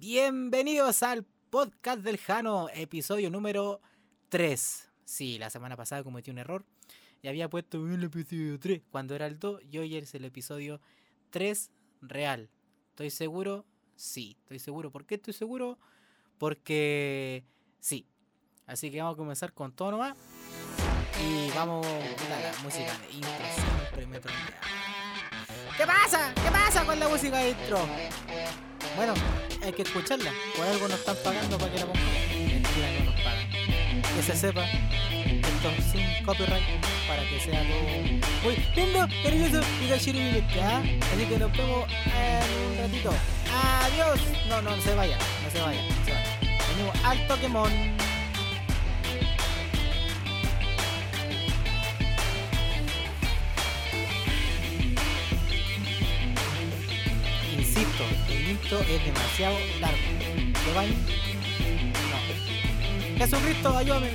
Bienvenidos 0.00 1.02
al 1.02 1.24
podcast 1.50 2.02
del 2.02 2.18
Jano, 2.18 2.68
episodio 2.72 3.30
número 3.30 3.80
3. 4.28 4.88
Sí, 5.04 5.38
la 5.38 5.50
semana 5.50 5.76
pasada 5.76 6.04
cometí 6.04 6.30
un 6.30 6.38
error 6.38 6.64
y 7.20 7.26
había 7.26 7.50
puesto 7.50 7.84
el 7.84 8.04
episodio 8.04 8.60
3 8.60 8.82
cuando 8.92 9.16
era 9.16 9.26
el 9.26 9.40
2 9.40 9.60
y 9.68 9.78
hoy 9.78 9.96
es 9.96 10.14
el 10.14 10.24
episodio 10.24 10.80
3 11.30 11.72
real. 12.02 12.48
¿Estoy 12.90 13.10
seguro? 13.10 13.64
Sí, 13.96 14.36
estoy 14.42 14.60
seguro. 14.60 14.92
¿Por 14.92 15.04
qué 15.04 15.16
estoy 15.16 15.34
seguro? 15.34 15.80
Porque 16.38 17.44
sí. 17.80 18.06
Así 18.66 18.92
que 18.92 18.98
vamos 18.98 19.14
a 19.14 19.16
comenzar 19.16 19.52
con 19.52 19.72
todo 19.72 19.90
nomás. 19.90 20.16
Y 21.28 21.50
vamos 21.56 21.84
a 21.84 22.40
la 22.40 22.56
música 22.62 22.96
de 22.98 23.12
intro. 23.14 24.30
¿Qué 25.76 25.86
pasa? 25.86 26.32
¿Qué 26.36 26.50
pasa 26.52 26.86
con 26.86 27.00
la 27.00 27.08
música 27.08 27.38
de 27.38 27.50
intro? 27.50 27.78
Bueno, 28.94 29.14
hay 29.68 29.74
que 29.74 29.82
escucharla. 29.82 30.32
Por 30.56 30.66
algo 30.66 30.88
nos 30.88 30.98
están 30.98 31.16
pagando 31.22 31.58
para 31.58 31.72
que 31.72 31.78
la 31.80 31.86
pongamos. 31.86 32.12
Mentira, 32.36 32.88
no 32.98 33.04
nos 33.10 33.20
pagan. 33.20 34.02
Que 34.16 34.22
se 34.22 34.36
sepa 34.36 34.64
esto 35.58 35.70
es 35.76 35.84
sin 35.92 36.24
copyright 36.24 36.62
para 37.08 37.22
que 37.28 37.40
sea 37.40 37.62
todo 37.62 38.44
muy 38.44 38.56
lindo, 38.76 39.06
hermoso 39.24 39.66
y 39.82 39.88
gachiribili, 39.88 40.44
¿ya? 40.54 40.78
Así 40.78 41.24
que 41.28 41.38
nos 41.38 41.52
vemos 41.52 41.86
en 42.06 42.70
un 42.70 42.78
ratito. 42.78 43.10
Adiós. 43.84 44.20
No, 44.48 44.62
no, 44.62 44.76
no 44.76 44.82
se 44.82 44.94
vaya, 44.94 45.18
no 45.44 45.50
se 45.50 45.60
vaya, 45.60 45.82
no 45.82 46.04
se 46.04 46.12
vaya. 46.12 46.38
Venimos 46.68 47.04
al 47.04 47.26
Pokémon. 47.26 48.07
Intro 58.68 58.80
es 58.80 59.04
demasiado 59.04 59.56
largo. 59.80 59.98
Giovanni, 60.64 60.94
no. 62.10 63.18
Jesucristo, 63.18 63.76
ayúdame. 63.76 64.10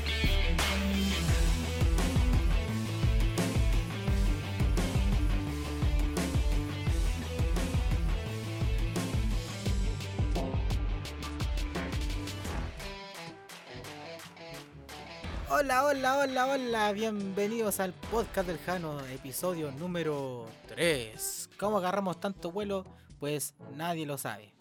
Hola, 15.50 15.86
hola, 15.86 16.18
hola, 16.18 16.48
hola, 16.48 16.92
bienvenidos 16.92 17.80
al 17.80 17.94
podcast 17.94 18.48
del 18.48 18.60
Jano, 18.60 19.00
episodio 19.08 19.72
número 19.72 20.48
3. 20.68 21.50
¿Cómo 21.58 21.78
agarramos 21.78 22.20
tanto 22.20 22.52
vuelo? 22.52 22.86
Pues 23.24 23.56
nadie 23.78 24.06
lo 24.06 24.18
sabe. 24.18 24.54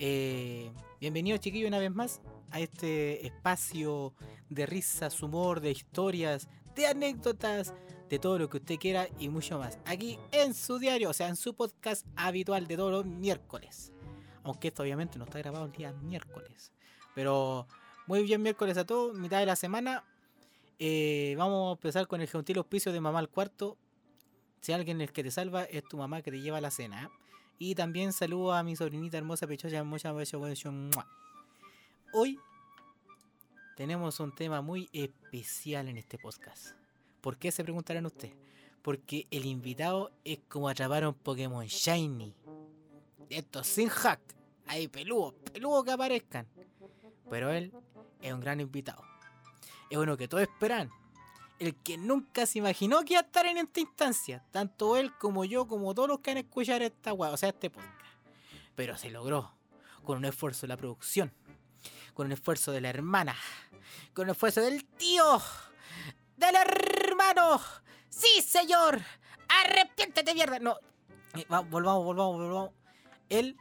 Eh, 0.00 0.72
bienvenidos 1.00 1.38
chiquillos 1.38 1.68
una 1.68 1.78
vez 1.78 1.92
más 1.94 2.20
a 2.50 2.58
este 2.58 3.24
espacio 3.24 4.14
de 4.48 4.66
risas, 4.66 5.22
humor, 5.22 5.60
de 5.60 5.70
historias, 5.70 6.48
de 6.74 6.88
anécdotas, 6.88 7.72
de 8.10 8.18
todo 8.18 8.36
lo 8.36 8.50
que 8.50 8.56
usted 8.56 8.78
quiera 8.80 9.06
y 9.20 9.28
mucho 9.28 9.60
más. 9.60 9.78
Aquí 9.84 10.18
en 10.32 10.54
su 10.54 10.80
diario, 10.80 11.10
o 11.10 11.12
sea, 11.12 11.28
en 11.28 11.36
su 11.36 11.54
podcast 11.54 12.04
habitual 12.16 12.66
de 12.66 12.76
todos 12.76 12.90
los 12.90 13.06
miércoles. 13.06 13.92
Aunque 14.42 14.66
esto 14.66 14.82
obviamente 14.82 15.16
no 15.16 15.26
está 15.26 15.38
grabado 15.38 15.66
el 15.66 15.70
día 15.70 15.92
miércoles. 15.92 16.72
Pero 17.14 17.68
muy 18.08 18.24
bien 18.24 18.42
miércoles 18.42 18.76
a 18.76 18.84
todos, 18.84 19.16
mitad 19.16 19.38
de 19.38 19.46
la 19.46 19.54
semana. 19.54 20.02
Eh, 20.80 21.36
vamos 21.38 21.68
a 21.68 21.72
empezar 21.74 22.08
con 22.08 22.20
el 22.20 22.26
gentil 22.26 22.58
auspicio 22.58 22.92
de 22.92 23.00
mamá 23.00 23.20
al 23.20 23.28
cuarto. 23.28 23.78
Si 24.62 24.72
alguien 24.72 25.00
es 25.00 25.12
que 25.12 25.22
te 25.22 25.30
salva, 25.30 25.62
es 25.62 25.84
tu 25.84 25.96
mamá 25.96 26.22
que 26.22 26.32
te 26.32 26.40
lleva 26.40 26.58
a 26.58 26.60
la 26.60 26.72
cena. 26.72 27.08
Y 27.58 27.74
también 27.74 28.12
saludo 28.12 28.52
a 28.52 28.62
mi 28.62 28.74
sobrinita 28.74 29.16
hermosa, 29.16 29.46
pechocha, 29.46 29.84
muchas 29.84 30.14
veces. 30.14 30.40
Hoy 32.12 32.38
tenemos 33.76 34.18
un 34.20 34.34
tema 34.34 34.60
muy 34.60 34.88
especial 34.92 35.88
en 35.88 35.96
este 35.96 36.18
podcast. 36.18 36.74
¿Por 37.20 37.38
qué 37.38 37.52
se 37.52 37.62
preguntarán 37.62 38.06
ustedes? 38.06 38.34
Porque 38.82 39.26
el 39.30 39.46
invitado 39.46 40.10
es 40.24 40.40
como 40.48 40.68
atrapar 40.68 41.04
a 41.04 41.08
un 41.08 41.14
Pokémon 41.14 41.64
Shiny. 41.64 42.34
Esto 43.30 43.62
sin 43.62 43.88
hack. 43.88 44.20
Hay 44.66 44.88
peludos, 44.88 45.34
peludos 45.52 45.84
que 45.84 45.92
aparezcan. 45.92 46.46
Pero 47.30 47.50
él 47.50 47.72
es 48.20 48.32
un 48.32 48.40
gran 48.40 48.60
invitado. 48.60 49.02
Es 49.90 49.96
uno 49.96 50.16
que 50.16 50.28
todos 50.28 50.42
esperan. 50.42 50.90
El 51.64 51.76
que 51.76 51.96
nunca 51.96 52.44
se 52.44 52.58
imaginó 52.58 53.02
que 53.06 53.14
iba 53.14 53.22
a 53.22 53.24
estar 53.24 53.46
en 53.46 53.56
esta 53.56 53.80
instancia. 53.80 54.44
Tanto 54.50 54.98
él 54.98 55.16
como 55.16 55.46
yo, 55.46 55.66
como 55.66 55.94
todos 55.94 56.10
los 56.10 56.18
que 56.18 56.32
han 56.32 56.36
escuchado 56.36 56.84
esta 56.84 57.14
weá, 57.14 57.30
o 57.30 57.38
sea, 57.38 57.48
este 57.48 57.70
podcast. 57.70 57.90
Pero 58.74 58.98
se 58.98 59.08
logró. 59.08 59.50
Con 60.04 60.18
un 60.18 60.26
esfuerzo 60.26 60.66
de 60.66 60.68
la 60.68 60.76
producción. 60.76 61.32
Con 62.12 62.26
un 62.26 62.32
esfuerzo 62.32 62.70
de 62.70 62.82
la 62.82 62.90
hermana. 62.90 63.34
Con 64.12 64.24
un 64.24 64.32
esfuerzo 64.32 64.60
del 64.60 64.84
tío. 64.84 65.40
Del 66.36 66.54
hermano. 66.54 67.58
Sí, 68.10 68.42
señor. 68.42 69.00
Arrepiéntete, 69.64 70.34
mierda. 70.34 70.58
No. 70.58 70.76
Eh, 71.34 71.46
va, 71.50 71.60
volvamos, 71.60 72.04
volvamos, 72.04 72.36
volvamos. 72.36 72.70
Él 73.30 73.56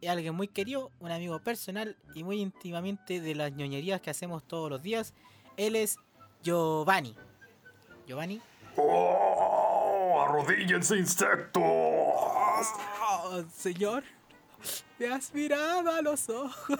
es 0.00 0.08
alguien 0.08 0.36
muy 0.36 0.46
querido, 0.46 0.92
un 1.00 1.10
amigo 1.10 1.40
personal 1.40 1.96
y 2.14 2.22
muy 2.22 2.40
íntimamente 2.40 3.20
de 3.20 3.34
las 3.34 3.50
ñoñerías 3.50 4.00
que 4.00 4.10
hacemos 4.10 4.46
todos 4.46 4.70
los 4.70 4.80
días. 4.80 5.12
Él 5.56 5.74
es 5.74 5.98
Giovanni. 6.44 7.16
Giovanni. 8.06 8.40
¡Oh! 8.76 10.24
¡Arrodíllense, 10.26 10.96
insectos! 10.96 11.62
Oh, 11.64 13.42
señor, 13.54 14.02
me 14.98 15.08
has 15.08 15.32
mirado 15.34 15.90
a 15.90 16.02
los 16.02 16.28
ojos. 16.28 16.78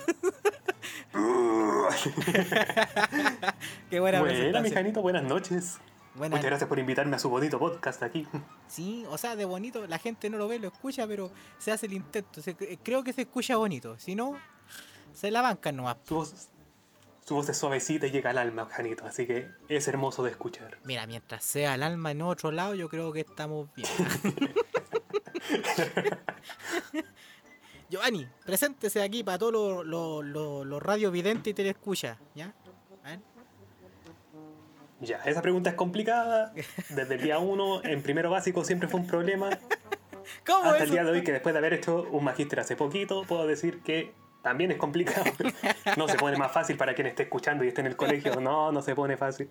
Qué 3.90 4.00
buena 4.00 4.20
Buena, 4.20 4.34
mi 4.34 4.40
presentación. 4.40 4.74
Janito, 4.74 5.02
buenas 5.02 5.24
noches. 5.24 5.78
Buena- 6.14 6.36
Muchas 6.36 6.50
gracias 6.50 6.68
por 6.68 6.78
invitarme 6.78 7.16
a 7.16 7.18
su 7.18 7.28
bonito 7.30 7.58
podcast 7.58 8.02
aquí. 8.02 8.26
Sí, 8.68 9.04
o 9.08 9.16
sea, 9.18 9.34
de 9.36 9.44
bonito, 9.46 9.86
la 9.86 9.98
gente 9.98 10.28
no 10.30 10.36
lo 10.38 10.46
ve, 10.48 10.58
lo 10.58 10.68
escucha, 10.68 11.06
pero 11.06 11.30
se 11.58 11.72
hace 11.72 11.86
el 11.86 11.94
intento. 11.94 12.40
Se- 12.42 12.54
creo 12.82 13.02
que 13.02 13.12
se 13.12 13.22
escucha 13.22 13.56
bonito. 13.56 13.98
Si 13.98 14.14
no, 14.14 14.36
se 15.14 15.30
la 15.30 15.40
bancan 15.42 15.76
nomás. 15.76 15.96
Su 16.06 16.14
voz, 16.16 16.48
su 17.32 17.37
voz 17.37 17.48
es 17.48 17.56
suavecita 17.56 18.06
y 18.06 18.10
llega 18.10 18.28
al 18.28 18.37
alma, 18.37 18.66
Janito, 18.70 19.06
así 19.06 19.26
que 19.26 19.48
es 19.66 19.88
hermoso 19.88 20.22
de 20.22 20.31
escuchar. 20.31 20.76
Mira, 20.84 21.06
mientras 21.06 21.43
sea 21.43 21.75
el 21.76 21.82
alma 21.82 22.10
en 22.10 22.20
otro 22.20 22.53
lado, 22.53 22.75
yo 22.75 22.91
creo 22.91 23.10
que 23.10 23.20
estamos 23.20 23.70
bien. 23.75 23.88
Giovanni, 27.88 28.28
preséntese 28.44 29.03
aquí 29.03 29.25
para 29.25 29.38
todos 29.38 29.53
los 29.53 29.87
los- 29.87 30.25
los- 30.26 30.66
los 30.66 30.82
radiovidentes 30.82 31.50
y 31.50 31.54
telescuchas, 31.54 32.19
¿ya? 32.34 32.53
A 33.03 33.09
ver. 33.10 33.20
Ya, 35.00 35.16
esa 35.25 35.41
pregunta 35.41 35.70
es 35.70 35.76
complicada. 35.76 36.53
Desde 36.91 37.14
el 37.14 37.22
día 37.22 37.38
uno, 37.38 37.82
en 37.82 38.03
primero 38.03 38.28
básico, 38.31 38.62
siempre 38.62 38.88
fue 38.91 39.00
un 39.00 39.06
problema. 39.06 39.49
¿Cómo 40.47 40.64
Hasta 40.64 40.75
eso? 40.76 40.84
el 40.84 40.91
día 40.91 41.04
de 41.04 41.10
hoy, 41.12 41.25
que 41.25 41.32
después 41.32 41.54
de 41.54 41.59
haber 41.60 41.72
hecho 41.72 42.03
un 42.10 42.25
magíster 42.25 42.60
hace 42.60 42.76
poquito, 42.76 43.25
puedo 43.25 43.47
decir 43.47 43.81
que 43.82 44.12
también 44.42 44.70
es 44.72 44.76
complicado. 44.78 45.25
No 45.97 46.08
se 46.08 46.16
pone 46.16 46.36
más 46.36 46.53
fácil 46.53 46.76
para 46.76 46.94
quien 46.94 47.06
esté 47.06 47.25
escuchando 47.25 47.64
y 47.64 47.69
esté 47.69 47.80
en 47.82 47.88
el 47.88 47.97
colegio. 47.97 48.41
No, 48.41 48.72
no 48.72 48.80
se 48.82 48.94
pone 48.94 49.16
fácil. 49.16 49.48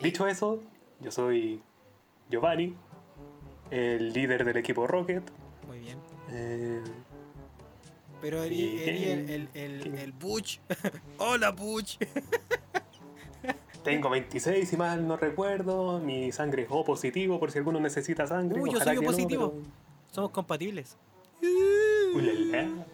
Dicho 0.00 0.26
eso, 0.26 0.62
yo 1.00 1.10
soy 1.10 1.60
Giovanni, 2.30 2.74
el 3.70 4.12
líder 4.12 4.44
del 4.44 4.56
equipo 4.56 4.86
Rocket. 4.86 5.22
Muy 5.66 5.78
bien. 5.80 5.98
Eh, 6.30 6.82
Pero 8.20 8.42
el, 8.44 8.52
¿Y 8.52 8.82
el, 8.82 9.30
el, 9.30 9.48
el, 9.54 9.94
el- 9.98 10.12
Butch. 10.12 10.60
Hola, 11.18 11.50
Butch. 11.50 11.98
tengo 13.84 14.10
26, 14.10 14.68
si 14.68 14.76
mal 14.76 15.06
no 15.06 15.16
recuerdo. 15.16 15.98
Mi 15.98 16.30
sangre 16.32 16.62
es 16.62 16.68
O 16.70 16.84
positivo, 16.84 17.38
por 17.38 17.50
si 17.50 17.58
alguno 17.58 17.80
necesita 17.80 18.26
sangre. 18.26 18.60
Uy, 18.60 18.70
yo 18.70 18.76
Ojalá 18.76 18.92
soy 18.92 18.96
O 18.96 19.00
que 19.00 19.06
no, 19.06 19.12
positivo. 19.12 19.54
Somos 20.10 20.30
compatibles. 20.30 20.96
pero- 21.40 22.16
Ulala, 22.16 22.86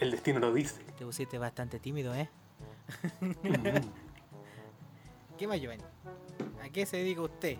El 0.00 0.10
destino 0.12 0.38
lo 0.38 0.52
dice. 0.52 0.82
Te 0.96 1.04
pusiste 1.04 1.38
bastante 1.38 1.78
tímido, 1.78 2.14
¿eh? 2.14 2.28
Mm. 3.20 3.32
¿Qué 5.38 5.46
más, 5.46 5.60
Giovanni? 5.60 5.84
¿A 6.64 6.68
qué 6.70 6.86
se 6.86 6.96
dedica 6.98 7.22
usted? 7.22 7.56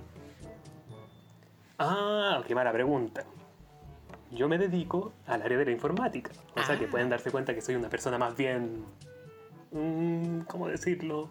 Ah, 1.78 2.42
qué 2.46 2.54
mala 2.54 2.72
pregunta. 2.72 3.24
Yo 4.30 4.48
me 4.48 4.58
dedico 4.58 5.12
al 5.26 5.42
área 5.42 5.58
de 5.58 5.64
la 5.66 5.70
informática. 5.70 6.32
O 6.56 6.62
sea 6.62 6.78
que 6.78 6.86
Ah. 6.86 6.90
pueden 6.90 7.08
darse 7.08 7.30
cuenta 7.30 7.54
que 7.54 7.60
soy 7.62 7.76
una 7.76 7.88
persona 7.88 8.18
más 8.18 8.36
bien. 8.36 8.84
mm, 9.70 10.40
¿Cómo 10.42 10.68
decirlo? 10.68 11.28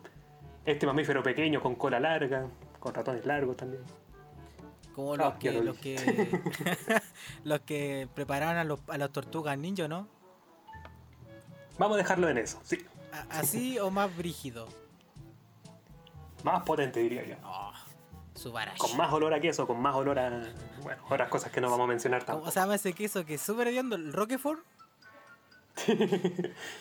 Este 0.65 0.86
mamífero 0.86 1.21
pequeño 1.24 1.62
con 1.62 1.75
cola 1.75 2.00
larga, 2.00 2.48
con 2.80 2.94
ratones 2.94 3.25
largos 3.25 3.57
también. 3.57 3.81
Como 4.95 5.13
Ah, 5.13 5.18
los 5.18 5.33
que, 5.36 5.51
lo 5.51 5.62
los 5.63 5.77
que 5.77 5.95
los 7.44 7.60
que 7.62 8.07
preparaban 8.13 8.57
a, 8.57 8.63
los, 8.63 8.80
a 8.88 8.98
las 8.98 9.12
tortugas 9.12 9.57
ninja, 9.57 9.88
¿no? 9.88 10.07
Vamos 11.77 11.95
a 11.95 11.97
dejarlo 11.97 12.29
en 12.29 12.38
eso, 12.38 12.59
sí. 12.63 12.85
¿Así 13.29 13.77
o 13.79 13.89
más 13.91 14.15
brígido? 14.15 14.68
Más 16.44 16.63
potente, 16.63 17.00
diría 17.00 17.25
yo. 17.25 17.35
Oh, 17.44 17.71
su 18.35 18.51
barash. 18.51 18.77
Con 18.77 18.95
más 18.97 19.12
olor 19.12 19.33
a 19.33 19.39
queso, 19.39 19.65
con 19.68 19.81
más 19.81 19.95
olor 19.95 20.19
a. 20.19 20.29
Bueno, 20.81 21.03
otras 21.09 21.29
cosas 21.29 21.51
que 21.51 21.59
no 21.62 21.69
vamos 21.69 21.85
a 21.85 21.88
mencionar 21.88 22.21
¿Cómo 22.21 22.38
tampoco. 22.38 22.51
se 22.51 22.59
llama 22.59 22.75
ese 22.75 22.94
queso 22.94 23.25
que 23.25 23.35
es 23.35 23.41
súper 23.41 23.68
hediondo? 23.68 23.95
¿El 23.95 24.13
Roquefort? 24.13 24.59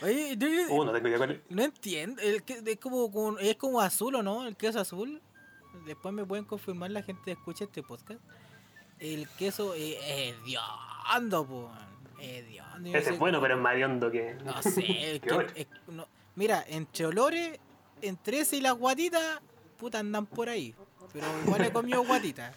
Oye, 0.02 0.36
yo- 0.38 0.48
yo- 0.48 0.74
Uh, 0.74 0.84
no 0.84 0.92
tengo 0.92 1.08
idea 1.08 1.18
cuál 1.18 1.30
es. 1.32 1.40
no 1.50 1.62
entiendo. 1.62 2.22
El 2.22 2.42
que, 2.42 2.62
es, 2.64 2.78
como, 2.78 3.38
es 3.38 3.56
como 3.56 3.80
azul 3.80 4.14
o 4.14 4.22
no, 4.22 4.46
el 4.46 4.56
queso 4.56 4.80
azul. 4.80 5.20
Después 5.84 6.14
me 6.14 6.24
pueden 6.24 6.44
confirmar 6.46 6.90
la 6.90 7.02
gente 7.02 7.22
que 7.26 7.32
escucha 7.32 7.64
este 7.64 7.82
podcast. 7.82 8.20
El 8.98 9.28
queso 9.30 9.74
es 9.74 9.96
hediondo, 10.02 11.70
yo 12.18 12.94
Ese 12.98 13.10
es 13.10 13.18
bueno, 13.18 13.40
pero 13.40 13.54
es 13.56 13.60
más 13.60 13.74
hondo 13.82 14.10
que. 14.10 14.34
No 14.44 14.62
sé, 14.62 14.82
que 15.22 15.46
es- 15.54 15.66
no- 15.88 16.06
mira, 16.34 16.64
entre 16.68 17.06
olores, 17.06 17.58
entre 18.02 18.40
ese 18.40 18.56
y 18.56 18.60
las 18.60 18.74
guatitas, 18.74 19.40
puta 19.78 19.98
andan 19.98 20.26
por 20.26 20.48
ahí. 20.48 20.74
Pero 21.12 21.26
igual 21.44 21.64
he 21.64 21.72
comido 21.72 22.02
guatitas. 22.04 22.54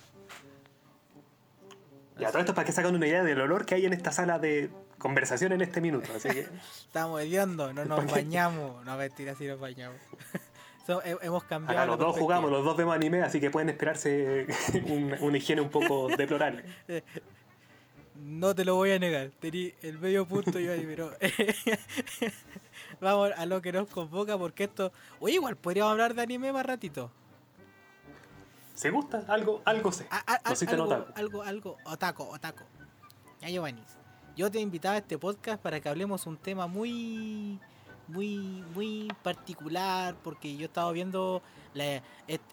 Ya, 2.18 2.30
todo 2.32 2.40
esto 2.40 2.52
es 2.52 2.56
para 2.56 2.66
que 2.66 2.72
sacan 2.74 2.96
una 2.96 3.08
idea 3.08 3.24
del 3.24 3.40
olor 3.40 3.66
que 3.66 3.76
hay 3.76 3.86
en 3.86 3.94
esta 3.94 4.12
sala 4.12 4.40
de 4.40 4.70
conversación 4.98 5.54
en 5.54 5.62
este 5.62 5.80
minuto. 5.80 6.10
Así 6.14 6.28
que. 6.30 6.48
Estamos 6.86 7.22
hediondo, 7.22 7.72
no 7.72 7.86
nos 7.86 8.06
bañamos. 8.12 8.84
No, 8.86 8.98
mentira, 8.98 9.36
sí 9.36 9.46
nos 9.48 9.60
bañamos. 9.60 9.98
So, 10.88 11.04
he- 11.04 11.16
hemos 11.22 11.44
cambiado. 11.44 11.78
Acá 11.84 11.86
los 11.86 12.00
dos 12.00 12.18
jugamos, 12.18 12.50
los 12.50 12.66
dos 12.66 12.76
vemos 12.76 12.96
anime, 12.96 13.22
así 13.22 13.40
que 13.40 13.52
pueden 13.52 13.70
esperarse 13.70 14.48
un- 14.88 15.16
una 15.20 15.38
higiene 15.38 15.62
un 15.62 15.70
poco 15.70 16.08
deplorable. 16.08 16.64
No 18.22 18.54
te 18.54 18.66
lo 18.66 18.76
voy 18.76 18.92
a 18.92 19.00
negar. 19.00 19.30
Tení 19.40 19.74
el 19.82 19.98
medio 20.00 20.26
punto 20.28 20.60
yo 20.60 20.72
ahí, 20.74 20.86
pero. 20.86 21.12
Vamos 23.02 23.32
a 23.36 23.46
lo 23.46 23.62
que 23.62 23.72
nos 23.72 23.88
convoca, 23.90 24.38
porque 24.38 24.66
esto. 24.66 24.92
Oye, 25.20 25.36
igual 25.36 25.56
podríamos 25.56 25.92
hablar 25.92 26.14
de 26.14 26.22
anime 26.22 26.52
más 26.52 26.66
ratito. 26.66 27.12
¿Se 28.76 28.90
gusta? 28.92 29.24
Algo, 29.28 29.62
algo 29.66 29.92
sé. 29.92 30.08
A- 30.10 30.18
a- 30.36 30.42
No 30.54 30.72
algo, 30.72 30.86
nota. 30.98 31.14
algo, 31.16 31.44
algo, 31.44 31.78
otaco, 31.86 32.28
otaco. 32.30 32.64
Ya, 33.42 33.50
Giovanni. 33.50 33.84
Yo 34.36 34.50
te 34.50 34.60
invitaba 34.60 34.96
a 34.96 35.00
este 35.00 35.18
podcast 35.18 35.62
para 35.62 35.80
que 35.82 35.90
hablemos 35.90 36.26
un 36.26 36.38
tema 36.38 36.66
muy, 36.68 37.60
muy, 38.08 38.38
muy 38.74 39.10
particular, 39.22 40.16
porque 40.24 40.56
yo 40.56 40.66
estaba 40.68 40.92
viendo 40.94 41.42
la, 41.74 42.02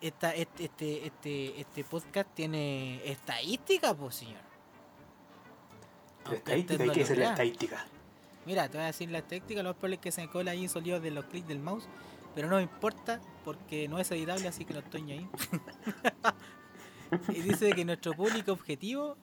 esta, 0.01 0.35
et- 0.35 0.49
este, 0.61 1.07
este, 1.07 1.61
este 1.61 1.85
podcast 1.85 2.29
tiene 2.35 3.01
estadística, 3.09 3.95
pues 3.95 4.17
señor. 4.17 4.41
La 6.31 6.37
Aunque 6.37 6.55
estadística, 6.55 6.85
usted 6.85 6.85
¿y 6.85 6.89
no 6.89 6.93
qué 6.93 7.01
lo 7.01 7.05
es 7.05 7.11
la 7.11 7.15
crea. 7.17 7.31
estadística? 7.31 7.87
Mira, 8.45 8.69
te 8.69 8.79
voy 8.79 8.85
a 8.85 8.87
decir 8.87 9.11
la 9.11 9.19
estadística, 9.19 9.63
lo 9.63 9.71
más 9.71 9.77
probable 9.77 9.97
es 9.97 10.01
que 10.03 10.13
se 10.13 10.21
me 10.23 10.29
cola 10.31 10.53
ahí 10.53 10.69
sonido 10.69 11.01
de 11.01 11.11
los 11.11 11.25
clics 11.27 11.49
del 11.49 11.59
mouse, 11.61 11.89
pero 12.35 12.49
no 12.49 12.57
me 12.57 12.63
importa 12.63 13.21
porque 13.45 13.89
no 13.89 13.99
es 13.99 14.11
editable, 14.11 14.47
así 14.49 14.65
que 14.65 14.75
no 14.75 14.81
estoy 14.81 15.03
ni 15.03 15.13
ahí. 15.13 15.29
y 17.29 17.41
dice 17.41 17.73
que 17.73 17.85
nuestro 17.85 18.13
público 18.15 18.53
objetivo 18.53 19.17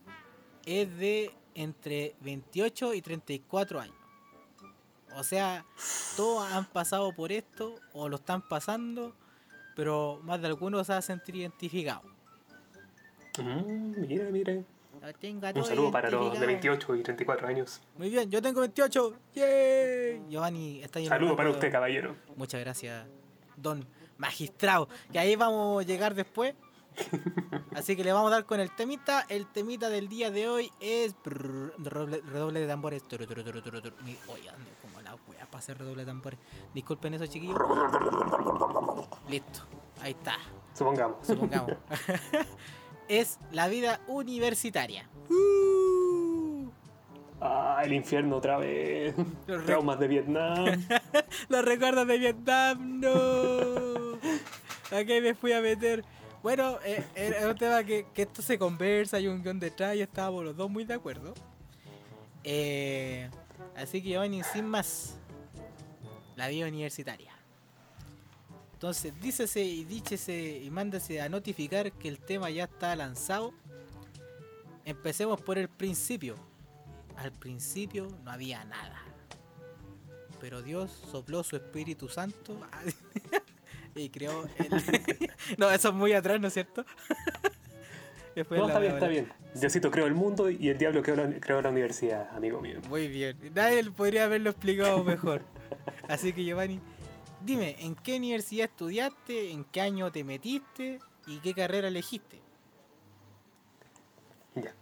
es 0.66 0.98
de 0.98 1.32
entre 1.56 2.16
28 2.22 2.94
y 2.94 3.02
34 3.02 3.80
años. 3.82 3.96
O 5.16 5.24
sea, 5.24 5.64
todos 6.18 6.52
han 6.52 6.66
pasado 6.66 7.14
por 7.14 7.32
esto 7.32 7.76
o 7.94 8.10
lo 8.10 8.16
están 8.16 8.42
pasando, 8.42 9.16
pero 9.76 10.20
más 10.24 10.42
de 10.42 10.48
algunos 10.48 10.88
se 10.88 10.94
ha 10.94 11.02
sentido 11.02 11.38
identificado. 11.40 12.02
Mm, 13.40 14.02
mire, 14.02 14.32
mire. 14.32 14.66
Lo 15.04 15.14
tengo 15.14 15.46
a 15.46 15.52
Un 15.54 15.66
saludo 15.66 15.92
para 15.92 16.10
los 16.10 16.40
de 16.40 16.46
identificados. 16.46 16.88
28 16.88 16.96
y 16.96 17.04
34 17.04 17.48
años. 17.50 17.82
Muy 17.98 18.10
bien, 18.10 18.32
yo 18.32 18.42
tengo 18.42 18.62
28. 18.62 19.14
¡Yay! 19.36 20.24
Giovanni, 20.30 20.82
está 20.82 21.00
lleno 21.00 21.10
Saludo 21.10 21.36
para 21.36 21.50
usted, 21.50 21.70
caballero. 21.70 22.16
Muchas 22.38 22.62
gracias, 22.62 23.06
don 23.58 23.86
magistrado. 24.18 24.88
Que 25.12 25.20
ahí 25.20 25.36
vamos 25.36 25.84
a 25.84 25.86
llegar 25.86 26.16
después. 26.16 26.56
Así 27.76 27.98
que 27.98 28.04
le 28.06 28.14
vamos 28.14 28.32
a 28.32 28.36
dar 28.36 28.46
con 28.46 28.62
el 28.62 28.74
temita. 28.74 29.26
El 29.28 29.48
temita 29.48 29.90
del 29.90 30.08
día 30.08 30.32
de 30.32 30.48
hoy 30.48 30.72
es. 30.80 31.14
redoble, 31.26 32.62
de 32.62 32.68
tambores. 32.68 33.04
Oye, 33.12 34.50
ando 34.50 34.70
como 34.82 35.02
la 35.02 35.16
wea 35.28 35.46
para 35.48 35.58
hacer 35.58 35.80
redoble 35.80 36.04
de 36.04 36.12
tambores. 36.12 36.40
Disculpen 36.74 37.16
eso, 37.16 37.28
chiquillos. 37.28 37.58
Listo, 39.28 39.64
ahí 40.02 40.12
está. 40.12 40.38
Supongamos. 40.74 41.28
Supongamos. 41.28 41.74
es 43.08 43.40
la 43.52 43.68
vida 43.68 44.02
universitaria. 44.08 45.10
Uh. 45.30 46.70
Ah, 47.42 47.82
el 47.84 47.94
infierno 47.94 48.38
otra 48.38 48.58
vez. 48.58 49.14
Los 49.48 49.66
Traumas 49.66 50.00
de 50.00 50.08
Vietnam. 50.08 50.66
Los 51.50 51.66
recuerdos 51.66 52.08
de 52.08 52.18
Vietnam, 52.18 53.02
no. 53.02 54.18
Aquí 54.98 55.20
me 55.22 55.34
fui 55.36 55.52
a 55.52 55.62
meter. 55.62 56.06
Bueno, 56.42 56.78
eh, 56.86 57.04
era 57.16 57.50
un 57.50 57.58
tema 57.58 57.84
que, 57.84 58.06
que 58.14 58.24
esto 58.24 58.42
se 58.42 58.58
conversa, 58.58 59.18
hay 59.18 59.28
un 59.28 59.42
guion 59.42 59.60
detrás 59.60 59.96
y 59.96 60.02
estábamos 60.02 60.44
los 60.44 60.56
dos 60.56 60.70
muy 60.70 60.84
de 60.84 60.94
acuerdo. 60.94 61.34
Eh, 62.44 63.30
así 63.76 64.02
que 64.02 64.10
Giovanni, 64.10 64.44
sin 64.44 64.66
más, 64.66 65.18
la 66.36 66.48
vida 66.50 66.68
universitaria. 66.68 67.33
Entonces, 68.84 69.14
dícese 69.22 69.64
y 69.64 69.86
díchese 69.86 70.60
y 70.62 70.70
mándese 70.70 71.22
a 71.22 71.30
notificar 71.30 71.94
que 71.94 72.10
el 72.10 72.20
tema 72.20 72.50
ya 72.50 72.66
está 72.66 72.94
lanzado. 72.98 73.54
Empecemos 74.84 75.40
por 75.40 75.58
el 75.58 75.70
principio. 75.70 76.36
Al 77.16 77.32
principio 77.32 78.10
no 78.26 78.32
había 78.32 78.66
nada. 78.66 79.02
Pero 80.42 80.62
Dios 80.62 80.92
sopló 81.10 81.46
su 81.46 81.56
Espíritu 81.56 82.10
Santo 82.10 82.60
y 83.96 84.10
creó 84.10 84.50
el... 84.58 85.30
no, 85.58 85.72
eso 85.72 85.88
es 85.88 85.96
muy 85.96 86.12
atrás, 86.12 86.42
¿no 86.42 86.50
es 86.50 86.54
cierto? 86.54 86.86
Después 88.36 88.60
No, 88.60 88.68
la 88.68 88.74
está 88.74 88.80
bien, 88.82 88.94
está 88.96 89.08
bien. 89.08 89.34
Diosito 89.56 89.92
creó 89.92 90.08
el 90.08 90.14
mundo 90.14 90.50
y 90.50 90.68
el 90.68 90.78
diablo 90.78 91.02
creó 91.02 91.16
la, 91.16 91.40
creó 91.40 91.62
la 91.62 91.70
universidad, 91.70 92.36
amigo 92.36 92.60
mío. 92.60 92.82
Muy 92.90 93.08
bien. 93.08 93.38
Nadie 93.56 93.90
podría 93.92 94.26
haberlo 94.26 94.50
explicado 94.50 95.06
mejor. 95.06 95.42
Así 96.10 96.34
que 96.34 96.44
Giovanni, 96.44 96.82
dime, 97.44 97.76
¿en 97.80 97.96
qué 97.96 98.18
universidad 98.18 98.70
estudiaste? 98.70 99.52
¿En 99.52 99.64
qué 99.66 99.82
año 99.82 100.12
te 100.12 100.24
metiste? 100.24 101.00
¿Y 101.28 101.40
qué 101.40 101.54
carrera 101.54 101.88
elegiste? 101.88 102.42
Ya. 104.56 104.74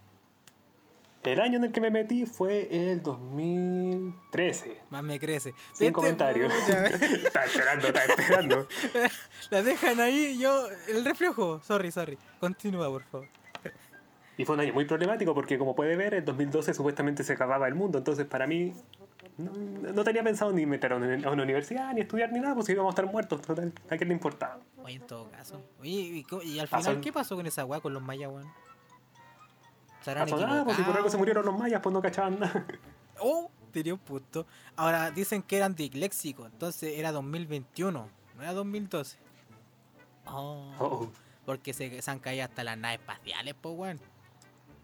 El 1.22 1.40
año 1.40 1.58
en 1.58 1.64
el 1.64 1.72
que 1.72 1.80
me 1.80 1.90
metí 1.90 2.26
fue 2.26 2.68
el 2.70 3.02
2013. 3.02 4.80
Más 4.90 5.04
me 5.04 5.20
crece. 5.20 5.54
Sin 5.72 5.86
Vete, 5.86 5.92
comentarios. 5.92 6.52
pucha, 6.66 6.86
está 6.86 7.44
esperando, 7.44 7.86
está 7.86 8.04
esperando. 8.04 8.68
La 9.50 9.62
dejan 9.62 10.00
ahí, 10.00 10.38
yo... 10.38 10.66
El 10.88 11.04
reflejo. 11.04 11.60
Sorry, 11.60 11.92
sorry. 11.92 12.18
Continúa, 12.40 12.88
por 12.88 13.04
favor. 13.04 13.28
Y 14.36 14.44
fue 14.44 14.54
un 14.54 14.60
año 14.62 14.72
muy 14.72 14.84
problemático 14.84 15.34
porque, 15.34 15.58
como 15.58 15.76
puede 15.76 15.94
ver, 15.94 16.14
en 16.14 16.24
2012 16.24 16.74
supuestamente 16.74 17.22
se 17.22 17.34
acababa 17.34 17.68
el 17.68 17.74
mundo. 17.74 17.98
Entonces, 17.98 18.26
para 18.26 18.46
mí, 18.46 18.72
no, 19.38 19.52
no 19.92 20.04
tenía 20.04 20.22
pensado 20.22 20.52
ni 20.52 20.66
meter 20.66 20.92
a 20.92 20.96
una, 20.96 21.28
a 21.28 21.30
una 21.30 21.42
universidad, 21.42 21.92
ni 21.94 22.02
estudiar, 22.02 22.32
ni 22.32 22.40
nada, 22.40 22.54
pues 22.54 22.68
íbamos 22.68 22.90
a 22.90 22.92
estar 22.92 23.06
muertos. 23.06 23.40
Total, 23.42 23.72
¿A 23.88 23.96
quién 23.96 24.08
le 24.08 24.14
importaba? 24.14 24.60
Oye, 24.82 24.96
en 24.96 25.06
todo 25.06 25.30
caso. 25.30 25.62
Oye, 25.80 26.24
¿y, 26.44 26.58
al 26.58 26.68
final 26.68 27.00
qué 27.00 27.12
pasó 27.12 27.36
con 27.36 27.46
esa 27.46 27.64
weá 27.64 27.80
con 27.80 27.94
los 27.94 28.02
mayas, 28.02 28.30
weón? 28.30 28.52
¿Se 30.02 30.10
habrán 30.10 30.28
Pasó 30.28 30.46
nada, 30.46 30.64
pues 30.64 30.76
si 30.76 30.82
por 30.82 30.96
algo 30.96 31.08
se 31.08 31.16
murieron 31.16 31.46
los 31.46 31.56
mayas, 31.56 31.80
pues 31.80 31.92
no 31.92 32.02
cachaban 32.02 32.38
nada. 32.40 32.66
Oh, 33.24 33.50
tenía 33.70 33.94
un 33.94 34.00
punto. 34.00 34.46
Ahora 34.74 35.12
dicen 35.12 35.42
que 35.42 35.56
eran 35.56 35.76
disléxicos, 35.76 36.50
entonces 36.50 36.98
era 36.98 37.12
2021, 37.12 38.08
no 38.36 38.42
era 38.42 38.52
2012. 38.52 39.16
Oh, 40.26 40.72
Oh, 40.80 41.08
porque 41.44 41.72
se, 41.72 42.02
se 42.02 42.10
han 42.10 42.18
caído 42.18 42.44
hasta 42.44 42.64
las 42.64 42.76
naves 42.76 42.98
espaciales, 42.98 43.54
pues, 43.60 43.74
weón. 43.76 44.00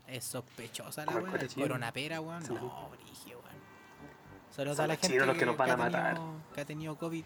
Es 0.06 0.24
sospechosa 0.24 1.04
la 1.04 1.16
weón. 1.16 1.36
El 1.36 1.48
coronapera, 1.52 2.20
weón. 2.20 2.42
No, 2.54 2.90
brigio, 2.90 3.40
Son 4.66 4.76
toda 4.76 4.86
la 4.88 4.96
gente 4.96 5.26
los 5.26 5.36
que 5.36 5.46
nos 5.46 5.56
van 5.56 5.70
ha 5.70 5.72
a 5.74 5.76
matar. 5.76 6.14
tenido- 6.14 6.34
que 6.54 6.60
ha 6.60 6.64
tenido 6.64 6.96
COVID. 6.98 7.24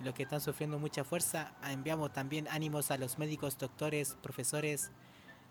Los 0.00 0.14
que 0.14 0.22
están 0.22 0.40
sufriendo 0.40 0.78
mucha 0.78 1.04
fuerza, 1.04 1.52
enviamos 1.68 2.12
también 2.12 2.48
ánimos 2.48 2.90
a 2.90 2.96
los 2.96 3.18
médicos, 3.18 3.58
doctores, 3.58 4.16
profesores, 4.22 4.90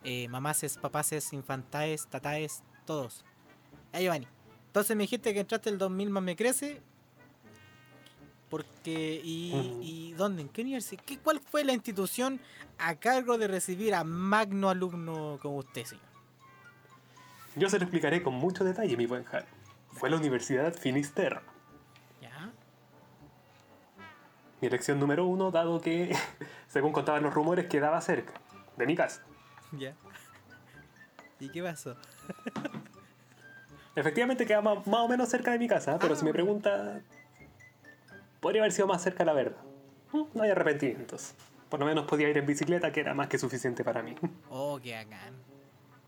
eh, 0.03 0.27
mamases, 0.29 0.77
papaces, 0.77 1.33
infantaes, 1.33 2.07
tataes, 2.07 2.63
todos. 2.85 3.23
Ahí, 3.91 4.03
Giovanni. 4.05 4.27
Entonces 4.67 4.95
me 4.95 5.03
dijiste 5.03 5.33
que 5.33 5.41
entraste 5.41 5.69
el 5.69 5.77
2000 5.77 6.09
más 6.09 6.23
me 6.23 6.35
crece. 6.35 6.81
Porque, 8.49 9.21
y, 9.23 9.53
Ujú. 9.53 9.79
y 9.83 10.13
dónde? 10.13 10.41
¿En 10.41 10.49
qué 10.49 10.61
universidad? 10.63 11.03
¿Qué, 11.05 11.19
¿Cuál 11.19 11.39
fue 11.39 11.63
la 11.63 11.73
institución 11.73 12.39
a 12.79 12.95
cargo 12.95 13.37
de 13.37 13.47
recibir 13.47 13.93
a 13.93 14.03
magno 14.03 14.69
alumno 14.69 15.37
como 15.41 15.57
usted, 15.57 15.85
señor? 15.85 16.03
Yo 17.55 17.69
se 17.69 17.77
lo 17.77 17.83
explicaré 17.83 18.23
con 18.23 18.33
mucho 18.33 18.63
detalle, 18.63 18.97
mi 18.97 19.05
buen 19.05 19.23
Jaro. 19.23 19.45
Fue 19.91 20.09
la 20.09 20.17
Universidad 20.17 20.73
Finisterre. 20.73 21.41
¿Ya? 22.21 22.51
Mi 24.61 24.67
elección 24.67 24.99
número 24.99 25.25
uno, 25.25 25.51
dado 25.51 25.81
que, 25.81 26.15
según 26.67 26.91
contaban 26.91 27.23
los 27.23 27.33
rumores, 27.33 27.67
quedaba 27.67 27.99
cerca 28.01 28.33
de 28.77 28.85
mi 28.85 28.95
casa. 28.95 29.23
¿Ya? 29.71 29.93
¿Y 31.39 31.49
qué 31.49 31.63
pasó? 31.63 31.95
Efectivamente 33.95 34.45
queda 34.45 34.61
ma- 34.61 34.75
más, 34.75 34.99
o 35.01 35.07
menos 35.07 35.29
cerca 35.29 35.51
de 35.51 35.59
mi 35.59 35.67
casa, 35.67 35.97
pero 35.99 36.13
Ah. 36.13 36.17
si 36.17 36.25
me 36.25 36.31
pregunta, 36.31 37.01
podría 38.39 38.61
haber 38.61 38.71
sido 38.71 38.87
más 38.87 39.01
cerca, 39.01 39.23
la 39.25 39.33
verdad. 39.33 39.57
No 40.33 40.43
hay 40.43 40.49
arrepentimientos. 40.51 41.33
Por 41.69 41.79
lo 41.79 41.85
menos 41.85 42.05
podía 42.05 42.27
ir 42.29 42.37
en 42.37 42.45
bicicleta, 42.45 42.91
que 42.91 42.99
era 43.01 43.13
más 43.13 43.27
que 43.27 43.37
suficiente 43.37 43.83
para 43.83 44.01
mí. 44.01 44.15
Oh, 44.49 44.79
qué 44.81 44.95
bacán. 44.95 45.35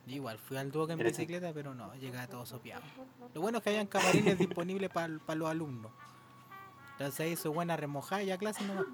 Yo 0.08 0.16
igual 0.16 0.38
fui 0.40 0.58
al 0.58 0.72
Duoc 0.72 0.90
en 0.92 1.00
bicicleta, 1.00 1.52
pero 1.54 1.76
no, 1.76 1.94
llegaba 1.96 2.28
todo 2.28 2.46
sopeado. 2.46 2.82
Lo 3.34 3.42
bueno 3.42 3.60
es 3.60 3.64
que 3.64 3.70
habían 3.70 3.88
camarines 3.88 4.38
disponibles 4.38 4.90
para 4.90 5.08
los 5.36 5.50
alumnos. 5.50 5.92
Entonces 6.94 7.20
ahí 7.20 7.36
su 7.36 7.54
buena 7.54 7.78
remojada 7.78 8.24
y 8.24 8.32
a 8.32 8.38
clase 8.38 8.64
nomás. 8.64 8.86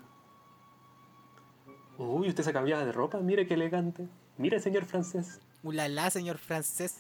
Uy, 1.98 2.30
usted 2.30 2.44
se 2.44 2.54
cambiaba 2.54 2.86
de 2.86 2.92
ropa, 2.92 3.20
mire 3.20 3.48
qué 3.48 3.56
elegante. 3.56 4.08
Mire, 4.38 4.60
señor 4.60 4.86
francés. 4.86 5.40
Ulala, 5.64 6.10
señor 6.10 6.38
francés. 6.38 6.98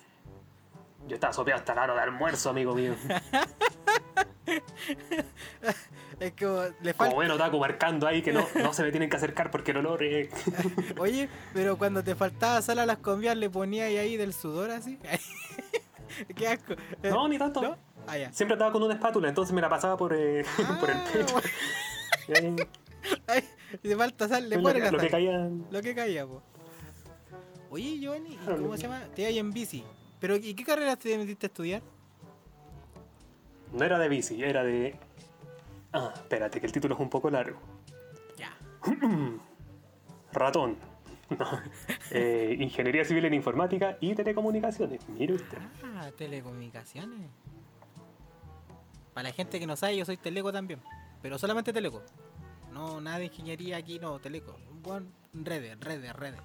Yo 1.07 1.15
estaba 1.15 1.33
sopeado 1.33 1.59
hasta 1.59 1.75
la 1.75 1.83
hora 1.83 1.93
de 1.93 2.01
almuerzo, 2.01 2.49
amigo 2.49 2.73
mío. 2.73 2.95
Es 6.19 6.33
que 6.33 6.45
le 6.45 6.93
Como 6.93 6.97
falta. 6.97 7.15
bueno 7.15 7.37
taco 7.37 7.59
marcando 7.59 8.07
ahí 8.07 8.23
que 8.23 8.33
no, 8.33 8.43
no 8.55 8.73
se 8.73 8.81
me 8.83 8.89
tienen 8.91 9.07
que 9.09 9.17
acercar 9.17 9.51
porque 9.51 9.69
el 9.71 9.77
olor 9.77 10.01
es... 10.03 10.29
Oye, 10.97 11.29
pero 11.53 11.77
cuando 11.77 12.03
te 12.03 12.15
faltaba 12.15 12.59
sal 12.63 12.79
a 12.79 12.87
las 12.87 12.97
comidas 12.97 13.37
le 13.37 13.49
ponías 13.51 13.87
ahí 13.89 14.17
del 14.17 14.33
sudor 14.33 14.71
así. 14.71 14.97
Qué 16.35 16.47
asco. 16.47 16.73
No, 17.03 17.27
ni 17.27 17.37
tanto. 17.37 17.61
¿No? 17.61 17.77
Ah, 18.07 18.17
ya. 18.17 18.33
Siempre 18.33 18.55
estaba 18.55 18.71
con 18.71 18.81
una 18.81 18.95
espátula, 18.95 19.29
entonces 19.29 19.53
me 19.53 19.61
la 19.61 19.69
pasaba 19.69 19.95
por, 19.95 20.13
eh, 20.15 20.43
por 20.79 20.89
el 20.89 20.95
Ah, 20.97 21.05
pecho. 21.13 21.35
bueno. 22.27 22.55
Ay, 23.27 23.43
falta 23.95 24.27
sal, 24.27 24.49
le 24.49 24.55
lo, 24.55 24.63
pones 24.63 24.83
la 24.83 24.91
lo 24.91 24.97
que 24.97 25.09
caía... 25.09 25.49
Lo 25.69 25.81
que 25.81 25.93
caía, 25.93 26.25
po. 26.25 26.41
Oye, 27.69 27.99
Giovanni, 27.99 28.33
¿y 28.33 28.37
Claro, 28.37 28.61
¿cómo 28.63 28.75
se 28.75 28.83
llama? 28.83 29.03
Te 29.13 29.21
ibas 29.23 29.35
en 29.35 29.51
bici. 29.51 29.83
¿Pero 30.19 30.35
y 30.37 30.53
qué 30.55 30.63
carrera 30.63 30.95
te 30.95 31.15
metiste 31.17 31.45
a 31.45 31.49
estudiar? 31.49 31.81
No 33.74 33.83
era 33.83 34.00
de 34.00 34.09
bici, 34.09 34.43
era 34.43 34.63
de... 34.63 34.95
Ah, 35.93 36.12
espérate, 36.13 36.59
que 36.59 36.65
el 36.65 36.71
título 36.71 36.95
es 36.95 37.01
un 37.01 37.09
poco 37.09 37.29
largo. 37.29 37.59
Ya. 38.38 38.55
Ratón. 40.33 40.77
No. 41.29 41.45
Eh, 42.12 42.55
Ingeniería 42.57 43.03
Civil 43.03 43.25
en 43.25 43.33
Informática 43.33 43.97
y 44.00 44.15
Telecomunicaciones. 44.15 45.09
Mire 45.09 45.33
usted. 45.33 45.57
Ah, 45.83 46.09
telecomunicaciones. 46.17 47.29
Para 49.13 49.27
la 49.27 49.36
gente 49.36 49.59
que 49.59 49.67
no 49.67 49.75
sabe, 49.75 49.97
yo 49.97 50.05
soy 50.05 50.15
teleco 50.15 50.53
también. 50.53 50.79
Pero 51.21 51.38
solamente 51.38 51.74
teleco. 51.74 52.01
No, 52.71 53.01
nada 53.01 53.17
de 53.17 53.25
ingeniería 53.25 53.75
aquí, 53.75 54.00
no, 54.00 54.19
teleco. 54.19 54.55
Bueno, 54.81 55.07
redes, 55.33 55.77
redes, 55.81 56.15
redes. 56.15 56.39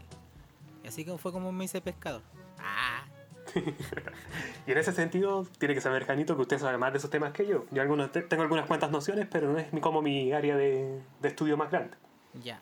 Y 0.83 0.89
así 0.89 1.05
que 1.05 1.17
fue 1.17 1.31
como 1.31 1.53
me 1.53 1.67
hice 1.67 1.81
pescador. 1.81 2.23
Ah, 2.59 3.05
Y 4.67 4.73
en 4.73 4.79
ese 4.79 4.93
sentido, 4.93 5.47
tiene 5.59 5.75
que 5.75 5.81
saber, 5.81 6.05
Janito, 6.07 6.37
que 6.37 6.43
usted 6.43 6.59
sabe 6.59 6.79
más 6.79 6.93
de 6.93 6.99
esos 6.99 7.11
temas 7.11 7.33
que 7.33 7.47
yo. 7.47 7.65
Yo 7.71 7.83
algunos, 7.83 8.13
te- 8.13 8.23
tengo 8.23 8.43
algunas 8.43 8.67
cuantas 8.67 8.91
nociones, 8.91 9.27
pero 9.31 9.53
no 9.53 9.59
es 9.59 9.69
como 9.81 10.03
mi 10.03 10.33
área 10.33 10.57
de, 10.57 11.01
de 11.21 11.29
estudio 11.29 11.57
más 11.57 11.71
grande. 11.71 11.97
ya. 12.35 12.61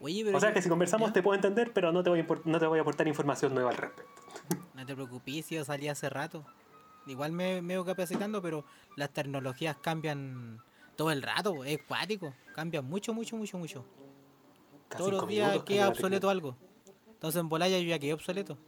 Oye, 0.00 0.24
pero. 0.24 0.36
O 0.36 0.40
sea 0.40 0.52
que 0.52 0.60
si 0.60 0.68
conversamos 0.68 1.10
¿ya? 1.10 1.12
te 1.12 1.22
puedo 1.22 1.36
entender, 1.36 1.72
pero 1.72 1.92
no 1.92 2.02
te 2.02 2.10
voy 2.10 2.26
no 2.44 2.58
te 2.58 2.66
voy 2.66 2.78
a 2.80 2.82
aportar 2.82 3.06
información 3.06 3.54
nueva 3.54 3.70
al 3.70 3.76
respecto. 3.76 4.12
No 4.74 4.84
te 4.84 4.94
preocupes, 4.94 5.48
yo 5.48 5.64
salí 5.64 5.88
hace 5.88 6.10
rato. 6.10 6.44
Igual 7.06 7.30
me, 7.32 7.60
voy 7.60 7.86
capacitando, 7.86 8.42
pero 8.42 8.64
las 8.96 9.10
tecnologías 9.10 9.76
cambian 9.76 10.60
todo 10.96 11.10
el 11.12 11.22
rato, 11.22 11.64
es 11.64 11.78
cuático. 11.82 12.34
Cambian 12.54 12.84
mucho, 12.84 13.14
mucho, 13.14 13.36
mucho, 13.36 13.58
mucho. 13.58 13.84
Cada 14.88 14.98
Todos 14.98 15.12
los 15.12 15.28
días 15.28 15.62
queda 15.62 15.88
obsoleto 15.88 16.28
algo. 16.30 16.56
Entonces 17.06 17.40
en 17.40 17.48
Bolaya 17.48 17.78
yo 17.78 17.88
ya 17.88 17.98
quedé 17.98 18.12
obsoleto. 18.12 18.58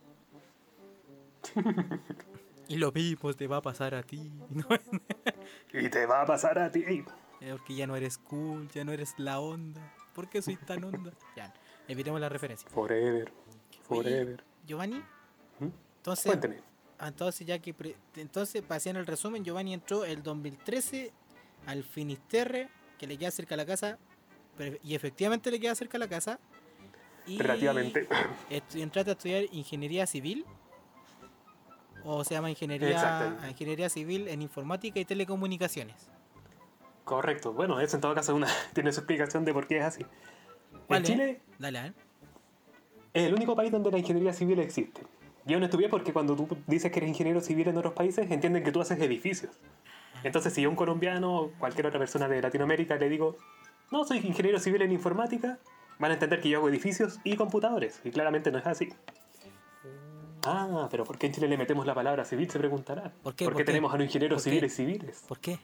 y 2.68 2.76
lo 2.76 2.92
mismo 2.92 3.32
te 3.34 3.46
va 3.46 3.58
a 3.58 3.62
pasar 3.62 3.94
a 3.94 4.02
ti. 4.02 4.30
¿no? 4.50 4.66
Y 5.72 5.88
te 5.88 6.06
va 6.06 6.22
a 6.22 6.26
pasar 6.26 6.58
a 6.58 6.70
ti. 6.70 6.84
Porque 7.50 7.74
ya 7.74 7.86
no 7.86 7.96
eres 7.96 8.16
cool, 8.18 8.68
ya 8.70 8.84
no 8.84 8.92
eres 8.92 9.14
la 9.18 9.40
onda. 9.40 9.80
¿Por 10.14 10.28
qué 10.28 10.40
soy 10.40 10.56
tan 10.56 10.84
onda? 10.84 11.12
Ya, 11.36 11.52
evitemos 11.88 12.20
la 12.20 12.28
referencia. 12.28 12.68
Forever. 12.70 13.30
Oye, 13.88 14.02
Forever. 14.02 14.44
Giovanni, 14.66 14.98
¿Mm? 15.58 15.68
entonces, 15.96 16.26
Cuénteme. 16.26 16.56
ah, 16.98 17.08
entonces 17.08 17.46
ya 17.46 17.58
que 17.58 17.74
pre- 17.74 17.96
entonces 18.16 18.62
para 18.62 18.76
hacer 18.76 18.96
el 18.96 19.04
resumen, 19.06 19.44
Giovanni 19.44 19.74
entró 19.74 20.04
el 20.04 20.22
2013 20.22 21.12
al 21.66 21.82
Finisterre, 21.84 22.68
que 22.98 23.06
le 23.06 23.18
queda 23.18 23.30
cerca 23.30 23.54
a 23.54 23.58
la 23.58 23.66
casa, 23.66 23.98
y 24.84 24.94
efectivamente 24.94 25.50
le 25.50 25.58
queda 25.60 25.74
cerca 25.74 25.96
a 25.98 26.00
la 26.00 26.08
casa. 26.08 26.38
Y 27.26 27.38
Relativamente. 27.38 28.06
entraste 28.74 29.10
a 29.10 29.12
estudiar 29.14 29.44
ingeniería 29.52 30.06
civil 30.06 30.44
o 32.04 32.24
se 32.24 32.34
llama 32.34 32.50
ingeniería 32.50 33.36
ingeniería 33.48 33.88
civil 33.88 34.28
en 34.28 34.42
informática 34.42 35.00
y 35.00 35.04
telecomunicaciones. 35.04 35.96
Correcto. 37.04 37.52
Bueno, 37.52 37.80
eso 37.80 37.96
en 37.96 38.00
todo 38.00 38.14
caso 38.14 38.34
una, 38.34 38.48
tiene 38.74 38.92
su 38.92 39.00
explicación 39.00 39.44
de 39.44 39.52
por 39.52 39.66
qué 39.66 39.78
es 39.78 39.84
así. 39.84 40.06
¿Cuál 40.86 41.00
En? 41.00 41.04
Chile 41.04 41.40
Dale, 41.58 41.86
¿eh? 41.86 41.92
es 43.14 43.26
el 43.26 43.34
único 43.34 43.54
país 43.54 43.70
donde 43.70 43.90
la 43.90 43.98
ingeniería 43.98 44.32
civil 44.32 44.58
existe. 44.58 45.02
Yo 45.46 45.58
no 45.58 45.66
estudié 45.66 45.88
porque 45.88 46.12
cuando 46.12 46.34
tú 46.34 46.56
dices 46.66 46.90
que 46.90 46.98
eres 46.98 47.08
ingeniero 47.08 47.40
civil 47.40 47.68
en 47.68 47.76
otros 47.76 47.92
países, 47.92 48.30
entienden 48.30 48.64
que 48.64 48.72
tú 48.72 48.80
haces 48.80 48.98
edificios. 48.98 49.52
Entonces, 50.22 50.54
si 50.54 50.62
yo 50.62 50.70
un 50.70 50.76
colombiano 50.76 51.36
o 51.36 51.52
cualquier 51.58 51.86
otra 51.86 51.98
persona 51.98 52.28
de 52.28 52.40
Latinoamérica 52.40 52.96
le 52.96 53.10
digo, 53.10 53.36
no, 53.92 54.04
soy 54.04 54.18
ingeniero 54.18 54.58
civil 54.58 54.82
en 54.82 54.90
informática, 54.90 55.58
van 55.98 56.12
a 56.12 56.14
entender 56.14 56.40
que 56.40 56.48
yo 56.48 56.58
hago 56.58 56.68
edificios 56.70 57.20
y 57.24 57.36
computadores. 57.36 58.00
Y 58.04 58.10
claramente 58.10 58.50
no 58.50 58.58
es 58.58 58.66
así. 58.66 58.88
Ah, 60.46 60.88
pero 60.90 61.04
¿por 61.04 61.18
qué 61.18 61.26
en 61.26 61.32
Chile 61.32 61.48
le 61.48 61.56
metemos 61.56 61.86
la 61.86 61.94
palabra 61.94 62.24
civil? 62.24 62.50
Se 62.50 62.58
preguntará. 62.58 63.12
¿Por 63.22 63.34
qué? 63.34 63.44
¿Por 63.44 63.54
¿Por 63.54 63.62
qué 63.62 63.64
tenemos 63.64 63.92
a 63.92 63.96
los 63.96 64.06
ingenieros 64.06 64.42
civiles 64.42 64.74
civiles? 64.74 65.24
¿Por 65.26 65.38
qué? 65.38 65.58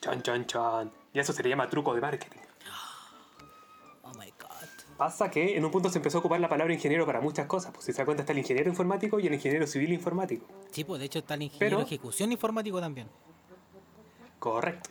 Chan, 0.00 0.22
chan, 0.22 0.46
chan. 0.46 0.90
Y 1.12 1.18
eso 1.20 1.32
se 1.32 1.42
le 1.42 1.48
llama 1.50 1.68
truco 1.68 1.94
de 1.94 2.00
marketing. 2.00 2.40
Oh 4.04 4.12
my 4.18 4.30
god. 4.38 4.68
Pasa 4.96 5.30
que 5.30 5.56
en 5.56 5.64
un 5.64 5.70
punto 5.70 5.88
se 5.88 5.98
empezó 5.98 6.18
a 6.18 6.20
ocupar 6.20 6.38
la 6.40 6.48
palabra 6.48 6.74
ingeniero 6.74 7.06
para 7.06 7.20
muchas 7.20 7.46
cosas. 7.46 7.72
Pues 7.72 7.84
si 7.86 7.92
se 7.92 7.98
da 7.98 8.04
cuenta 8.04 8.22
está 8.22 8.32
el 8.32 8.38
ingeniero 8.40 8.68
informático 8.68 9.18
y 9.20 9.26
el 9.26 9.34
ingeniero 9.34 9.66
civil 9.66 9.92
informático. 9.92 10.46
Sí, 10.70 10.84
pues 10.84 11.00
de 11.00 11.06
hecho 11.06 11.20
está 11.20 11.34
el 11.34 11.42
ingeniero 11.42 11.78
Pero- 11.78 11.86
ejecución 11.86 12.30
informático 12.32 12.80
también. 12.80 13.08
Correcto. 14.38 14.90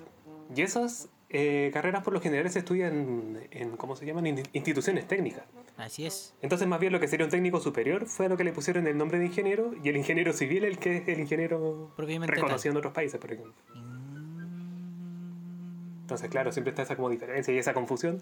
Y 0.56 0.62
esas 0.62 1.10
eh, 1.34 1.70
carreras 1.74 2.04
por 2.04 2.14
lo 2.14 2.22
general 2.22 2.50
se 2.50 2.60
estudian 2.60 3.40
en, 3.52 3.78
¿cómo 3.78 3.96
se 3.96 4.06
llaman? 4.06 4.28
In- 4.28 4.44
instituciones 4.54 5.08
técnicas. 5.08 5.44
Así 5.78 6.06
es. 6.06 6.34
Entonces 6.42 6.68
más 6.68 6.80
bien 6.80 6.92
lo 6.94 7.00
que 7.00 7.08
sería 7.08 7.26
un 7.26 7.32
técnico 7.32 7.60
superior 7.60 8.06
fue 8.06 8.26
a 8.26 8.30
lo 8.30 8.38
que 8.38 8.44
le 8.44 8.52
pusieron 8.52 8.86
el 8.88 8.98
nombre 8.98 9.20
de 9.20 9.26
ingeniero 9.28 9.74
y 9.84 9.90
el 9.90 9.98
ingeniero 9.98 10.34
civil 10.34 10.64
el 10.66 10.78
que 10.78 10.98
es 10.98 11.08
el 11.08 11.20
ingeniero 11.20 11.94
reconocido 11.98 12.72
en 12.74 12.78
otros 12.78 12.94
países, 12.94 13.20
por 13.20 13.32
ejemplo. 13.32 13.54
Mm, 13.74 16.02
Entonces 16.02 16.30
claro, 16.30 16.52
siempre 16.52 16.72
está 16.72 16.84
esa 16.84 16.96
como 16.96 17.10
diferencia 17.10 17.54
y 17.54 17.58
esa 17.58 17.74
confusión. 17.74 18.20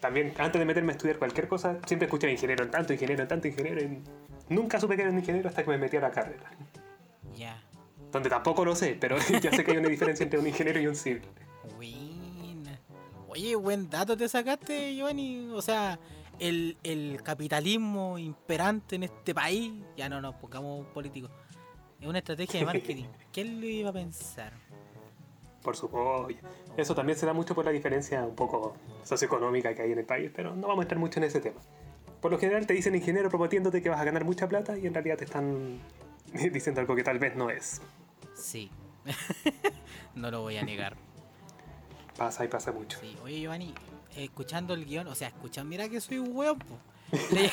También 0.00 0.32
antes 0.38 0.58
de 0.58 0.64
meterme 0.66 0.92
a 0.92 0.96
estudiar 0.96 1.18
cualquier 1.18 1.48
cosa, 1.48 1.78
siempre 1.86 2.06
escuché 2.06 2.30
ingeniero 2.30 2.64
en 2.64 2.70
tanto, 2.70 2.92
ingeniero 2.92 3.22
en 3.22 3.28
tanto, 3.28 3.48
ingeniero 3.48 3.80
en... 3.80 4.02
Nunca 4.50 4.78
supe 4.78 4.96
que 4.96 5.02
era 5.02 5.10
un 5.10 5.18
ingeniero 5.18 5.48
hasta 5.48 5.64
que 5.64 5.70
me 5.70 5.78
metí 5.78 5.96
a 5.96 6.00
la 6.02 6.10
carrera. 6.10 6.50
Ya. 7.34 7.62
Donde 8.12 8.28
tampoco 8.28 8.64
lo 8.64 8.76
sé, 8.76 8.96
pero 9.00 9.16
ya 9.42 9.50
sé 9.50 9.64
que 9.64 9.72
hay 9.72 9.78
una 9.78 9.88
diferencia 9.88 10.22
entre 10.24 10.38
un 10.38 10.46
ingeniero 10.46 10.78
y 10.80 10.86
un 10.86 10.94
civil. 10.94 11.22
Buena. 11.76 12.03
Oye, 13.34 13.56
buen 13.56 13.90
dato 13.90 14.16
te 14.16 14.28
sacaste, 14.28 14.94
Giovanni. 14.94 15.50
O 15.52 15.60
sea, 15.60 15.98
el, 16.38 16.76
el 16.84 17.20
capitalismo 17.20 18.16
imperante 18.16 18.94
en 18.94 19.02
este 19.02 19.34
país, 19.34 19.72
ya 19.96 20.08
no 20.08 20.20
nos 20.20 20.36
pongamos 20.36 20.86
políticos, 20.94 21.32
es 22.00 22.06
una 22.06 22.18
estrategia 22.18 22.60
de 22.60 22.66
marketing. 22.66 23.06
¿Quién 23.32 23.60
lo 23.60 23.66
iba 23.66 23.90
a 23.90 23.92
pensar? 23.92 24.52
Por 25.64 25.74
supuesto. 25.74 26.46
Eso 26.76 26.94
también 26.94 27.18
se 27.18 27.26
da 27.26 27.32
mucho 27.32 27.56
por 27.56 27.64
la 27.64 27.72
diferencia 27.72 28.24
un 28.24 28.36
poco 28.36 28.76
socioeconómica 29.02 29.74
que 29.74 29.82
hay 29.82 29.90
en 29.90 29.98
el 29.98 30.06
país, 30.06 30.30
pero 30.32 30.54
no 30.54 30.68
vamos 30.68 30.82
a 30.82 30.82
entrar 30.82 31.00
mucho 31.00 31.18
en 31.18 31.24
ese 31.24 31.40
tema. 31.40 31.60
Por 32.20 32.30
lo 32.30 32.38
general 32.38 32.68
te 32.68 32.74
dicen 32.74 32.94
ingeniero 32.94 33.30
prometiéndote 33.30 33.82
que 33.82 33.88
vas 33.88 34.00
a 34.00 34.04
ganar 34.04 34.24
mucha 34.24 34.48
plata 34.48 34.78
y 34.78 34.86
en 34.86 34.94
realidad 34.94 35.16
te 35.16 35.24
están 35.24 35.80
diciendo 36.52 36.80
algo 36.80 36.94
que 36.94 37.02
tal 37.02 37.18
vez 37.18 37.34
no 37.34 37.50
es. 37.50 37.82
Sí. 38.36 38.70
no 40.14 40.30
lo 40.30 40.42
voy 40.42 40.56
a 40.56 40.62
negar. 40.62 41.03
Pasa 42.16 42.44
y 42.44 42.48
pasa 42.48 42.72
mucho. 42.72 42.98
Sí, 43.00 43.16
oye 43.24 43.40
Giovanni, 43.40 43.74
escuchando 44.16 44.74
el 44.74 44.84
guion, 44.84 45.08
o 45.08 45.14
sea, 45.14 45.28
escuchando, 45.28 45.68
mira 45.70 45.88
que 45.88 46.00
soy 46.00 46.18
un 46.18 46.34
hueón. 46.36 46.58
Le- 47.32 47.50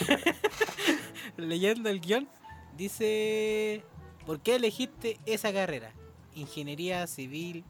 leyendo 1.48 1.90
el 1.90 2.00
guion, 2.00 2.28
dice, 2.78 3.84
¿por 4.26 4.40
qué 4.40 4.56
elegiste 4.56 5.20
esa 5.26 5.52
carrera? 5.52 5.92
Ingeniería 6.36 7.06
civil 7.08 7.64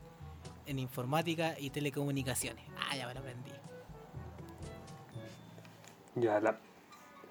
en 0.65 0.79
informática 0.79 1.55
y 1.59 1.69
telecomunicaciones. 1.69 2.63
Ah, 2.89 2.95
ya 2.95 3.07
me 3.07 3.13
lo 3.13 3.19
aprendí. 3.21 3.51
Ya, 6.15 6.39
la- 6.39 6.59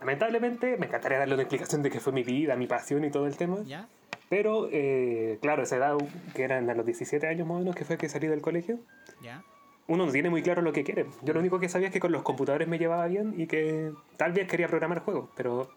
Lamentablemente 0.01 0.79
me 0.79 0.87
encantaría 0.87 1.19
darle 1.19 1.35
una 1.35 1.43
explicación 1.43 1.83
de 1.83 1.91
qué 1.91 2.01
fue 2.01 2.15
mi 2.15 2.23
vida, 2.23 2.57
mi 2.57 2.67
pasión 2.67 3.05
y 3.05 3.11
todo 3.11 3.27
el 3.27 3.37
tema. 3.37 3.59
¿Ya? 3.67 3.87
Pero, 4.31 4.69
eh, 4.73 5.39
claro, 5.43 5.63
esa 5.65 5.77
edad 5.77 5.99
que 6.35 6.43
eran 6.45 6.71
a 6.71 6.75
los 6.75 6.87
17 6.87 7.27
años 7.27 7.47
más 7.47 7.57
o 7.57 7.59
menos 7.59 7.75
que 7.75 7.85
fue 7.85 7.99
que 7.99 8.09
salí 8.09 8.29
del 8.29 8.41
colegio, 8.41 8.79
¿Ya? 9.23 9.43
uno 9.89 10.07
no 10.07 10.13
tiene 10.13 10.31
muy 10.31 10.41
claro 10.43 10.63
lo 10.63 10.73
que 10.73 10.85
quiere. 10.85 11.05
Yo 11.23 11.35
lo 11.35 11.41
único 11.41 11.59
que 11.61 11.69
sabía 11.69 11.89
es 11.89 11.93
que 11.93 12.01
con 12.01 12.13
los 12.13 12.23
computadores 12.23 12.69
me 12.69 12.79
llevaba 12.79 13.07
bien 13.09 13.35
y 13.37 13.47
que 13.49 13.93
tal 14.17 14.33
vez 14.33 14.47
quería 14.49 14.69
programar 14.69 15.01
juegos, 15.01 15.29
pero 15.37 15.69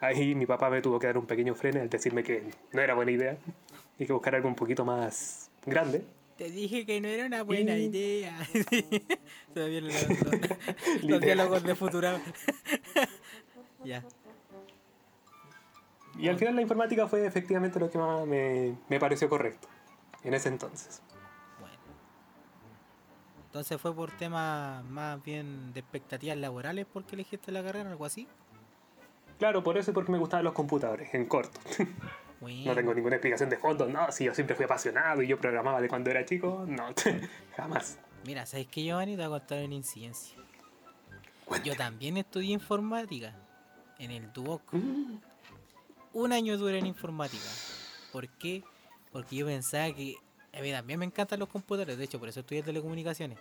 ahí 0.00 0.34
mi 0.34 0.46
papá 0.46 0.70
me 0.70 0.80
tuvo 0.80 0.98
que 0.98 1.06
dar 1.08 1.18
un 1.18 1.26
pequeño 1.26 1.54
freno 1.54 1.80
al 1.82 1.90
decirme 1.90 2.22
que 2.24 2.42
no 2.72 2.80
era 2.80 2.94
buena 2.94 3.10
idea 3.10 3.36
y 3.98 4.06
que 4.06 4.12
buscar 4.14 4.34
algo 4.34 4.48
un 4.48 4.54
poquito 4.56 4.84
más 4.86 5.50
grande. 5.66 6.02
Te 6.38 6.50
dije 6.50 6.86
que 6.86 7.02
no 7.02 7.08
era 7.08 7.26
una 7.26 7.42
buena 7.42 7.76
Y- 7.76 7.84
idea. 7.84 8.34
Se 9.52 9.60
me 9.60 9.68
vienen 9.68 9.92
los, 9.92 10.08
los- 10.08 11.04
los 11.04 11.20
diálogos 11.20 11.62
de 11.62 11.74
Futurama. 11.74 12.22
ya. 13.84 14.02
Y 16.20 16.28
al 16.28 16.38
final 16.38 16.54
la 16.54 16.62
informática 16.62 17.06
fue 17.06 17.26
efectivamente 17.26 17.80
lo 17.80 17.90
que 17.90 17.98
más 17.98 18.26
me, 18.26 18.76
me 18.88 19.00
pareció 19.00 19.28
correcto 19.28 19.68
en 20.22 20.34
ese 20.34 20.48
entonces. 20.48 21.02
Bueno. 21.58 21.76
Entonces 23.46 23.80
fue 23.80 23.94
por 23.94 24.10
temas 24.12 24.84
más 24.84 25.22
bien 25.22 25.72
de 25.72 25.80
expectativas 25.80 26.36
laborales 26.36 26.86
porque 26.92 27.14
elegiste 27.14 27.50
la 27.52 27.62
carrera, 27.62 27.90
algo 27.90 28.04
así. 28.04 28.28
Claro, 29.38 29.62
por 29.62 29.78
eso 29.78 29.90
y 29.90 29.94
porque 29.94 30.12
me 30.12 30.18
gustaban 30.18 30.44
los 30.44 30.52
computadores, 30.52 31.14
en 31.14 31.24
corto. 31.24 31.58
Bueno, 32.40 32.64
No 32.66 32.74
tengo 32.74 32.94
ninguna 32.94 33.16
explicación 33.16 33.50
de 33.50 33.56
fondo, 33.56 33.86
no, 33.86 34.10
si 34.12 34.24
yo 34.24 34.34
siempre 34.34 34.54
fui 34.56 34.64
apasionado 34.64 35.22
y 35.22 35.26
yo 35.26 35.38
programaba 35.38 35.80
de 35.80 35.88
cuando 35.88 36.10
era 36.10 36.24
chico, 36.24 36.64
no, 36.66 36.88
jamás. 37.56 37.98
Mira, 38.26 38.44
¿sabes 38.46 38.66
qué, 38.66 38.82
Giovanni? 38.82 39.16
Te 39.16 39.26
voy 39.26 39.36
a 39.36 39.40
contar 39.40 39.64
una 39.64 39.74
incidencia. 39.74 40.38
Yo 41.64 41.74
también 41.74 42.16
estudié 42.16 42.52
informática 42.52 43.34
en 43.98 44.10
el 44.10 44.32
Duoc. 44.32 44.62
Mm, 44.72 45.16
Un 46.12 46.32
año 46.32 46.58
duré 46.58 46.78
en 46.78 46.86
informática. 46.86 47.44
¿Por 48.12 48.28
qué? 48.28 48.62
Porque 49.12 49.36
yo 49.36 49.46
pensaba 49.46 49.92
que. 49.92 50.16
A 50.52 50.60
mí 50.60 50.72
también 50.72 50.98
me 50.98 51.04
encantan 51.04 51.38
los 51.38 51.48
computadores, 51.48 51.96
de 51.96 52.04
hecho, 52.04 52.18
por 52.18 52.28
eso 52.28 52.40
estudié 52.40 52.62
telecomunicaciones. 52.62 53.38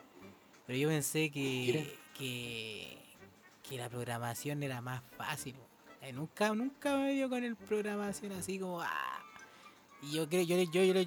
Pero 0.67 0.77
yo 0.79 0.89
pensé 0.89 1.31
que. 1.31 1.97
que. 2.17 2.97
que 3.67 3.77
la 3.77 3.89
programación 3.89 4.61
era 4.63 4.81
más 4.81 5.01
fácil. 5.17 5.55
Eh, 6.01 6.13
nunca, 6.13 6.53
nunca 6.53 6.95
me 6.97 7.11
dio 7.13 7.29
con 7.29 7.43
el 7.43 7.55
programación 7.55 8.31
así 8.33 8.59
como. 8.59 8.81
ah. 8.81 9.19
Y 10.01 10.13
yo 10.13 10.29
creo, 10.29 10.43
yo, 10.43 10.55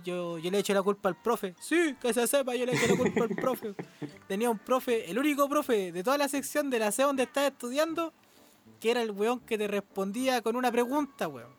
yo, 0.05 0.39
yo 0.39 0.51
le 0.51 0.59
echo 0.59 0.75
la 0.75 0.83
culpa 0.83 1.09
al 1.09 1.17
profe. 1.17 1.55
Sí, 1.61 1.97
que 2.01 2.13
se 2.13 2.27
sepa, 2.27 2.55
yo 2.55 2.67
le 2.67 2.75
echo 2.75 2.89
la 2.89 2.97
culpa 2.97 3.23
al 3.25 3.31
profe. 3.31 3.75
Tenía 4.29 4.51
un 4.51 4.59
profe, 4.59 5.11
el 5.11 5.19
único 5.19 5.49
profe 5.49 5.93
de 5.93 6.05
toda 6.05 6.19
la 6.19 6.29
sección 6.29 6.69
de 6.69 6.79
la 6.79 6.93
C 6.93 7.03
donde 7.03 7.23
estaba 7.23 7.47
estudiando, 7.47 8.13
que 8.83 8.91
era 8.91 9.01
el 9.01 9.13
weón 9.13 9.39
que 9.39 9.57
te 9.57 9.69
respondía 9.69 10.43
con 10.43 10.57
una 10.57 10.73
pregunta, 10.73 11.29
weón. 11.29 11.55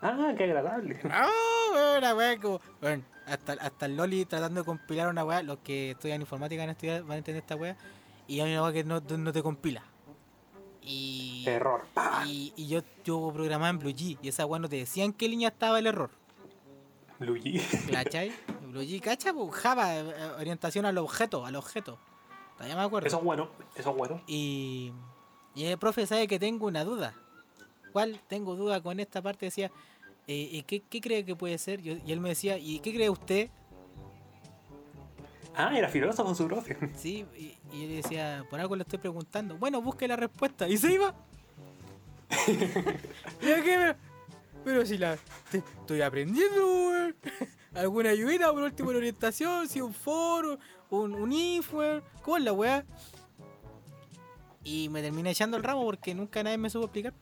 Ah, 0.00 0.32
qué 0.36 0.44
agradable. 0.44 0.98
Ah, 1.10 1.28
weón, 1.74 1.98
una 1.98 2.14
weá 2.14 2.40
como. 2.40 2.58
weón, 2.80 3.04
hasta, 3.26 3.52
hasta 3.52 3.84
el 3.84 3.96
Loli 3.96 4.24
tratando 4.24 4.62
de 4.62 4.64
compilar 4.64 5.08
una 5.08 5.26
weá, 5.26 5.42
los 5.42 5.58
que 5.58 5.90
estudian 5.90 6.22
informática 6.22 6.62
van 6.62 6.70
a, 6.70 6.72
estudiar, 6.72 7.02
van 7.02 7.12
a 7.12 7.16
entender 7.18 7.42
esta 7.42 7.54
weá, 7.54 7.76
y 8.26 8.40
hay 8.40 8.50
una 8.52 8.62
weá 8.62 8.72
que 8.72 8.84
no, 8.84 9.00
no 9.00 9.32
te 9.32 9.42
compila. 9.42 9.82
Y. 10.80 11.44
Error. 11.46 11.82
Y, 12.24 12.54
y 12.56 12.68
yo, 12.68 12.80
yo 13.04 13.30
programaba 13.34 13.68
en 13.68 13.78
BlueG, 13.78 14.18
y 14.22 14.28
esa 14.28 14.46
weá 14.46 14.58
no 14.58 14.70
te 14.70 14.76
decía 14.76 15.04
en 15.04 15.12
qué 15.12 15.28
línea 15.28 15.48
estaba 15.48 15.78
el 15.78 15.86
error. 15.86 16.10
Luigi. 17.18 17.58
¿Cachai? 17.92 18.32
BlueG, 18.62 19.02
¿cachai? 19.02 19.34
Pues, 19.34 19.54
Java, 19.54 19.96
eh, 19.96 20.30
orientación 20.38 20.86
al 20.86 20.96
objeto, 20.96 21.44
al 21.44 21.56
objeto. 21.56 21.98
Todavía 22.54 22.76
me 22.76 22.82
acuerdo. 22.84 23.06
Eso 23.06 23.18
es 23.18 23.24
bueno, 23.24 23.50
eso 23.74 23.90
es 23.90 23.96
bueno. 23.96 24.22
Y, 24.26 24.92
y 25.56 25.64
el 25.64 25.78
profe 25.78 26.06
sabe 26.06 26.28
que 26.28 26.38
tengo 26.38 26.66
una 26.66 26.84
duda. 26.84 27.14
¿Cuál? 27.92 28.20
Tengo 28.28 28.54
duda 28.54 28.80
con 28.82 29.00
esta 29.00 29.20
parte. 29.22 29.46
Decía, 29.46 29.70
eh, 30.28 30.48
¿y 30.52 30.62
¿qué, 30.62 30.80
¿qué 30.80 31.00
cree 31.00 31.24
que 31.24 31.34
puede 31.34 31.56
ser? 31.58 31.80
Yo- 31.82 31.96
y 32.06 32.12
él 32.12 32.20
me 32.20 32.28
decía, 32.28 32.58
¿y 32.58 32.78
qué 32.80 32.92
cree 32.94 33.08
usted? 33.10 33.48
Ah, 35.56 35.76
era 35.76 35.88
filósofo 35.88 36.34
su 36.34 36.46
profe. 36.46 36.76
Sí, 36.96 37.24
y, 37.36 37.56
y 37.74 37.82
yo 37.82 37.88
le 37.88 37.94
decía, 38.02 38.44
por 38.50 38.60
algo 38.60 38.76
le 38.76 38.82
estoy 38.82 38.98
preguntando. 38.98 39.56
Bueno, 39.56 39.80
busque 39.80 40.06
la 40.06 40.16
respuesta. 40.16 40.68
Y 40.68 40.76
se 40.76 40.92
iba. 40.92 41.14
¿Y 43.42 43.50
a 43.50 43.62
qué? 43.62 43.76
Pero, 43.76 43.94
pero 44.64 44.84
si 44.86 44.98
la 44.98 45.16
te- 45.50 45.58
estoy 45.80 46.02
aprendiendo, 46.02 46.66
weón. 46.66 47.16
¿Alguna 47.74 48.10
ayudita 48.10 48.50
por 48.52 48.62
último 48.62 48.90
en 48.90 48.96
orientación? 48.98 49.68
Si 49.68 49.80
un 49.80 49.94
foro, 49.94 50.58
un, 50.90 51.14
un 51.14 51.32
weón. 51.72 52.02
¿Cómo 52.22 52.36
es 52.36 52.44
la 52.44 52.52
weá? 52.52 52.84
Y 54.68 54.88
me 54.88 55.00
terminé 55.00 55.30
echando 55.30 55.56
el 55.56 55.62
ramo 55.62 55.84
porque 55.84 56.12
nunca 56.12 56.42
nadie 56.42 56.58
me 56.58 56.68
supo 56.68 56.86
explicar. 56.86 57.14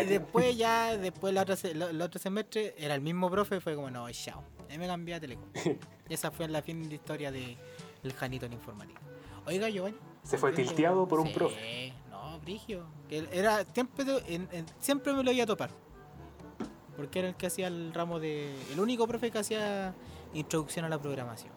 Y 0.00 0.04
después 0.06 0.56
ya, 0.56 0.96
después 0.96 1.36
el 1.64 2.00
otro 2.00 2.18
semestre, 2.18 2.74
era 2.78 2.94
el 2.94 3.02
mismo 3.02 3.30
profe, 3.30 3.60
fue 3.60 3.74
como, 3.74 3.90
no, 3.90 4.10
chao. 4.12 4.42
Ahí 4.70 4.78
me 4.78 4.86
cambié 4.86 5.14
a 5.16 5.20
Telecom. 5.20 5.44
Y 6.08 6.14
esa 6.14 6.30
fue 6.30 6.48
la 6.48 6.62
fin 6.62 6.88
de 6.88 6.94
historia 6.94 7.30
de 7.30 7.56
el 8.02 8.12
Janito 8.14 8.46
en 8.46 8.54
informática. 8.54 9.00
Oiga, 9.46 9.68
Giovanni. 9.68 9.98
Se 10.22 10.38
fue 10.38 10.52
tilteado 10.52 11.06
por 11.06 11.20
un 11.20 11.28
Sí, 11.28 11.34
profe. 11.34 11.92
No, 12.10 12.40
Brigio. 12.40 12.86
Que 13.08 13.28
era, 13.30 13.62
siempre, 13.74 14.04
en- 14.26 14.48
en- 14.52 14.66
siempre 14.80 15.12
me 15.12 15.22
lo 15.22 15.32
iba 15.32 15.44
a 15.44 15.46
topar. 15.46 15.70
Porque 16.96 17.18
era 17.18 17.28
el 17.28 17.36
que 17.36 17.46
hacía 17.46 17.66
el 17.66 17.92
ramo 17.92 18.18
de. 18.18 18.54
El 18.72 18.80
único 18.80 19.06
profe 19.06 19.30
que 19.30 19.38
hacía 19.38 19.94
introducción 20.32 20.84
a 20.86 20.88
la 20.88 20.98
programación. 20.98 21.52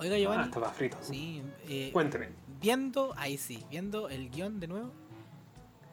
Oiga, 0.00 0.14
Ah, 0.14 0.18
Giovanni. 0.18 0.44
estaba 0.44 0.70
frito. 0.70 0.96
Sí, 1.02 1.42
eh, 1.68 1.90
Cuénteme. 1.92 2.30
viendo, 2.60 3.12
ahí 3.16 3.36
sí, 3.36 3.64
viendo 3.70 4.08
el 4.08 4.30
guion 4.30 4.58
de 4.58 4.66
nuevo. 4.66 4.90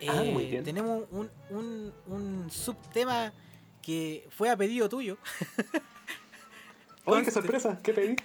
Ah, 0.08 0.24
eh, 0.24 0.32
muy 0.32 0.46
bien. 0.46 0.64
Tenemos 0.64 1.04
un, 1.12 1.30
un, 1.50 1.94
un 2.08 2.50
subtema 2.50 3.34
que 3.82 4.28
fue 4.32 4.50
a 4.50 4.56
pedido 4.58 4.88
tuyo. 4.88 5.18
Oye, 7.06 7.24
qué 7.24 7.32
sorpresa, 7.32 7.80
¿qué 7.84 7.94
pedí? 7.94 8.16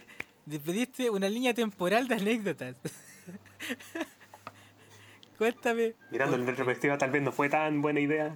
Te 0.49 0.59
pediste 0.61 1.11
una 1.11 1.29
línea 1.29 1.53
temporal 1.55 2.07
de 2.09 2.15
anécdotas. 2.17 2.77
Cuéntame. 5.39 5.95
Mirando 6.11 6.37
en 6.37 6.47
retrospectiva, 6.47 6.99
tal 6.99 7.11
vez 7.11 7.23
no 7.23 7.33
fue 7.33 7.49
tan 7.49 7.81
buena 7.83 8.01
idea. 8.01 8.35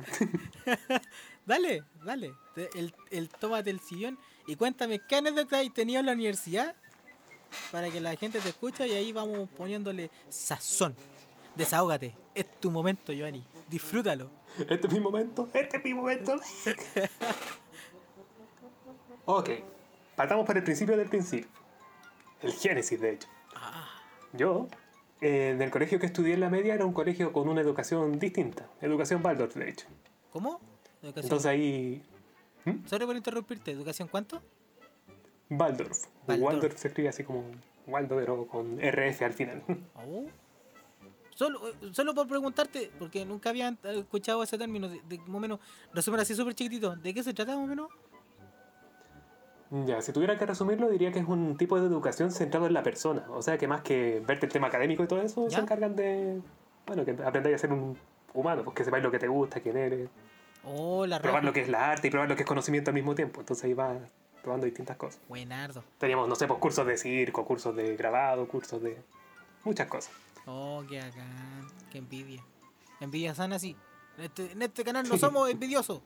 Dale, 1.47 1.85
dale. 2.05 2.33
El, 2.75 2.93
el 3.13 3.29
tómate 3.29 3.71
el 3.71 3.79
sillón 3.79 4.19
y 4.49 4.57
cuéntame 4.57 5.01
qué 5.09 5.15
anécdotas 5.17 5.65
has 5.65 5.73
tenido 5.73 6.01
en 6.01 6.07
la 6.07 6.13
universidad 6.13 6.75
para 7.71 7.91
que 7.91 8.01
la 8.01 8.15
gente 8.17 8.41
te 8.41 8.49
escuche 8.49 8.87
y 8.87 8.93
ahí 8.93 9.13
vamos 9.13 9.49
poniéndole 9.57 10.11
sazón. 10.29 10.95
Desahógate. 11.55 12.15
Es 12.35 12.61
tu 12.61 12.71
momento, 12.71 13.13
Giovanni. 13.13 13.45
Disfrútalo. 13.69 14.29
Este 14.59 14.87
es 14.87 14.93
mi 14.93 15.01
momento, 15.01 15.49
este 15.53 15.77
es 15.79 15.85
mi 15.85 15.95
momento. 15.95 16.37
ok, 19.27 19.51
partamos 20.15 20.47
por 20.47 20.57
el 20.57 20.65
principio 20.65 20.97
del 20.97 21.09
principio. 21.09 21.49
El 22.43 22.53
génesis, 22.53 23.01
de 23.01 23.13
hecho. 23.13 23.29
Ah, 23.55 23.89
Yo, 24.33 24.69
eh, 25.21 25.51
en 25.55 25.63
el 25.63 25.71
colegio 25.71 25.99
que 25.99 26.07
estudié 26.07 26.35
en 26.35 26.41
la 26.41 26.51
media, 26.51 26.75
era 26.75 26.85
un 26.85 26.93
colegio 26.93 27.33
con 27.33 27.49
una 27.49 27.61
educación 27.61 28.19
distinta. 28.19 28.69
Educación 28.81 29.25
Waldorf, 29.25 29.55
de 29.55 29.71
hecho. 29.71 29.87
¿Cómo? 30.31 30.61
Educación. 31.03 31.25
Entonces 31.25 31.47
ahí... 31.47 32.03
Sorry 32.87 33.07
por 33.07 33.17
interrumpirte. 33.17 33.71
¿Educación 33.71 34.09
cuánto? 34.09 34.43
Waldorf. 35.51 36.05
Waldorf. 36.27 36.43
Waldorf 36.43 36.77
se 36.77 36.89
escribe 36.89 37.09
así 37.09 37.25
como 37.25 37.45
Waldo, 37.87 38.17
pero 38.17 38.47
con 38.47 38.79
RF 38.81 39.23
al 39.23 39.33
final. 39.33 39.63
Oh. 39.95 40.27
Solo, 41.35 41.61
solo 41.93 42.15
por 42.15 42.27
preguntarte, 42.27 42.91
porque 42.99 43.27
nunca 43.27 43.51
había 43.51 43.77
escuchado 43.83 44.43
ese 44.43 44.57
término, 44.57 44.89
de, 44.89 45.03
de 45.07 45.19
más 45.19 45.35
o 45.35 45.41
menos, 45.41 45.61
resumen 45.93 46.21
así 46.21 46.35
súper 46.35 46.55
chiquitito, 46.55 46.97
¿de 46.97 47.13
qué 47.13 47.23
se 47.23 47.35
trata 47.35 47.55
más 47.55 47.65
o 47.65 47.67
menos? 47.67 47.91
Ya, 49.85 50.01
si 50.01 50.13
tuviera 50.13 50.39
que 50.39 50.47
resumirlo, 50.47 50.89
diría 50.89 51.13
que 51.13 51.19
es 51.19 51.29
un 51.29 51.59
tipo 51.59 51.79
de 51.79 51.87
educación 51.87 52.31
centrado 52.31 52.67
en 52.67 52.73
la 52.73 52.83
persona. 52.83 53.27
O 53.29 53.43
sea, 53.43 53.59
que 53.59 53.69
más 53.69 53.83
que 53.83 54.23
verte 54.27 54.47
el 54.47 54.53
tema 54.53 54.69
académico 54.69 55.03
y 55.03 55.09
todo 55.09 55.21
eso, 55.21 55.47
¿Ya? 55.49 55.57
se 55.59 55.63
encargan 55.63 55.95
de, 55.95 56.41
bueno, 56.87 57.05
que 57.05 57.11
aprendáis 57.11 57.57
a 57.57 57.59
ser 57.59 57.73
un 57.73 57.99
humano, 58.33 58.65
pues 58.65 58.75
que 58.75 58.85
sepáis 58.85 59.05
lo 59.05 59.11
que 59.11 59.19
te 59.19 59.29
gusta, 59.29 59.61
quién 59.61 59.77
eres, 59.77 60.09
Oh, 60.69 61.07
la 61.07 61.21
probar 61.21 61.45
lo 61.45 61.53
que 61.53 61.61
es 61.61 61.69
la 61.69 61.91
arte 61.91 62.09
y 62.09 62.11
probar 62.11 62.29
lo 62.29 62.35
que 62.35 62.43
es 62.43 62.49
conocimiento 62.49 62.91
al 62.91 62.95
mismo 62.95 63.15
tiempo. 63.15 63.41
Entonces 63.41 63.65
ahí 63.65 63.75
va 63.75 63.97
probando 64.47 64.65
distintas 64.67 64.97
cosas. 64.97 65.21
Buenardo. 65.29 65.83
Teníamos, 65.99 66.29
no 66.29 66.37
sé, 66.37 66.47
pues 66.47 66.61
cursos 66.61 66.87
de 66.87 66.97
circo, 66.97 67.45
cursos 67.45 67.75
de 67.75 67.97
grabado, 67.97 68.47
cursos 68.47 68.81
de 68.81 68.97
muchas 69.65 69.89
cosas. 69.89 70.13
Oh, 70.47 70.85
qué 70.89 71.01
bacán, 71.01 71.67
qué 71.91 71.99
envidia. 71.99 72.45
Envidia 73.01 73.35
sana, 73.35 73.59
sí. 73.59 73.75
En 74.17 74.25
este, 74.25 74.53
en 74.53 74.63
este 74.63 74.85
canal 74.85 75.09
no 75.09 75.19
somos 75.19 75.51
envidiosos. 75.51 76.01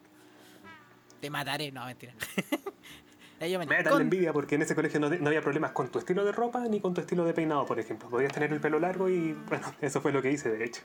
Te 1.20 1.28
mataré, 1.28 1.70
no, 1.70 1.84
mentira. 1.84 2.14
La 3.40 3.90
con- 3.90 4.02
envidia 4.02 4.32
porque 4.34 4.54
en 4.56 4.62
ese 4.62 4.74
colegio 4.74 5.00
no, 5.00 5.08
no 5.08 5.26
había 5.28 5.40
problemas 5.40 5.72
con 5.72 5.88
tu 5.90 5.98
estilo 5.98 6.24
de 6.26 6.32
ropa 6.32 6.60
ni 6.68 6.78
con 6.80 6.92
tu 6.94 7.00
estilo 7.00 7.24
de 7.24 7.32
peinado, 7.34 7.64
por 7.66 7.78
ejemplo. 7.78 8.08
Podías 8.10 8.32
tener 8.32 8.52
el 8.52 8.60
pelo 8.60 8.78
largo 8.78 9.08
y, 9.08 9.32
bueno, 9.32 9.66
eso 9.82 10.00
fue 10.00 10.12
lo 10.12 10.20
que 10.22 10.30
hice, 10.32 10.50
de 10.50 10.64
hecho. 10.64 10.82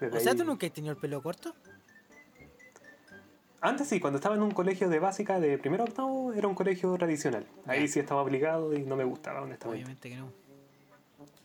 Desde 0.00 0.16
O 0.16 0.20
sea, 0.20 0.32
ahí- 0.32 0.38
¿tú 0.38 0.44
nunca 0.44 0.66
has 0.66 0.72
tenido 0.72 0.92
el 0.92 0.98
pelo 1.00 1.22
corto? 1.22 1.54
Antes 3.64 3.88
sí, 3.88 3.98
cuando 3.98 4.18
estaba 4.18 4.34
en 4.34 4.42
un 4.42 4.50
colegio 4.50 4.90
de 4.90 4.98
básica 4.98 5.40
de 5.40 5.56
primero 5.56 5.84
a 5.84 5.86
octavo, 5.86 6.34
era 6.34 6.46
un 6.46 6.54
colegio 6.54 6.94
tradicional. 6.98 7.46
Ahí 7.66 7.86
Ya. 7.86 7.88
sí 7.88 7.98
estaba 8.00 8.20
obligado 8.20 8.74
y 8.74 8.82
no 8.82 8.94
me 8.94 9.04
gustaba, 9.04 9.40
honestamente. 9.40 9.82
Obviamente 9.82 10.10
que 10.10 10.16
no. 10.16 10.30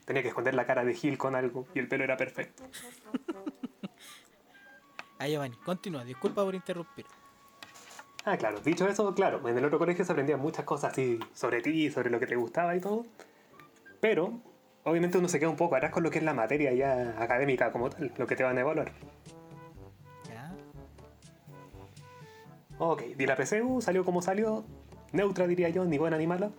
Tenía 0.04 0.22
que 0.22 0.28
esconder 0.28 0.54
la 0.54 0.66
cara 0.66 0.84
de 0.84 0.94
Gil 0.94 1.18
con 1.18 1.34
algo 1.34 1.66
y 1.74 1.80
el 1.80 1.88
pelo 1.88 2.04
era 2.04 2.18
perfecto. 2.18 2.64
Ah, 5.22 5.28
Giovanni, 5.28 5.58
continúa, 5.58 6.06
disculpa 6.06 6.46
por 6.46 6.56
interrumpir. 6.56 7.06
Ah, 8.24 8.38
claro. 8.38 8.62
Dicho 8.62 8.88
eso, 8.88 9.14
claro, 9.14 9.46
en 9.50 9.58
el 9.58 9.66
otro 9.66 9.78
colegio 9.78 10.06
se 10.06 10.12
aprendían 10.14 10.40
muchas 10.40 10.64
cosas 10.64 10.94
así 10.94 11.20
sobre 11.34 11.62
ti, 11.62 11.92
sobre 11.92 12.10
lo 12.10 12.22
que 12.22 12.26
te 12.26 12.38
gustaba 12.38 12.74
y 12.74 12.80
todo. 12.80 13.06
Pero, 14.00 14.40
obviamente 14.86 15.18
uno 15.18 15.28
se 15.28 15.38
queda 15.38 15.50
un 15.50 15.58
poco 15.58 15.76
atrás 15.76 15.92
con 15.92 16.04
lo 16.04 16.10
que 16.10 16.20
es 16.20 16.24
la 16.24 16.34
materia 16.34 16.72
ya 16.74 17.22
académica 17.22 17.70
como 17.74 17.90
tal, 17.90 18.14
lo 18.18 18.26
que 18.28 18.38
te 18.38 18.44
van 18.44 18.58
a 18.58 18.62
evaluar. 18.62 18.94
Ok, 22.82 23.02
di 23.18 23.26
la 23.26 23.36
PSU, 23.36 23.82
salió 23.82 24.06
como 24.06 24.22
salió, 24.22 24.64
neutra 25.12 25.46
diría 25.48 25.68
yo, 25.68 25.84
ni 25.84 25.98
buena 25.98 26.18
ni 26.18 26.28
mala. 26.28 26.50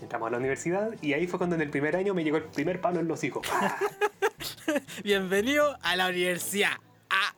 Entramos 0.00 0.26
a 0.26 0.30
la 0.32 0.38
universidad 0.38 0.90
y 1.00 1.12
ahí 1.12 1.28
fue 1.28 1.38
cuando 1.38 1.54
en 1.54 1.62
el 1.62 1.70
primer 1.70 1.94
año 1.94 2.14
me 2.14 2.24
llegó 2.24 2.36
el 2.38 2.44
primer 2.44 2.80
palo 2.80 2.98
en 2.98 3.06
los 3.06 3.22
hijos. 3.22 3.46
Bienvenido 5.04 5.76
a 5.82 5.94
la 5.94 6.08
universidad. 6.08 6.72
Ah, 7.08 7.32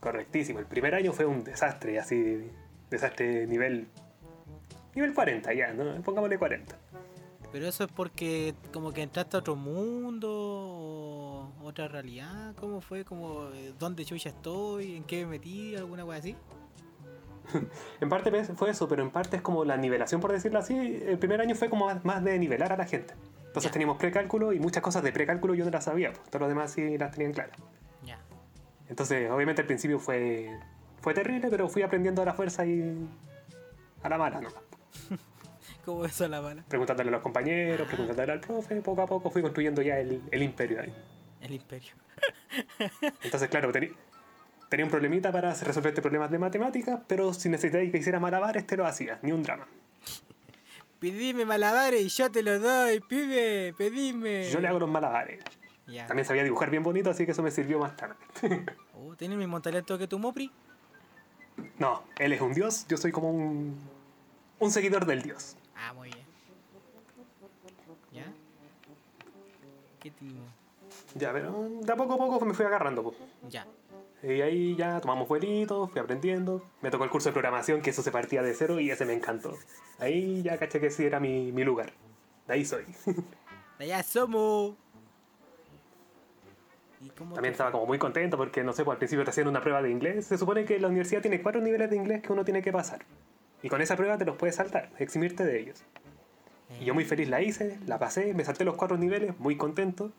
Correctísimo. 0.00 0.58
El 0.58 0.66
primer 0.66 0.94
año 0.94 1.14
fue 1.14 1.24
un 1.24 1.42
desastre, 1.42 1.98
así. 1.98 2.50
Desastre 2.90 3.46
nivel. 3.46 3.88
Nivel 4.94 5.14
40 5.14 5.54
ya, 5.54 5.72
¿no? 5.72 6.02
Pongámosle 6.02 6.38
40. 6.38 6.76
pero 7.50 7.66
eso 7.66 7.84
es 7.84 7.90
porque 7.90 8.54
como 8.74 8.92
que 8.92 9.00
entraste 9.02 9.38
a 9.38 9.40
otro 9.40 9.56
mundo 9.56 10.28
o 10.30 11.52
otra 11.62 11.88
realidad. 11.88 12.54
¿Cómo 12.56 12.82
fue? 12.82 13.06
Como 13.06 13.48
eh, 13.54 13.72
dónde 13.78 14.04
yo 14.04 14.16
ya 14.16 14.28
estoy, 14.28 14.96
en 14.96 15.04
qué 15.04 15.24
me 15.24 15.30
metí, 15.38 15.74
alguna 15.74 16.04
cosa 16.04 16.18
así. 16.18 16.36
En 18.00 18.08
parte 18.08 18.30
fue 18.54 18.70
eso, 18.70 18.88
pero 18.88 19.02
en 19.02 19.10
parte 19.10 19.36
es 19.36 19.42
como 19.42 19.64
la 19.64 19.76
nivelación, 19.76 20.20
por 20.20 20.32
decirlo 20.32 20.58
así. 20.58 21.02
El 21.06 21.18
primer 21.18 21.40
año 21.40 21.54
fue 21.54 21.68
como 21.70 21.92
más- 22.02 22.24
de 22.24 22.38
nivelar 22.38 22.72
a 22.72 22.76
la 22.76 22.86
gente. 22.86 23.14
Entonces 23.46 23.70
Ya. 23.70 23.72
teníamos 23.72 23.98
precálculo 23.98 24.52
y 24.52 24.58
muchas 24.58 24.82
cosas 24.82 25.02
de 25.02 25.12
precálculo 25.12 25.54
yo 25.54 25.64
no 25.64 25.70
las 25.70 25.84
sabía, 25.84 26.12
pues. 26.12 26.24
Todos 26.30 26.40
los 26.40 26.48
demás 26.48 26.72
sí 26.72 26.98
las 26.98 27.12
tenían 27.12 27.32
claras. 27.32 27.56
Ya. 28.02 28.18
Entonces, 28.88 29.30
obviamente 29.30 29.62
al 29.62 29.66
principio 29.66 29.98
fue, 29.98 30.50
fue 31.00 31.14
terrible, 31.14 31.48
pero 31.50 31.68
fui 31.68 31.82
aprendiendo 31.82 32.22
a 32.22 32.24
la 32.24 32.34
fuerza 32.34 32.66
y 32.66 33.06
a 34.02 34.08
la 34.08 34.18
mala, 34.18 34.40
¿no? 34.40 34.48
¿Cómo 35.84 36.04
eso 36.06 36.26
la 36.28 36.40
bala? 36.40 36.64
Preguntándole 36.68 37.10
a 37.10 37.12
los 37.12 37.22
compañeros, 37.22 37.86
preguntándole 37.86 38.32
al 38.32 38.40
profe, 38.40 38.80
poco 38.80 39.02
a 39.02 39.06
poco 39.06 39.30
fui 39.30 39.42
construyendo 39.42 39.82
ya 39.82 39.98
el, 39.98 40.20
el 40.30 40.42
imperio 40.42 40.80
ahí. 40.80 40.92
El 41.42 41.52
imperio. 41.52 41.92
Entonces, 43.22 43.48
claro, 43.48 43.70
tenía 44.74 44.86
un 44.86 44.90
problemita 44.90 45.30
para 45.30 45.54
resolver 45.54 45.90
este 45.90 46.02
problemas 46.02 46.32
de 46.32 46.38
matemáticas, 46.40 46.98
pero 47.06 47.32
si 47.32 47.48
necesitáis 47.48 47.92
que 47.92 47.98
hiciera 47.98 48.18
malabares, 48.18 48.66
te 48.66 48.76
lo 48.76 48.84
hacía, 48.84 49.20
ni 49.22 49.30
un 49.30 49.44
drama. 49.44 49.68
Pedime 50.98 51.44
malabares 51.44 52.02
y 52.02 52.08
yo 52.08 52.28
te 52.28 52.42
los 52.42 52.60
doy, 52.60 52.98
pibe, 52.98 53.72
pedime. 53.78 54.50
Yo 54.50 54.58
le 54.58 54.66
hago 54.66 54.80
los 54.80 54.88
malabares. 54.90 55.44
Ya. 55.86 56.06
También 56.06 56.26
sabía 56.26 56.42
dibujar 56.42 56.70
bien 56.70 56.82
bonito, 56.82 57.10
así 57.10 57.24
que 57.24 57.30
eso 57.30 57.42
me 57.44 57.52
sirvió 57.52 57.78
más 57.78 57.96
tarde. 57.96 58.16
Oh, 58.96 59.14
¿Tienes 59.16 59.34
el 59.34 59.38
mismo 59.38 59.60
talento 59.60 59.96
que 59.98 60.08
tu 60.08 60.18
Mopri? 60.18 60.50
no, 61.78 62.02
él 62.18 62.32
es 62.32 62.40
un 62.40 62.52
dios, 62.52 62.86
yo 62.88 62.96
soy 62.96 63.12
como 63.12 63.30
un, 63.30 63.78
un 64.58 64.70
seguidor 64.72 65.06
del 65.06 65.22
dios. 65.22 65.56
Ah, 65.76 65.92
muy 65.92 66.08
bien. 66.10 66.26
¿Ya? 68.12 68.32
¿Qué 70.00 70.10
tipo? 70.10 70.40
Ya, 71.14 71.32
pero 71.32 71.68
de 71.80 71.92
a 71.92 71.96
poco 71.96 72.14
a 72.14 72.16
poco 72.16 72.44
me 72.44 72.54
fui 72.54 72.64
agarrando. 72.64 73.02
pues. 73.04 73.16
Ya. 73.50 73.66
Y 74.26 74.40
ahí 74.40 74.74
ya 74.74 75.00
tomamos 75.00 75.28
vuelitos, 75.28 75.90
fui 75.90 76.00
aprendiendo. 76.00 76.62
Me 76.80 76.90
tocó 76.90 77.04
el 77.04 77.10
curso 77.10 77.28
de 77.28 77.34
programación, 77.34 77.82
que 77.82 77.90
eso 77.90 78.02
se 78.02 78.10
partía 78.10 78.42
de 78.42 78.54
cero 78.54 78.80
y 78.80 78.90
ese 78.90 79.04
me 79.04 79.12
encantó. 79.12 79.54
Ahí 79.98 80.42
ya 80.42 80.56
caché 80.56 80.80
que 80.80 80.90
sí 80.90 81.04
era 81.04 81.20
mi, 81.20 81.52
mi 81.52 81.62
lugar. 81.62 81.92
De 82.46 82.54
ahí 82.54 82.64
soy. 82.64 82.84
De 83.78 83.84
allá 83.84 84.02
somos. 84.02 84.76
¿Y 87.00 87.10
cómo 87.10 87.34
También 87.34 87.52
te 87.52 87.56
estaba 87.56 87.70
como 87.70 87.84
muy 87.84 87.98
contento 87.98 88.38
porque, 88.38 88.64
no 88.64 88.72
sé, 88.72 88.82
pues 88.82 88.94
al 88.94 88.98
principio 88.98 89.24
te 89.24 89.30
hacían 89.30 89.48
una 89.48 89.60
prueba 89.60 89.82
de 89.82 89.90
inglés. 89.90 90.26
Se 90.26 90.38
supone 90.38 90.64
que 90.64 90.80
la 90.80 90.88
universidad 90.88 91.20
tiene 91.20 91.42
cuatro 91.42 91.60
niveles 91.60 91.90
de 91.90 91.96
inglés 91.96 92.22
que 92.22 92.32
uno 92.32 92.44
tiene 92.44 92.62
que 92.62 92.72
pasar. 92.72 93.04
Y 93.62 93.68
con 93.68 93.82
esa 93.82 93.96
prueba 93.96 94.16
te 94.16 94.24
los 94.24 94.36
puedes 94.36 94.56
saltar, 94.56 94.90
eximirte 94.98 95.44
de 95.44 95.60
ellos. 95.60 95.84
Y 96.80 96.86
yo 96.86 96.94
muy 96.94 97.04
feliz 97.04 97.28
la 97.28 97.42
hice, 97.42 97.78
la 97.86 97.98
pasé, 97.98 98.32
me 98.32 98.44
salté 98.44 98.64
los 98.64 98.76
cuatro 98.76 98.96
niveles, 98.96 99.38
muy 99.38 99.56
contento. 99.56 100.12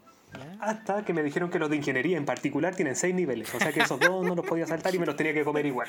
Hasta 0.60 1.04
que 1.04 1.14
me 1.14 1.24
dijeron 1.24 1.50
que 1.50 1.60
los 1.60 1.70
de 1.70 1.78
ingeniería 1.78 2.18
en 2.18 2.26
particular 2.26 2.76
tienen 2.76 2.96
seis 2.96 3.14
niveles. 3.14 3.54
O 3.54 3.60
sea 3.60 3.72
que 3.72 3.82
esos 3.82 4.00
dos 4.00 4.26
no 4.26 4.36
los 4.36 4.46
podía 4.46 4.66
saltar 4.66 4.94
y 4.96 5.00
me 5.00 5.06
los 5.06 5.16
tenía 5.16 5.34
que 5.34 5.44
comer 5.44 5.66
igual. 5.66 5.88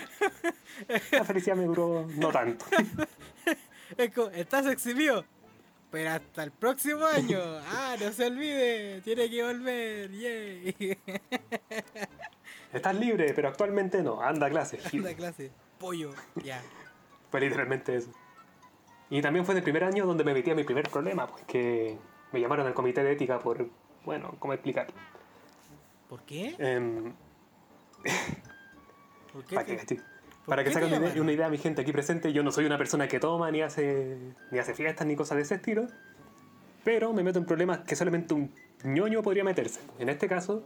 La 1.12 1.24
felicidad 1.24 1.56
me 1.56 1.64
duró 1.64 2.06
no 2.16 2.30
tanto. 2.30 2.66
Es 3.96 4.12
como, 4.12 4.28
estás 4.30 4.66
exhibido. 4.66 5.24
Pero 5.92 6.10
hasta 6.10 6.42
el 6.42 6.50
próximo 6.50 7.06
año. 7.06 7.38
Ah, 7.68 7.94
no 8.00 8.10
se 8.12 8.26
olvide. 8.26 9.00
Tiene 9.02 9.30
que 9.30 9.42
volver. 9.44 10.10
Yay. 10.10 10.98
Estás 12.72 12.94
libre, 12.96 13.32
pero 13.32 13.48
actualmente 13.48 14.02
no. 14.02 14.20
Anda 14.20 14.50
clase. 14.50 14.80
Anda 14.92 15.14
clase. 15.14 15.52
Pollo. 15.78 16.12
Ya. 16.42 16.60
Fue 17.30 17.40
literalmente 17.40 17.94
eso. 17.94 18.10
Y 19.08 19.22
también 19.22 19.44
fue 19.44 19.54
en 19.54 19.58
el 19.58 19.64
primer 19.64 19.84
año 19.84 20.04
donde 20.04 20.24
me 20.24 20.34
metí 20.34 20.50
a 20.50 20.54
mi 20.54 20.64
primer 20.64 20.88
problema, 20.90 21.28
pues 21.28 21.44
que 21.44 21.96
me 22.32 22.40
llamaron 22.40 22.66
al 22.66 22.74
comité 22.74 23.04
de 23.04 23.12
ética 23.12 23.38
por, 23.38 23.68
bueno, 24.06 24.36
¿cómo 24.38 24.54
explicar? 24.54 24.86
¿Por 26.08 26.22
qué? 26.22 26.54
Em, 26.58 27.12
¿Por 29.32 29.44
qué? 29.44 29.54
para 29.56 29.66
que, 29.66 29.78
sí. 29.80 29.96
¿Por 29.96 30.04
Para 30.46 30.64
que 30.64 31.20
una, 31.20 31.32
idea 31.32 31.46
a 31.46 31.50
mi 31.50 31.58
gente 31.58 31.82
aquí 31.82 31.92
presente, 31.92 32.32
yo 32.32 32.44
no 32.44 32.52
soy 32.52 32.64
una 32.66 32.78
persona 32.78 33.08
que 33.08 33.18
toma, 33.18 33.50
ni 33.50 33.62
hace, 33.62 34.16
ni 34.52 34.60
hace 34.60 34.74
fiestas, 34.74 35.06
ni 35.08 35.16
cosas 35.16 35.36
de 35.36 35.42
ese 35.42 35.56
estilo. 35.56 35.88
Pero 36.84 37.12
me 37.12 37.24
meto 37.24 37.40
en 37.40 37.46
problemas 37.46 37.80
que 37.80 37.96
solamente 37.96 38.32
un 38.32 38.52
ñoño 38.84 39.22
podría 39.22 39.42
meterse. 39.42 39.80
En 39.98 40.08
este 40.08 40.28
caso, 40.28 40.62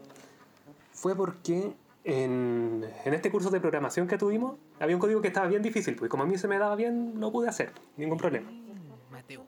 fue 0.92 1.16
porque 1.16 1.72
en, 2.04 2.84
en 3.06 3.14
este 3.14 3.30
curso 3.30 3.48
de 3.48 3.58
programación 3.58 4.06
que 4.06 4.18
tuvimos, 4.18 4.58
había 4.78 4.94
un 4.94 5.00
código 5.00 5.22
que 5.22 5.28
estaba 5.28 5.46
bien 5.46 5.62
difícil, 5.62 5.96
pues 5.96 6.10
como 6.10 6.24
a 6.24 6.26
mí 6.26 6.36
se 6.36 6.46
me 6.46 6.58
daba 6.58 6.76
bien, 6.76 7.18
no 7.18 7.32
pude 7.32 7.48
hacer, 7.48 7.72
ningún 7.96 8.18
problema. 8.18 8.50
Mm, 8.50 9.10
Mateo. 9.10 9.46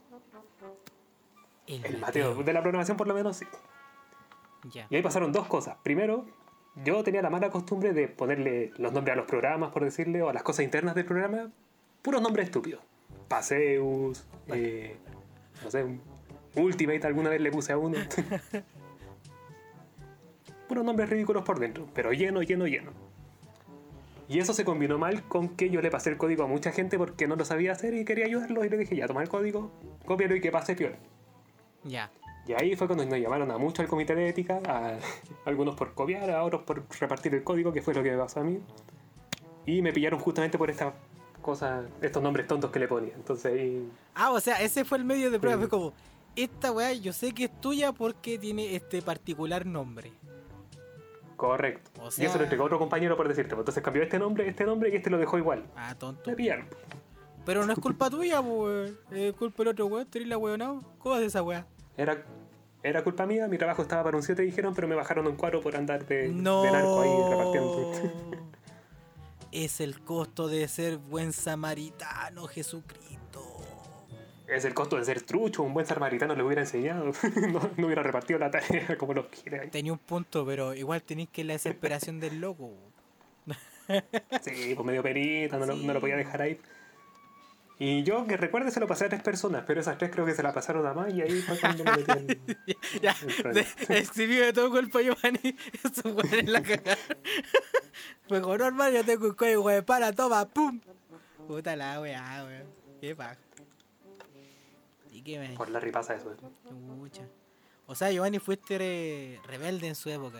El 1.66 1.98
Mateo, 1.98 2.42
de 2.42 2.52
la 2.54 2.62
programación 2.62 2.96
por 2.96 3.06
lo 3.06 3.14
menos 3.14 3.36
sí. 3.36 3.46
Y 4.90 4.96
ahí 4.96 5.02
pasaron 5.02 5.32
dos 5.32 5.46
cosas. 5.46 5.76
Primero, 5.82 6.26
yo 6.84 7.02
tenía 7.02 7.22
la 7.22 7.30
mala 7.30 7.50
costumbre 7.50 7.92
de 7.92 8.08
ponerle 8.08 8.72
los 8.76 8.92
nombres 8.92 9.14
a 9.14 9.16
los 9.16 9.26
programas, 9.26 9.72
por 9.72 9.84
decirle, 9.84 10.22
o 10.22 10.28
a 10.28 10.32
las 10.32 10.42
cosas 10.42 10.64
internas 10.64 10.94
del 10.94 11.04
programa, 11.04 11.50
puros 12.02 12.22
nombres 12.22 12.46
estúpidos. 12.46 12.80
Paseus, 13.28 14.24
eh, 14.48 14.96
no 15.62 15.70
sé, 15.70 15.84
Ultimate 16.54 17.06
alguna 17.06 17.30
vez 17.30 17.40
le 17.40 17.50
puse 17.50 17.72
a 17.72 17.78
uno. 17.78 17.98
puros 20.68 20.84
nombres 20.84 21.10
ridículos 21.10 21.44
por 21.44 21.58
dentro, 21.58 21.86
pero 21.94 22.12
lleno, 22.12 22.42
lleno, 22.42 22.66
lleno. 22.66 22.92
Y 24.28 24.38
eso 24.38 24.54
se 24.54 24.64
combinó 24.64 24.98
mal 24.98 25.26
con 25.28 25.50
que 25.50 25.68
yo 25.68 25.82
le 25.82 25.90
pasé 25.90 26.10
el 26.10 26.16
código 26.16 26.44
a 26.44 26.46
mucha 26.46 26.72
gente 26.72 26.96
porque 26.96 27.26
no 27.26 27.36
lo 27.36 27.44
sabía 27.44 27.72
hacer 27.72 27.94
y 27.94 28.04
quería 28.04 28.26
ayudarlos 28.26 28.64
y 28.64 28.68
le 28.70 28.78
dije, 28.78 28.96
ya, 28.96 29.06
toma 29.06 29.22
el 29.22 29.28
código, 29.28 29.70
cópialo 30.06 30.36
y 30.36 30.40
que 30.40 30.50
pase 30.50 30.74
peor. 30.74 30.96
Ya. 31.84 32.10
Y 32.46 32.52
ahí 32.54 32.74
fue 32.74 32.86
cuando 32.86 33.04
nos 33.04 33.18
llamaron 33.18 33.50
a 33.50 33.58
mucho 33.58 33.82
al 33.82 33.88
comité 33.88 34.14
de 34.14 34.28
ética, 34.28 34.60
a 34.66 34.98
algunos 35.44 35.76
por 35.76 35.94
copiar, 35.94 36.30
a 36.30 36.42
otros 36.42 36.62
por 36.62 36.84
repartir 37.00 37.34
el 37.34 37.44
código, 37.44 37.72
que 37.72 37.82
fue 37.82 37.94
lo 37.94 38.02
que 38.02 38.10
me 38.10 38.18
pasó 38.18 38.40
a 38.40 38.44
mí. 38.44 38.60
Y 39.64 39.80
me 39.80 39.92
pillaron 39.92 40.18
justamente 40.18 40.58
por 40.58 40.70
estas 40.70 40.94
cosas, 41.40 41.84
estos 42.00 42.22
nombres 42.22 42.46
tontos 42.46 42.70
que 42.70 42.78
le 42.80 42.88
ponía. 42.88 43.14
Entonces 43.14 43.52
ahí... 43.52 43.88
Ah, 44.14 44.32
o 44.32 44.40
sea, 44.40 44.60
ese 44.60 44.84
fue 44.84 44.98
el 44.98 45.04
medio 45.04 45.30
de 45.30 45.38
prueba. 45.38 45.62
Sí. 45.62 45.68
Fue 45.68 45.78
como, 45.78 45.92
esta 46.34 46.72
weá 46.72 46.92
yo 46.94 47.12
sé 47.12 47.32
que 47.32 47.44
es 47.44 47.60
tuya 47.60 47.92
porque 47.92 48.38
tiene 48.38 48.74
este 48.74 49.02
particular 49.02 49.66
nombre. 49.66 50.12
Correcto. 51.36 51.90
O 52.00 52.08
Y 52.16 52.24
eso 52.24 52.38
lo 52.38 52.44
entregó 52.44 52.64
a 52.64 52.66
otro 52.66 52.78
compañero 52.78 53.16
por 53.16 53.28
decirte. 53.28 53.50
pues, 53.50 53.60
Entonces 53.62 53.82
cambió 53.82 54.02
este 54.02 54.18
nombre, 54.18 54.48
este 54.48 54.64
nombre 54.64 54.90
y 54.90 54.96
este 54.96 55.10
lo 55.10 55.18
dejó 55.18 55.38
igual. 55.38 55.64
Ah, 55.76 55.94
tonto. 55.96 56.30
Me 56.30 56.36
pillaron. 56.36 56.66
Pero 57.44 57.66
no 57.66 57.72
es 57.72 57.78
culpa 57.80 58.08
tuya, 58.08 58.40
pues. 58.40 58.92
Es 59.10 59.32
culpa 59.34 59.64
del 59.64 59.68
otro 59.68 59.86
weón. 59.86 60.06
Tenés 60.06 60.28
la 60.28 60.38
weón, 60.38 60.60
¿no? 60.60 60.82
¿Cómo 60.98 61.16
es 61.16 61.22
esa 61.22 61.42
weá? 61.42 61.66
Era, 61.96 62.24
era 62.82 63.02
culpa 63.04 63.26
mía, 63.26 63.48
mi 63.48 63.58
trabajo 63.58 63.82
estaba 63.82 64.04
para 64.04 64.16
un 64.16 64.22
7 64.22 64.42
dijeron, 64.42 64.74
pero 64.74 64.88
me 64.88 64.94
bajaron 64.94 65.26
un 65.26 65.36
4 65.36 65.60
por 65.60 65.76
andar 65.76 66.06
de, 66.06 66.28
No. 66.28 66.62
de 66.62 66.70
narco 66.72 67.00
ahí 67.02 67.30
repartiendo. 67.30 67.92
es 69.52 69.80
el 69.80 70.00
costo 70.00 70.48
de 70.48 70.66
ser 70.68 70.96
buen 70.98 71.32
samaritano, 71.32 72.46
Jesucristo. 72.46 73.20
Es 74.48 74.64
el 74.64 74.74
costo 74.74 74.96
de 74.96 75.04
ser 75.04 75.22
trucho, 75.22 75.62
un 75.62 75.72
buen 75.72 75.86
samaritano 75.86 76.34
le 76.34 76.42
hubiera 76.42 76.62
enseñado. 76.62 77.12
no, 77.52 77.70
no 77.76 77.86
hubiera 77.86 78.02
repartido 78.02 78.38
la 78.38 78.50
tarea 78.50 78.96
como 78.98 79.14
los 79.14 79.26
quiere. 79.26 79.60
ahí. 79.60 79.70
Tenía 79.70 79.92
un 79.92 79.98
punto, 79.98 80.44
pero 80.44 80.74
igual 80.74 81.02
tenéis 81.02 81.28
que 81.30 81.44
la 81.44 81.52
desesperación 81.54 82.20
del 82.20 82.40
loco. 82.40 82.70
Sí, 84.42 84.72
pues 84.74 84.86
medio 84.86 85.02
perita, 85.02 85.58
no, 85.58 85.66
Sí. 85.74 85.84
no 85.86 85.92
lo 85.92 86.00
podía 86.00 86.16
dejar 86.16 86.42
ahí. 86.42 86.58
Y 87.84 88.04
yo, 88.04 88.24
que 88.28 88.36
recuerde, 88.36 88.70
se 88.70 88.78
lo 88.78 88.86
pasé 88.86 89.06
a 89.06 89.08
tres 89.08 89.22
personas, 89.22 89.64
pero 89.66 89.80
esas 89.80 89.98
tres 89.98 90.12
creo 90.12 90.24
que 90.24 90.34
se 90.34 90.42
la 90.44 90.52
pasaron 90.54 90.86
a 90.86 90.94
más 90.94 91.12
y 91.12 91.20
ahí 91.20 91.40
fue 91.42 91.58
cuando 91.58 91.82
me 91.82 91.96
metí 91.96 92.12
en... 92.68 92.76
ya, 93.02 93.12
de- 93.52 93.66
exhibió 93.98 94.44
de 94.44 94.52
todo 94.52 94.70
cuerpo 94.70 94.98
a 94.98 95.02
Giovanni. 95.02 95.56
Eso 95.82 96.08
weón 96.10 96.32
en 96.34 96.52
la 96.52 96.62
cagada. 96.62 96.96
Fue 98.28 98.40
como, 98.40 98.56
no, 98.56 98.66
hermano, 98.66 98.94
yo 98.94 99.04
tengo 99.04 99.26
un 99.26 99.34
código 99.34 99.68
de 99.68 99.82
para, 99.82 100.12
toma, 100.12 100.46
pum. 100.48 100.80
Puta 101.48 101.74
la 101.74 102.00
weá, 102.00 102.44
weón. 102.44 102.66
Qué 103.00 103.16
paja. 103.16 103.36
¿Y 105.10 105.22
qué 105.22 105.40
me 105.40 105.48
Por 105.56 105.68
la 105.68 105.80
ripasa 105.80 106.14
eso. 106.14 106.36
Chucha. 106.68 107.22
O 107.86 107.96
sea, 107.96 108.12
Giovanni 108.12 108.38
fuiste 108.38 108.78
re- 108.78 109.40
rebelde 109.48 109.88
en 109.88 109.96
su 109.96 110.08
época. 110.08 110.38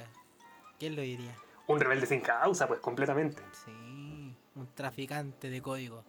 ¿Quién 0.79 0.95
lo 0.95 1.03
diría? 1.03 1.35
Un 1.67 1.81
rebelde 1.81 2.07
sin 2.07 2.21
causa, 2.21 2.69
pues 2.69 2.79
completamente. 2.79 3.43
Sí, 3.65 3.71
un 4.55 4.69
traficante 4.77 5.51
de 5.51 5.61
código. 5.61 6.05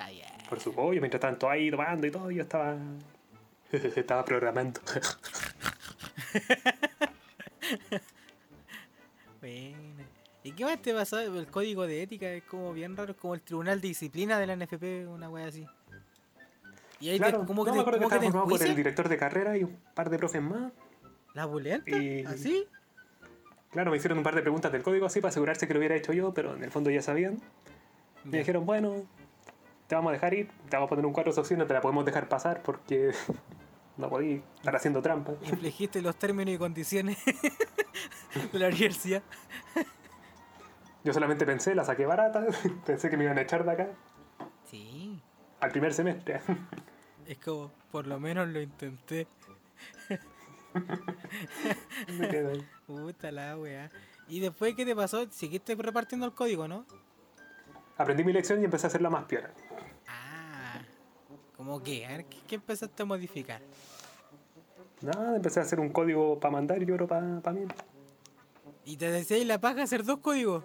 Está 0.00 0.10
bien. 0.10 0.26
Por 0.48 0.60
su 0.60 0.74
pollo, 0.74 0.98
mientras 1.00 1.20
tanto 1.20 1.50
ahí 1.50 1.70
tomando 1.70 2.06
y 2.06 2.10
todo, 2.10 2.30
yo 2.30 2.42
estaba... 2.42 2.76
estaba 3.72 4.24
programando. 4.24 4.80
Bueno. 9.40 10.04
¿Y 10.42 10.52
qué 10.52 10.64
más 10.66 10.82
te 10.82 10.92
pasó? 10.92 11.18
El 11.18 11.46
código 11.46 11.86
de 11.86 12.02
ética 12.02 12.30
es 12.30 12.42
como 12.44 12.74
bien 12.74 12.94
raro, 12.94 13.12
es 13.12 13.16
como 13.18 13.34
el 13.34 13.40
tribunal 13.40 13.80
de 13.80 13.88
disciplina 13.88 14.38
de 14.38 14.46
la 14.46 14.54
NFP, 14.54 15.08
una 15.08 15.30
wea 15.30 15.46
así. 15.46 15.66
Y 17.00 17.08
ahí 17.08 17.18
claro, 17.18 17.40
te, 17.40 17.46
como 17.46 17.64
que 17.64 17.70
no, 17.70 17.72
te, 17.72 17.76
me 17.76 17.80
acuerdo 17.80 17.98
que 18.00 18.18
que 18.18 18.26
te 18.26 18.30
por 18.30 18.62
el 18.62 18.76
director 18.76 19.08
de 19.08 19.16
carrera 19.16 19.56
y 19.56 19.64
un 19.64 19.78
par 19.94 20.10
de 20.10 20.18
profes 20.18 20.42
más. 20.42 20.72
¿La 21.32 21.46
bulenta? 21.46 21.90
Y- 21.90 22.24
¿Así? 22.24 22.66
Claro, 23.70 23.90
me 23.90 23.96
hicieron 23.96 24.18
un 24.18 24.24
par 24.24 24.34
de 24.34 24.42
preguntas 24.42 24.70
del 24.72 24.82
código 24.82 25.06
así 25.06 25.22
para 25.22 25.30
asegurarse 25.30 25.66
que 25.66 25.72
lo 25.72 25.78
hubiera 25.78 25.96
hecho 25.96 26.12
yo, 26.12 26.34
pero 26.34 26.54
en 26.54 26.62
el 26.62 26.70
fondo 26.70 26.90
ya 26.90 27.00
sabían. 27.00 27.40
Me 28.24 28.38
dijeron, 28.38 28.66
bueno, 28.66 29.06
te 29.90 29.96
vamos 29.96 30.10
a 30.10 30.12
dejar 30.12 30.32
ir, 30.34 30.48
te 30.68 30.76
vamos 30.76 30.86
a 30.86 30.90
poner 30.90 31.04
un 31.04 31.12
cuadro 31.12 31.32
social, 31.32 31.58
no 31.58 31.66
te 31.66 31.74
la 31.74 31.80
podemos 31.80 32.04
dejar 32.04 32.28
pasar 32.28 32.62
porque 32.62 33.10
no 33.96 34.08
podí 34.08 34.40
estar 34.58 34.76
haciendo 34.76 35.02
trampa. 35.02 35.32
Infligiste 35.42 36.00
los 36.00 36.14
términos 36.14 36.54
y 36.54 36.58
condiciones 36.58 37.18
de 38.52 38.58
la 38.60 38.68
universidad. 38.68 39.20
Yo 41.02 41.12
solamente 41.12 41.44
pensé, 41.44 41.74
la 41.74 41.84
saqué 41.84 42.06
barata, 42.06 42.46
pensé 42.86 43.10
que 43.10 43.16
me 43.16 43.24
iban 43.24 43.36
a 43.38 43.40
echar 43.42 43.64
de 43.64 43.70
acá 43.72 43.88
Sí. 44.70 45.20
al 45.58 45.72
primer 45.72 45.92
semestre. 45.92 46.40
Es 47.26 47.38
como, 47.38 47.72
por 47.90 48.06
lo 48.06 48.20
menos 48.20 48.46
lo 48.48 48.60
intenté. 48.60 49.26
Me 52.16 52.28
quedé 52.28 52.52
ahí. 52.52 52.68
Puta 52.86 53.32
la 53.32 53.58
weá. 53.58 53.90
¿Y 54.28 54.38
después 54.38 54.76
qué 54.76 54.84
te 54.86 54.94
pasó? 54.94 55.28
Seguiste 55.32 55.74
repartiendo 55.74 56.26
el 56.26 56.32
código, 56.32 56.68
¿no? 56.68 56.86
Aprendí 57.98 58.24
mi 58.24 58.32
lección 58.32 58.60
y 58.62 58.64
empecé 58.64 58.86
a 58.86 58.88
hacerla 58.88 59.10
más 59.10 59.24
piola. 59.24 59.50
¿Cómo 61.60 61.82
qué? 61.82 62.06
A 62.06 62.08
ver, 62.08 62.24
¿qué, 62.24 62.38
qué 62.48 62.54
empezaste 62.54 63.02
a 63.02 63.04
modificar? 63.04 63.60
Nada, 65.02 65.36
empecé 65.36 65.60
a 65.60 65.62
hacer 65.62 65.78
un 65.78 65.90
código 65.90 66.40
para 66.40 66.52
mandar 66.52 66.82
y 66.82 66.90
otro 66.90 67.06
para 67.06 67.20
mí. 67.52 67.66
¿Y 68.86 68.96
te 68.96 69.10
decías 69.10 69.44
la 69.44 69.60
paja 69.60 69.82
hacer 69.82 70.02
dos 70.02 70.20
códigos? 70.20 70.64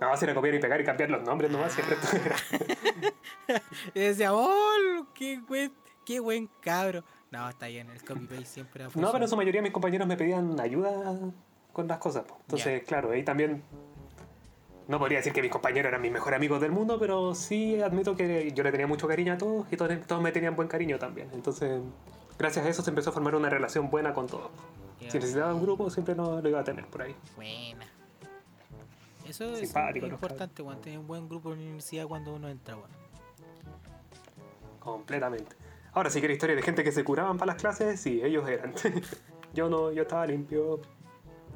No, 0.00 0.16
si 0.16 0.24
era 0.24 0.34
copiar 0.34 0.54
y 0.54 0.58
pegar 0.58 0.80
y 0.80 0.84
cambiar 0.84 1.10
los 1.10 1.22
nombres 1.22 1.50
nomás, 1.50 1.74
siempre 1.74 1.98
era. 2.24 3.60
Y 3.94 4.00
decía, 4.00 4.32
¡oh! 4.32 5.06
¡Qué 5.14 5.38
buen, 5.46 5.70
qué 6.06 6.18
buen 6.18 6.48
cabro! 6.62 7.04
No, 7.30 7.46
está 7.46 7.66
bien, 7.66 7.90
el 7.90 8.02
copy-paste 8.02 8.46
siempre 8.46 8.84
ha 8.84 8.88
No, 8.94 9.12
pero 9.12 9.24
en 9.24 9.28
su 9.28 9.36
mayoría 9.36 9.60
mis 9.60 9.72
compañeros 9.72 10.08
me 10.08 10.16
pedían 10.16 10.58
ayuda 10.58 11.18
con 11.74 11.86
las 11.88 11.98
cosas. 11.98 12.24
Entonces, 12.40 12.84
claro, 12.84 13.10
ahí 13.10 13.22
también. 13.22 13.62
No 14.86 14.98
podría 14.98 15.18
decir 15.18 15.32
que 15.32 15.40
mis 15.40 15.50
compañeros 15.50 15.88
eran 15.88 16.02
mis 16.02 16.12
mejores 16.12 16.36
amigos 16.36 16.60
del 16.60 16.70
mundo, 16.70 16.98
pero 16.98 17.34
sí 17.34 17.80
admito 17.80 18.14
que 18.16 18.52
yo 18.52 18.62
le 18.62 18.70
tenía 18.70 18.86
mucho 18.86 19.08
cariño 19.08 19.32
a 19.32 19.38
todos 19.38 19.66
y 19.70 19.76
todos, 19.76 20.06
todos 20.06 20.22
me 20.22 20.30
tenían 20.30 20.54
buen 20.56 20.68
cariño 20.68 20.98
también. 20.98 21.30
Entonces, 21.32 21.80
gracias 22.38 22.66
a 22.66 22.68
eso 22.68 22.82
se 22.82 22.90
empezó 22.90 23.10
a 23.10 23.12
formar 23.12 23.34
una 23.34 23.48
relación 23.48 23.90
buena 23.90 24.12
con 24.12 24.26
todos. 24.26 24.50
Qué 24.98 25.10
Si 25.10 25.18
necesitaba 25.18 25.54
un 25.54 25.62
grupo, 25.62 25.88
siempre 25.90 26.14
lo, 26.14 26.40
lo 26.40 26.48
iba 26.48 26.60
a 26.60 26.64
tener 26.64 26.86
por 26.86 27.02
ahí. 27.02 27.16
Buena. 27.36 27.86
Eso 29.26 29.56
es 29.56 29.74
importante, 30.02 30.62
weón. 30.62 30.80
Tener 30.82 30.98
un 30.98 31.06
buen 31.06 31.28
grupo 31.28 31.52
en 31.52 31.58
la 31.58 31.64
universidad 31.64 32.06
cuando 32.06 32.34
uno 32.34 32.48
entra, 32.48 32.76
weón. 32.76 32.90
Completamente. 34.80 35.56
Ahora, 35.92 36.10
si 36.10 36.18
quieres 36.18 36.34
historia 36.36 36.56
de 36.56 36.62
gente 36.62 36.84
que 36.84 36.92
se 36.92 37.04
curaban 37.04 37.38
para 37.38 37.52
las 37.52 37.60
clases, 37.60 38.00
sí, 38.00 38.20
ellos 38.22 38.46
eran. 38.48 38.74
yo 39.54 39.68
no, 39.70 39.92
yo 39.92 40.02
estaba 40.02 40.26
limpio. 40.26 40.80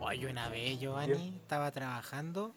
Oye, 0.01 0.31
una 0.31 0.49
vez, 0.49 0.79
Giovanni, 0.79 1.37
estaba 1.37 1.71
trabajando. 1.73 2.55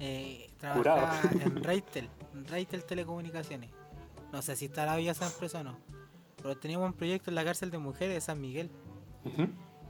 Eh, 0.00 0.50
Curado. 0.58 0.82
trabajaba 0.82 1.30
en 1.44 1.54
Raitel, 1.64 2.08
en 2.34 2.46
Raitel 2.46 2.84
Telecomunicaciones. 2.84 3.70
No 4.32 4.42
sé 4.42 4.56
si 4.56 4.66
estará 4.66 4.98
ya 5.00 5.12
esa 5.12 5.26
empresa 5.26 5.60
o 5.60 5.64
no. 5.64 5.78
Pero 6.36 6.56
teníamos 6.56 6.86
un 6.86 6.94
proyecto 6.94 7.30
en 7.30 7.34
la 7.34 7.44
cárcel 7.44 7.70
de 7.70 7.78
mujeres 7.78 8.14
de 8.14 8.20
San 8.20 8.40
Miguel. 8.40 8.70
Ujú. 9.24 9.48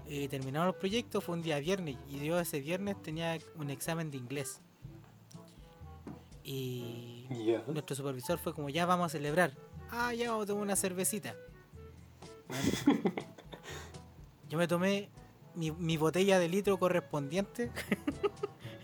Eh, 0.09 0.29
terminamos 0.29 0.75
el 0.75 0.81
proyecto, 0.81 1.21
fue 1.21 1.37
un 1.37 1.43
día 1.43 1.59
viernes. 1.61 1.97
Y 2.09 2.25
yo 2.25 2.41
ese 2.41 2.61
viernes 2.61 3.01
tenía 3.01 3.39
un 3.57 3.71
examen 3.71 4.11
de 4.11 4.17
inglés. 4.17 4.61
Y 6.43 7.27
nuestro 7.69 7.95
supervisor 7.95 8.39
fue 8.39 8.53
como, 8.53 8.71
ya 8.71 8.87
vamos 8.87 9.07
a 9.07 9.09
celebrar. 9.11 9.53
Ah, 9.91 10.13
ya 10.13 10.31
vamos 10.31 10.45
a 10.45 10.47
tomar 10.49 10.63
una 10.65 10.77
cervecita. 10.77 11.35
Yo 14.49 14.59
me 14.59 14.67
tomé 14.67 15.09
mi, 15.55 15.71
mi 15.71 15.97
botella 15.97 16.41
de 16.41 16.49
litro 16.49 16.77
correspondiente. 16.79 17.71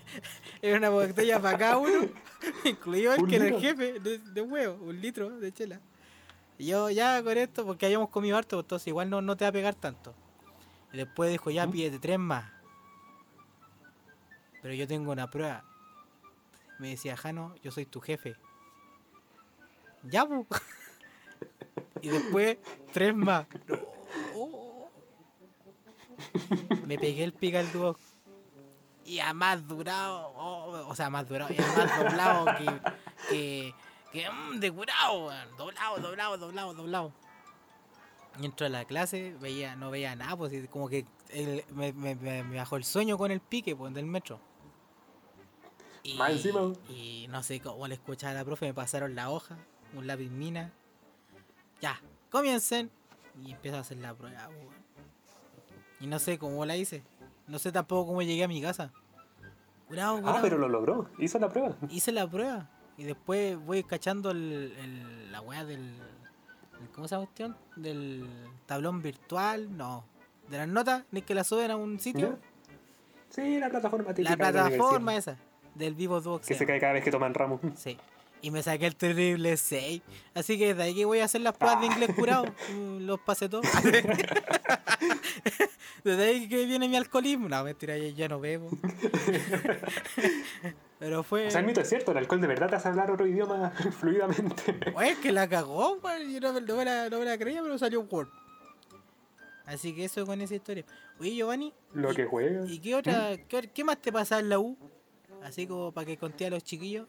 Era 0.62 0.79
una 0.79 0.90
botella 0.90 1.40
para 1.40 1.59
cada 1.59 1.77
uno, 1.79 2.09
incluido 2.64 3.14
el 3.14 3.23
¿Un 3.23 3.29
que 3.29 3.37
era 3.37 3.47
el 3.47 3.61
jefe 3.61 4.01
de, 4.01 4.19
de 4.19 4.40
huevo, 4.40 4.85
un 4.85 5.01
litro 5.01 5.31
de 5.31 5.53
chela. 5.53 5.81
Y 6.59 6.66
yo 6.66 6.90
ya 6.90 7.23
con 7.23 7.37
esto, 7.37 7.66
porque 7.66 7.87
habíamos 7.87 8.09
comido 8.09 8.37
harto, 8.37 8.61
entonces 8.61 8.88
igual 8.88 9.11
no, 9.11 9.21
no 9.21 9.37
te 9.37 9.45
va 9.45 9.51
a 9.51 9.53
pegar 9.53 9.75
tanto. 9.75 10.14
Y 10.92 10.97
después 10.99 11.31
dijo, 11.31 11.51
ya 11.51 11.66
¿Mm? 11.66 11.71
pídete 11.71 11.99
tres 11.99 12.19
más. 12.19 12.51
Pero 14.62 14.75
yo 14.75 14.87
tengo 14.88 15.12
una 15.12 15.31
prueba. 15.31 15.64
Me 16.79 16.90
decía, 16.90 17.16
Jano, 17.16 17.55
yo 17.62 17.71
soy 17.71 17.87
tu 17.87 18.01
jefe. 18.01 18.37
Ya. 20.05 20.27
Y 22.03 22.09
después, 22.09 22.59
tres 22.92 23.14
más. 23.14 23.47
No. 23.66 23.79
Me 26.87 26.99
pegué 26.99 27.25
el 27.25 27.33
pica 27.33 27.61
al 27.61 27.73
dúo. 27.73 27.97
Y 29.07 29.21
a 29.21 29.33
más 29.33 29.66
durado, 29.66 30.33
oh, 30.37 30.88
o 30.88 30.95
sea, 30.97 31.09
más 31.11 31.29
durado, 31.29 31.55
y 31.55 31.61
a 31.62 31.66
más 31.77 31.99
doblado 31.99 32.45
que, 32.59 32.81
que, 33.31 33.75
que 34.12 34.29
mm, 34.31 34.59
de 34.59 34.73
curado, 34.73 35.31
doblado, 35.57 35.99
doblado, 35.99 36.37
doblado, 36.38 36.75
doblado. 36.75 37.12
Y 38.40 38.45
entró 38.47 38.66
a 38.66 38.69
la 38.71 38.85
clase, 38.85 39.35
veía, 39.40 39.77
no 39.77 39.90
veía 39.90 40.14
nada, 40.16 40.37
pues 40.37 40.53
como 40.69 40.88
que 40.88 41.07
me, 41.73 41.92
me- 41.92 42.14
me- 42.16 42.42
bajó 42.57 42.77
el 42.77 42.85
sueño 42.85 43.16
con 43.16 43.31
el 43.31 43.40
pique 43.40 43.75
pues, 43.77 43.95
del 43.95 44.07
metro. 44.07 44.40
Y, 46.03 46.14
Más 46.14 46.31
encima. 46.33 46.73
y 46.88 47.27
no 47.31 47.42
sé 47.42 47.61
cómo 47.61 47.87
le 47.88 47.95
escuchaba 47.95 48.33
a 48.33 48.35
la 48.35 48.45
profe, 48.45 48.66
me 48.66 48.75
pasaron 48.75 49.14
la 49.14 49.31
hoja, 49.31 49.57
un 49.95 50.07
lápiz 50.07 50.29
mina. 50.31 50.73
Ya, 51.81 52.01
comiencen. 52.31 52.90
Y 53.45 53.53
empiezo 53.53 53.77
a 53.79 53.81
hacer 53.81 53.99
la 53.99 54.14
prueba. 54.14 54.49
Y 56.01 56.07
no 56.07 56.19
sé 56.19 56.38
cómo 56.38 56.64
la 56.66 56.77
hice. 56.77 57.03
No 57.47 57.59
sé 57.59 57.73
tampoco 57.73 58.09
cómo 58.09 58.23
llegué 58.23 58.45
a 58.45 58.49
mi 58.49 58.61
casa. 58.61 58.93
Curado, 59.89 60.21
Ah, 60.25 60.39
pero 60.43 60.59
lo 60.59 60.69
logró. 60.69 61.09
Hizo 61.19 61.39
la 61.39 61.49
prueba. 61.49 61.77
Hice 61.91 62.11
la 62.13 62.29
prueba. 62.29 62.69
Y 62.99 63.05
después 63.05 63.57
voy 63.65 63.85
cachando 63.85 64.31
el, 64.31 64.75
el- 64.79 65.33
la 65.33 65.41
weá 65.43 65.65
del. 65.65 65.81
el- 65.81 66.89
¿Cómo 66.95 67.07
se 67.07 67.15
llama 67.15 67.27
cuestión? 67.27 67.57
Del 67.77 68.27
tablón 68.67 69.01
virtual. 69.03 69.77
No. 69.77 70.05
De 70.51 70.59
las 70.59 70.69
notas, 70.69 71.05
ni 71.13 71.23
que 71.23 71.35
la 71.35 71.45
suben 71.45 71.71
a 71.71 71.77
un 71.77 72.01
sitio. 72.01 72.39
Sí, 73.31 73.59
la 73.59 73.69
plataforma. 73.69 74.13
La 74.17 74.37
plataforma 74.37 75.15
esa. 75.17 75.37
Del 75.75 75.95
Vivo 75.95 76.21
Duo. 76.21 76.41
Que 76.41 76.55
se 76.55 76.67
cae 76.67 76.81
cada 76.81 76.95
vez 76.95 77.05
que 77.05 77.11
toman 77.11 77.35
ramos. 77.35 77.61
Sí. 77.77 77.97
Y 78.47 78.51
me 78.53 78.63
saqué 78.63 78.87
el 78.87 78.95
terrible 78.95 79.57
6. 79.57 80.03
Así 80.33 80.57
que 80.57 80.73
de 80.73 80.81
ahí 80.85 80.95
que 80.95 81.05
voy 81.05 81.19
a 81.19 81.25
hacer 81.25 81.41
las 81.41 81.57
pruebas 81.57 81.81
de 81.81 81.87
inglés 81.89 82.11
curado. 82.15 82.45
Mm, 82.73 82.99
Los 83.05 83.19
pasé 83.19 83.49
todos. 83.49 83.67
Desde 86.05 86.25
ahí 86.25 86.49
que 86.49 86.65
viene 86.65 86.89
mi 86.89 86.95
alcoholismo. 86.97 87.49
No, 87.49 87.65
mentira, 87.65 87.99
ya, 87.99 88.09
ya 88.11 88.29
no 88.29 88.39
bebo. 88.39 88.71
Pero 91.01 91.25
fue. 91.25 91.49
O 91.49 91.51
sea, 91.51 91.59
el 91.61 91.67
mito 91.67 91.81
es 91.81 91.89
cierto, 91.89 92.13
el 92.13 92.19
alcohol 92.19 92.41
de 92.41 92.47
verdad 92.47 92.69
te 92.71 92.77
hace 92.77 92.87
hablar 92.87 93.11
otro 93.11 93.27
idioma 93.27 93.71
fluidamente. 93.99 94.77
Oye, 94.95 95.17
que 95.21 95.33
la 95.33 95.49
cagó, 95.49 95.97
weón. 95.97 96.31
Yo 96.33 96.39
no, 96.41 96.53
me- 96.53 96.61
no 96.61 96.77
me 96.77 96.85
la, 96.85 97.09
no 97.11 97.19
me 97.19 97.25
la 97.25 97.37
creía, 97.37 97.61
pero 97.63 97.77
salió 97.79 98.03
Word. 98.03 98.29
Así 99.65 99.93
que 99.93 100.05
eso 100.05 100.25
con 100.25 100.41
esa 100.41 100.55
historia. 100.55 100.85
Oye, 101.19 101.35
Giovanni. 101.35 101.75
Lo 101.95 102.13
¿y- 102.13 102.15
que 102.15 102.27
juega. 102.27 102.65
¿Y 102.71 102.79
qué 102.79 102.95
otra, 102.95 103.37
qué, 103.49 103.69
qué 103.75 103.83
más 103.83 104.01
te 104.01 104.13
pasa 104.13 104.39
en 104.39 104.51
la 104.51 104.61
U? 104.61 104.79
Así 105.43 105.67
como 105.67 105.91
para 105.91 106.07
que 106.07 106.17
conté 106.17 106.47
a 106.47 106.51
los 106.51 106.63
chiquillos. 106.63 107.09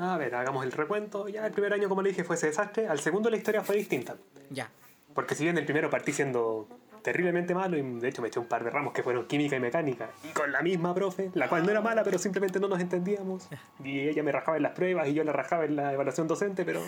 A 0.00 0.16
ver, 0.16 0.34
hagamos 0.34 0.64
el 0.64 0.72
recuento. 0.72 1.28
Ya 1.28 1.46
el 1.46 1.52
primer 1.52 1.74
año, 1.74 1.88
como 1.88 2.00
le 2.00 2.08
dije, 2.08 2.24
fue 2.24 2.36
ese 2.36 2.46
desastre. 2.46 2.88
Al 2.88 3.00
segundo 3.00 3.28
la 3.28 3.36
historia 3.36 3.62
fue 3.62 3.76
distinta. 3.76 4.16
Ya. 4.48 4.70
Porque 5.14 5.34
si 5.34 5.44
bien 5.44 5.58
el 5.58 5.64
primero 5.66 5.90
partí 5.90 6.12
siendo 6.12 6.66
terriblemente 7.02 7.54
malo 7.54 7.76
y 7.76 7.82
de 7.82 8.08
hecho 8.08 8.22
me 8.22 8.28
eché 8.28 8.38
un 8.38 8.46
par 8.46 8.64
de 8.64 8.70
ramos 8.70 8.92
que 8.92 9.02
fueron 9.02 9.26
química 9.26 9.56
y 9.56 9.60
mecánica 9.60 10.10
y 10.22 10.28
con 10.34 10.52
la 10.52 10.60
misma 10.60 10.94
profe, 10.94 11.30
la 11.32 11.48
cual 11.48 11.64
no 11.64 11.70
era 11.70 11.80
mala 11.80 12.04
pero 12.04 12.18
simplemente 12.18 12.60
no 12.60 12.68
nos 12.68 12.78
entendíamos 12.78 13.48
y 13.82 14.00
ella 14.00 14.22
me 14.22 14.30
rajaba 14.30 14.58
en 14.58 14.64
las 14.64 14.72
pruebas 14.72 15.08
y 15.08 15.14
yo 15.14 15.24
la 15.24 15.32
rajaba 15.32 15.64
en 15.64 15.76
la 15.76 15.94
evaluación 15.94 16.28
docente 16.28 16.62
pero 16.62 16.82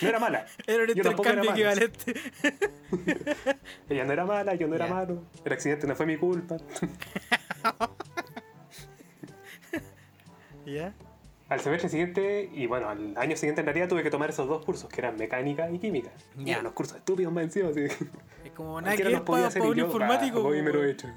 no 0.00 0.08
era 0.08 0.18
mala. 0.18 0.46
Era 0.66 0.82
un 0.82 0.88
Yo 0.88 1.04
tampoco 1.04 1.28
era 1.28 1.44
intercambio 1.44 1.70
equivalente. 1.70 2.14
Ella 3.88 4.04
no 4.04 4.12
era 4.12 4.24
mala, 4.24 4.54
yo 4.56 4.66
no 4.66 4.74
era 4.74 4.88
malo. 4.88 5.22
El 5.44 5.52
accidente 5.52 5.86
no 5.86 5.94
fue 5.94 6.06
mi 6.06 6.16
culpa. 6.16 6.56
¿Ya? 10.66 10.92
Al 11.52 11.60
semestre 11.60 11.90
siguiente, 11.90 12.48
y 12.54 12.66
bueno, 12.66 12.88
al 12.88 13.14
año 13.18 13.36
siguiente 13.36 13.60
en 13.60 13.66
realidad 13.66 13.88
tuve 13.88 14.02
que 14.02 14.10
tomar 14.10 14.30
esos 14.30 14.48
dos 14.48 14.64
cursos, 14.64 14.88
que 14.88 15.00
eran 15.02 15.16
mecánica 15.16 15.70
y 15.70 15.78
química. 15.78 16.10
Y 16.38 16.50
eran 16.50 16.64
los 16.64 16.72
cursos 16.72 16.96
estúpidos 16.96 17.30
más 17.32 17.44
encima, 17.44 17.68
así. 17.68 17.84
Es 18.44 18.52
como 18.54 18.80
nada 18.80 18.96
que 18.96 19.04
los 19.04 19.20
podía 19.20 19.48
hacer 19.48 19.60
un 19.60 19.74
y 19.76 19.80
yo, 19.80 19.84
informático. 19.86 20.42
bah, 20.42 20.50
me 20.50 20.62
lo 20.72 20.82
he 20.82 20.90
hecho. 20.92 21.08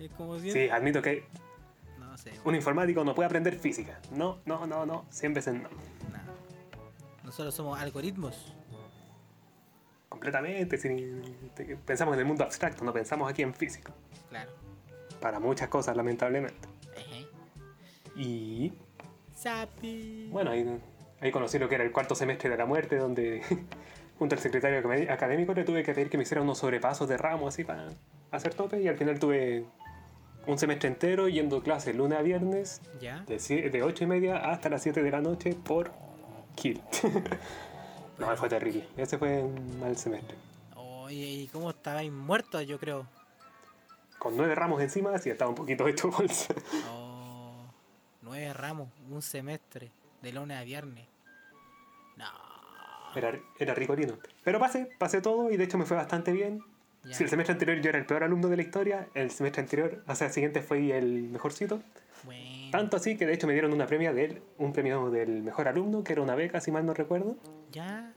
Es 0.00 0.10
como 0.12 0.38
si. 0.40 0.50
Sí, 0.50 0.68
admito 0.68 1.00
que 1.00 1.24
No 2.00 2.18
sé, 2.18 2.32
un 2.44 2.56
informático 2.56 3.04
no 3.04 3.14
puede 3.14 3.26
aprender 3.26 3.54
física. 3.56 4.00
No, 4.10 4.38
no, 4.46 4.66
no, 4.66 4.84
no. 4.84 5.04
100 5.10 5.32
veces 5.34 5.54
no. 5.54 5.68
Nosotros 7.22 7.54
somos 7.54 7.78
algoritmos. 7.80 8.52
Completamente. 10.08 10.76
sin- 10.76 11.22
pensamos 11.86 12.14
en 12.14 12.20
el 12.20 12.26
mundo 12.26 12.42
abstracto, 12.44 12.84
no 12.84 12.92
pensamos 12.92 13.30
aquí 13.30 13.42
en 13.42 13.54
físico. 13.54 13.92
Claro. 14.28 14.50
Para 15.20 15.38
muchas 15.38 15.68
cosas, 15.68 15.96
lamentablemente. 15.96 16.68
Y 18.14 18.72
Sapi. 19.34 20.28
bueno, 20.30 20.50
ahí, 20.50 20.66
ahí 21.20 21.30
conocí 21.30 21.58
lo 21.58 21.68
que 21.68 21.74
era 21.76 21.84
el 21.84 21.92
cuarto 21.92 22.14
semestre 22.14 22.50
de 22.50 22.56
la 22.56 22.66
muerte, 22.66 22.96
donde 22.96 23.42
junto 24.18 24.34
al 24.34 24.40
secretario 24.40 24.80
acadé- 24.82 25.10
académico 25.10 25.54
le 25.54 25.64
tuve 25.64 25.82
que 25.82 25.94
pedir 25.94 26.10
que 26.10 26.16
me 26.16 26.22
hiciera 26.24 26.42
unos 26.42 26.58
sobrepasos 26.58 27.08
de 27.08 27.16
ramos 27.16 27.54
así 27.54 27.64
para 27.64 27.88
hacer 28.30 28.54
tope 28.54 28.80
y 28.82 28.88
al 28.88 28.96
final 28.96 29.18
tuve 29.18 29.64
un 30.46 30.58
semestre 30.58 30.88
entero 30.88 31.28
yendo 31.28 31.58
a 31.58 31.62
clases 31.62 31.94
lunes 31.94 32.18
a 32.18 32.22
viernes 32.22 32.80
¿Ya? 33.00 33.24
de, 33.26 33.70
de 33.70 33.82
8 33.82 34.04
y 34.04 34.06
media 34.06 34.36
hasta 34.38 34.68
las 34.68 34.82
7 34.82 35.02
de 35.02 35.10
la 35.10 35.20
noche 35.20 35.54
por 35.54 35.92
kill. 36.56 36.80
no, 38.18 38.36
fue 38.36 38.48
terrible. 38.48 38.86
Ese 38.96 39.18
fue 39.18 39.42
un 39.42 39.80
mal 39.80 39.96
semestre. 39.96 40.36
Oye, 40.76 41.16
¿y 41.26 41.46
cómo 41.48 41.70
estabais 41.70 42.10
muertos, 42.12 42.66
yo 42.66 42.78
creo? 42.78 43.06
Con 44.18 44.36
nueve 44.36 44.54
ramos 44.54 44.80
encima, 44.80 45.16
sí 45.18 45.30
estaba 45.30 45.48
un 45.48 45.54
poquito 45.56 45.86
hecho 45.88 46.08
bolsa. 46.10 46.54
Oh, 46.88 47.11
nueve 48.32 48.52
ramos, 48.54 48.88
un 49.10 49.20
semestre, 49.20 49.90
de 50.22 50.32
lunes 50.32 50.56
a 50.58 50.64
viernes. 50.64 51.06
No. 52.16 52.24
Era, 53.14 53.38
era 53.58 53.74
ricolino. 53.74 54.14
Pero 54.42 54.58
pasé, 54.58 54.88
pasé 54.98 55.20
todo 55.20 55.50
y 55.50 55.58
de 55.58 55.64
hecho 55.64 55.76
me 55.76 55.84
fue 55.84 55.98
bastante 55.98 56.32
bien. 56.32 56.62
Ya. 57.04 57.14
Si 57.14 57.24
el 57.24 57.28
semestre 57.28 57.52
anterior 57.52 57.78
yo 57.82 57.90
era 57.90 57.98
el 57.98 58.06
peor 58.06 58.24
alumno 58.24 58.48
de 58.48 58.56
la 58.56 58.62
historia, 58.62 59.08
el 59.12 59.30
semestre 59.30 59.60
anterior, 59.62 60.02
o 60.06 60.14
sea, 60.14 60.28
el 60.28 60.32
siguiente 60.32 60.62
fue 60.62 60.96
el 60.96 61.24
mejorcito. 61.28 61.82
Bueno. 62.24 62.70
Tanto 62.70 62.96
así 62.96 63.18
que 63.18 63.26
de 63.26 63.34
hecho 63.34 63.46
me 63.46 63.52
dieron 63.52 63.70
una 63.72 63.86
premia 63.86 64.14
del, 64.14 64.40
un 64.56 64.72
premio 64.72 65.10
del 65.10 65.42
mejor 65.42 65.68
alumno, 65.68 66.02
que 66.02 66.14
era 66.14 66.22
una 66.22 66.34
beca, 66.34 66.58
si 66.62 66.70
mal 66.72 66.86
no 66.86 66.94
recuerdo. 66.94 67.36
Ya. 67.70 68.14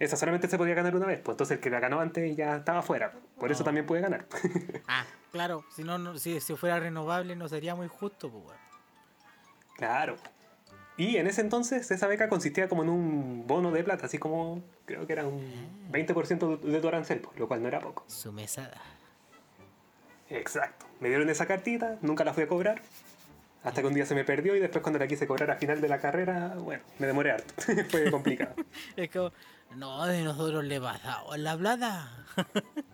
Esa 0.00 0.16
solamente 0.16 0.48
se 0.48 0.58
podía 0.58 0.74
ganar 0.74 0.96
una 0.96 1.06
vez, 1.06 1.20
pues 1.20 1.34
entonces 1.34 1.58
el 1.58 1.62
que 1.62 1.70
la 1.70 1.78
ganó 1.78 2.00
antes 2.00 2.34
ya 2.36 2.56
estaba 2.56 2.82
fuera. 2.82 3.12
Por 3.38 3.52
eso 3.52 3.62
Oh. 3.62 3.64
también 3.66 3.86
pude 3.86 4.00
ganar. 4.00 4.26
Ah, 4.88 5.04
claro, 5.30 5.64
si 5.70 5.84
no, 5.84 5.96
no- 5.98 6.18
si, 6.18 6.40
si 6.40 6.56
fuera 6.56 6.80
renovable 6.80 7.36
no 7.36 7.46
sería 7.48 7.76
muy 7.76 7.86
justo, 7.86 8.28
pues. 8.30 8.58
Claro. 9.82 10.16
Y 10.96 11.16
en 11.16 11.26
ese 11.26 11.40
entonces 11.40 11.90
esa 11.90 12.06
beca 12.06 12.28
consistía 12.28 12.68
como 12.68 12.82
en 12.82 12.90
un 12.90 13.46
bono 13.46 13.72
de 13.72 13.82
plata, 13.82 14.06
así 14.06 14.18
como 14.18 14.62
creo 14.84 15.06
que 15.06 15.12
era 15.12 15.26
un 15.26 15.88
20% 15.90 16.60
de 16.60 16.80
tu 16.80 16.88
arancel, 16.88 17.20
pues, 17.20 17.38
lo 17.38 17.48
cual 17.48 17.62
no 17.62 17.68
era 17.68 17.80
poco. 17.80 18.04
Su 18.06 18.32
mesada. 18.32 18.80
Exacto. 20.28 20.86
Me 21.00 21.08
dieron 21.08 21.28
esa 21.30 21.46
cartita, 21.46 21.98
nunca 22.02 22.24
la 22.24 22.32
fui 22.32 22.44
a 22.44 22.48
cobrar. 22.48 22.82
Hasta 23.64 23.80
que 23.80 23.86
un 23.86 23.94
día 23.94 24.06
se 24.06 24.14
me 24.14 24.24
perdió 24.24 24.56
y 24.56 24.60
después 24.60 24.82
cuando 24.82 24.98
la 24.98 25.06
quise 25.06 25.26
cobrar 25.26 25.50
a 25.50 25.56
final 25.56 25.80
de 25.80 25.88
la 25.88 25.98
carrera, 25.98 26.54
bueno, 26.58 26.82
me 26.98 27.06
demoré 27.06 27.32
harto. 27.32 27.54
Fue 27.90 28.10
complicado. 28.10 28.54
Es 28.96 29.10
como, 29.10 29.32
no, 29.76 30.06
de 30.06 30.22
nosotros 30.22 30.64
le 30.64 30.80
pasamos 30.80 31.38
la 31.38 31.56
plata. 31.56 32.10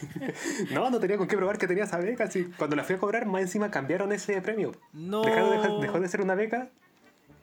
No, 0.72 0.90
no 0.90 0.98
tenía 1.00 1.16
con 1.16 1.26
qué 1.28 1.36
probar 1.36 1.58
que 1.58 1.66
tenía 1.66 1.84
esa 1.84 1.98
beca. 1.98 2.24
Así, 2.24 2.44
cuando 2.56 2.76
la 2.76 2.84
fui 2.84 2.96
a 2.96 2.98
cobrar, 2.98 3.26
más 3.26 3.42
encima 3.42 3.70
cambiaron 3.70 4.12
ese 4.12 4.40
premio. 4.42 4.72
No. 4.92 5.22
Dejaron- 5.22 5.50
dejó, 5.62 5.80
dejó 5.80 6.00
de 6.00 6.08
ser 6.08 6.20
una 6.20 6.34
beca 6.34 6.68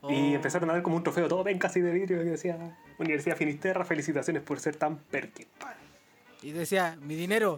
y 0.10 0.34
Oh. 0.34 0.36
empezaron 0.36 0.70
a 0.70 0.74
dar 0.74 0.82
como 0.84 0.98
un 0.98 1.04
trofeo 1.04 1.28
todo 1.28 1.44
ven 1.44 1.58
casi 1.60 1.80
de 1.82 1.92
vidrio 1.92 2.18
que 2.20 2.26
decía 2.32 2.78
Universidad 3.00 3.38
Finisterra, 3.38 3.86
felicitaciones 3.86 4.44
por 4.44 4.60
ser 4.60 4.76
tan 4.76 4.98
perkin. 4.98 5.48
Y 6.42 6.52
decía, 6.52 6.98
mi 7.02 7.16
dinero. 7.16 7.58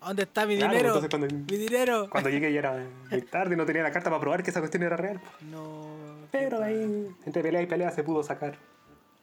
¿Dónde 0.00 0.22
está 0.22 0.46
mi 0.46 0.56
Claro, 0.56 0.72
dinero? 0.72 0.94
entonces 0.96 1.10
cuando- 1.10 1.52
Mi 1.52 1.58
dinero. 1.58 2.08
Cuando 2.10 2.30
llegué 2.30 2.52
ya 2.52 2.58
era 2.60 2.84
muy 3.10 3.22
tarde 3.22 3.54
y 3.54 3.56
no 3.56 3.64
tenía 3.66 3.82
la 3.82 3.90
carta 3.90 4.10
para 4.10 4.20
probar 4.20 4.42
que 4.42 4.50
esa 4.50 4.60
cuestión 4.60 4.82
era 4.84 4.96
real. 4.96 5.20
No. 5.50 5.86
Pero 6.30 6.62
ahí, 6.62 7.08
entre 7.24 7.42
pelea 7.42 7.62
y 7.62 7.66
pelea, 7.66 7.90
se 7.90 8.02
pudo 8.04 8.22
sacar. 8.22 8.56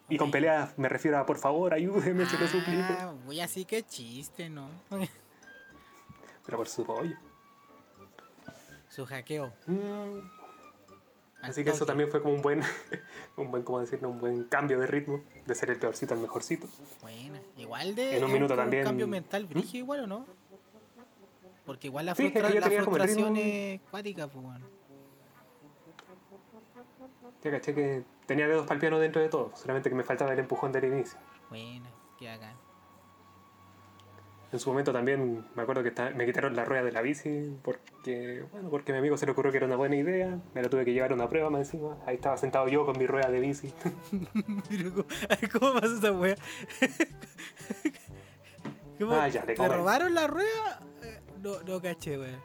Y 0.08 0.18
con 0.18 0.30
peleas 0.30 0.76
me 0.78 0.88
refiero 0.88 1.18
a 1.18 1.24
por 1.26 1.38
favor, 1.38 1.72
ayúdeme, 1.72 2.26
se 2.26 2.38
lo 2.38 2.46
suplico. 2.46 2.82
Ah, 2.90 3.14
Uy, 3.26 3.40
así 3.40 3.64
que 3.64 3.82
chiste, 3.82 4.50
¿no? 4.50 4.68
Pero 6.44 6.58
por 6.58 6.68
su 6.68 6.84
pollo. 6.84 7.16
Su 8.90 9.06
hackeo. 9.06 9.52
Mm, 9.66 10.18
Así 11.42 11.62
que 11.62 11.70
eso 11.70 11.84
también 11.84 12.10
fue 12.10 12.22
como 12.22 12.34
un 12.34 12.40
buen, 12.42 12.62
un 13.36 13.50
buen, 13.50 13.62
¿cómo 13.64 13.80
decirlo? 13.80 14.08
Un 14.08 14.18
buen 14.18 14.44
cambio 14.44 14.78
de 14.78 14.86
ritmo, 14.86 15.22
de 15.44 15.54
ser 15.54 15.68
el 15.70 15.78
peorcito 15.78 16.14
al 16.14 16.20
mejorcito. 16.20 16.66
Buena. 17.02 17.38
Igual 17.58 17.94
de. 17.94 18.16
En 18.16 18.24
un 18.24 18.32
minuto 18.32 18.54
como 18.54 18.62
también- 18.62 18.84
cambio 18.84 19.06
mental, 19.08 19.44
brígido 19.46 19.84
igual 19.84 20.00
o 20.00 20.06
no? 20.06 20.26
Porque 21.66 21.88
igual 21.88 22.06
la, 22.06 22.14
Sí, 22.14 22.26
es 22.26 22.32
que 22.32 22.40
frustra- 22.40 22.60
la 22.60 22.82
frustración 22.82 23.36
es 23.36 23.80
cuática, 23.90 24.26
pues, 24.26 24.42
bueno. 24.44 24.66
Ya 27.42 27.50
caché 27.50 27.74
que 27.74 28.04
tenía 28.26 28.46
dedos 28.48 28.62
para 28.66 28.74
el 28.74 28.80
piano 28.80 28.98
dentro 28.98 29.20
de 29.22 29.28
todo, 29.28 29.52
solamente 29.54 29.88
que 29.90 29.96
me 29.96 30.04
faltaba 30.04 30.32
el 30.32 30.38
empujón 30.38 30.72
del 30.72 30.84
inicio. 30.84 31.18
Buena, 31.50 31.88
qué 32.18 32.28
bacán. 32.28 32.56
En 34.52 34.60
su 34.60 34.70
momento 34.70 34.92
también 34.92 35.44
me 35.56 35.62
acuerdo 35.62 35.82
que 35.82 35.90
me 36.14 36.26
quitaron 36.26 36.54
la 36.54 36.64
rueda 36.64 36.84
de 36.84 36.92
la 36.92 37.02
bici 37.02 37.58
porque, 37.64 38.44
bueno, 38.52 38.70
porque 38.70 38.92
a 38.92 38.94
mi 38.94 39.00
amigo 39.00 39.16
se 39.16 39.26
le 39.26 39.32
ocurrió 39.32 39.50
que 39.50 39.56
era 39.56 39.66
una 39.66 39.74
buena 39.74 39.96
idea. 39.96 40.38
Me 40.54 40.62
la 40.62 40.68
tuve 40.68 40.84
que 40.84 40.92
llevar 40.92 41.10
a 41.10 41.14
una 41.14 41.28
prueba 41.28 41.50
más 41.50 41.62
encima. 41.62 41.96
Ahí 42.06 42.14
estaba 42.14 42.36
sentado 42.36 42.68
yo 42.68 42.86
con 42.86 42.96
mi 42.96 43.04
rueda 43.08 43.28
de 43.30 43.40
bici. 43.40 43.74
¿cómo- 44.94 45.06
¿Cómo 45.58 45.80
pasó 45.80 45.96
esa 45.96 46.12
wea? 46.12 46.36
¿Cómo? 48.98 49.12
Ah, 49.14 49.28
ya, 49.28 49.42
¿Te 49.42 49.54
robaron 49.56 50.14
la 50.14 50.26
rueda? 50.28 50.80
Eh, 51.02 51.20
No, 51.42 51.60
no 51.62 51.80
caché, 51.82 52.18
wea. 52.18 52.38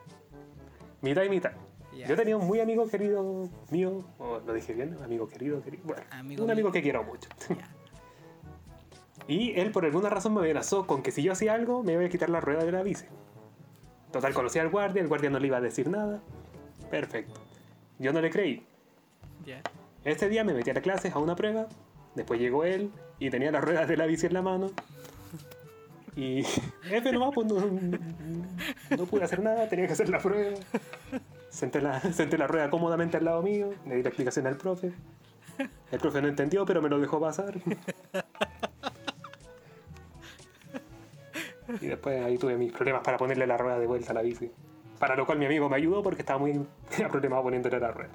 mitad 1.02 1.24
y 1.24 1.30
mitad. 1.30 1.52
Yo 1.96 2.16
tenía 2.16 2.38
un 2.38 2.48
muy 2.48 2.60
amigo 2.60 2.88
querido 2.88 3.50
mío, 3.72 4.06
o 4.18 4.40
lo 4.40 4.54
dije 4.54 4.74
bien, 4.74 4.98
amigo 5.04 5.28
querido, 5.28 5.62
querido. 5.62 5.84
Bueno, 5.86 6.04
Amigo 6.12 6.42
un 6.44 6.48
mío. 6.48 6.54
amigo 6.54 6.72
que 6.72 6.82
quiero 6.82 7.04
mucho. 7.04 7.30
Ya. 7.50 7.70
Y 9.28 9.52
él 9.60 9.72
por 9.72 9.86
alguna 9.86 10.10
razón 10.10 10.34
me 10.34 10.40
amenazó 10.40 10.88
con 10.88 11.04
que 11.04 11.12
si 11.12 11.22
yo 11.22 11.34
hacía 11.34 11.54
algo 11.54 11.84
me 11.84 11.94
iba 11.94 12.04
a 12.04 12.10
quitar 12.10 12.32
la 12.32 12.40
rueda 12.42 12.64
de 12.64 12.72
la 12.72 12.82
bici. 12.82 13.06
Total, 14.12 14.34
conocía 14.34 14.64
al 14.64 14.70
guardia, 14.70 15.04
el 15.04 15.08
guardia 15.08 15.30
no 15.30 15.38
le 15.38 15.46
iba 15.46 15.58
a 15.58 15.62
decir 15.62 15.88
nada. 15.88 16.20
Perfecto. 16.90 17.40
Yo 18.00 18.12
no 18.12 18.22
le 18.22 18.32
creí. 18.32 18.66
Ya. 19.46 19.62
Este 20.04 20.30
día 20.30 20.44
me 20.44 20.54
metí 20.56 20.72
a 20.72 20.74
la 20.74 20.82
clase 20.82 21.12
a 21.14 21.20
una 21.20 21.36
prueba. 21.36 21.68
Después 22.16 22.40
llegó 22.40 22.64
él 22.64 22.92
y 23.20 23.30
tenía 23.30 23.52
las 23.52 23.64
ruedas 23.64 23.88
de 23.88 23.98
la 23.98 24.08
bici 24.08 24.26
en 24.26 24.34
la 24.34 24.42
mano. 24.42 24.72
Y 26.16 26.40
F 26.90 27.12
nomás, 27.12 27.30
pues 27.36 27.46
no, 27.46 27.60
no 28.98 29.06
pude 29.06 29.24
hacer 29.26 29.44
nada, 29.44 29.70
tenía 29.70 29.86
que 29.86 29.94
hacer 29.94 30.10
la 30.10 30.18
prueba. 30.18 30.58
Senté 31.50 31.82
la, 31.82 32.00
senté 32.14 32.38
la 32.38 32.48
rueda 32.48 32.70
cómodamente 32.70 33.18
al 33.18 33.26
lado 33.26 33.42
mío, 33.42 33.74
le 33.86 33.96
di 33.96 34.04
la 34.04 34.10
explicación 34.10 34.48
al 34.48 34.58
profe. 34.58 34.92
El 35.92 36.00
profe 36.00 36.22
no 36.22 36.28
entendió, 36.28 36.66
pero 36.66 36.82
me 36.82 36.88
lo 36.90 37.00
dejó 37.00 37.20
pasar. 37.20 37.56
Y 41.82 41.86
después 41.88 42.24
ahí 42.24 42.38
tuve 42.38 42.56
mis 42.58 42.72
problemas 42.72 43.04
para 43.04 43.18
ponerle 43.18 43.46
la 43.46 43.58
rueda 43.58 43.78
de 43.78 43.86
vuelta 43.86 44.12
a 44.12 44.14
la 44.16 44.22
bici. 44.22 44.50
Para 44.98 45.16
lo 45.16 45.26
cual 45.26 45.38
mi 45.38 45.46
amigo 45.46 45.70
me 45.70 45.76
ayudó 45.76 46.02
porque 46.02 46.22
estaba 46.22 46.40
muy 46.40 46.66
problemado 47.10 47.44
poniéndole 47.44 47.80
la 47.80 47.92
rueda. 47.92 48.10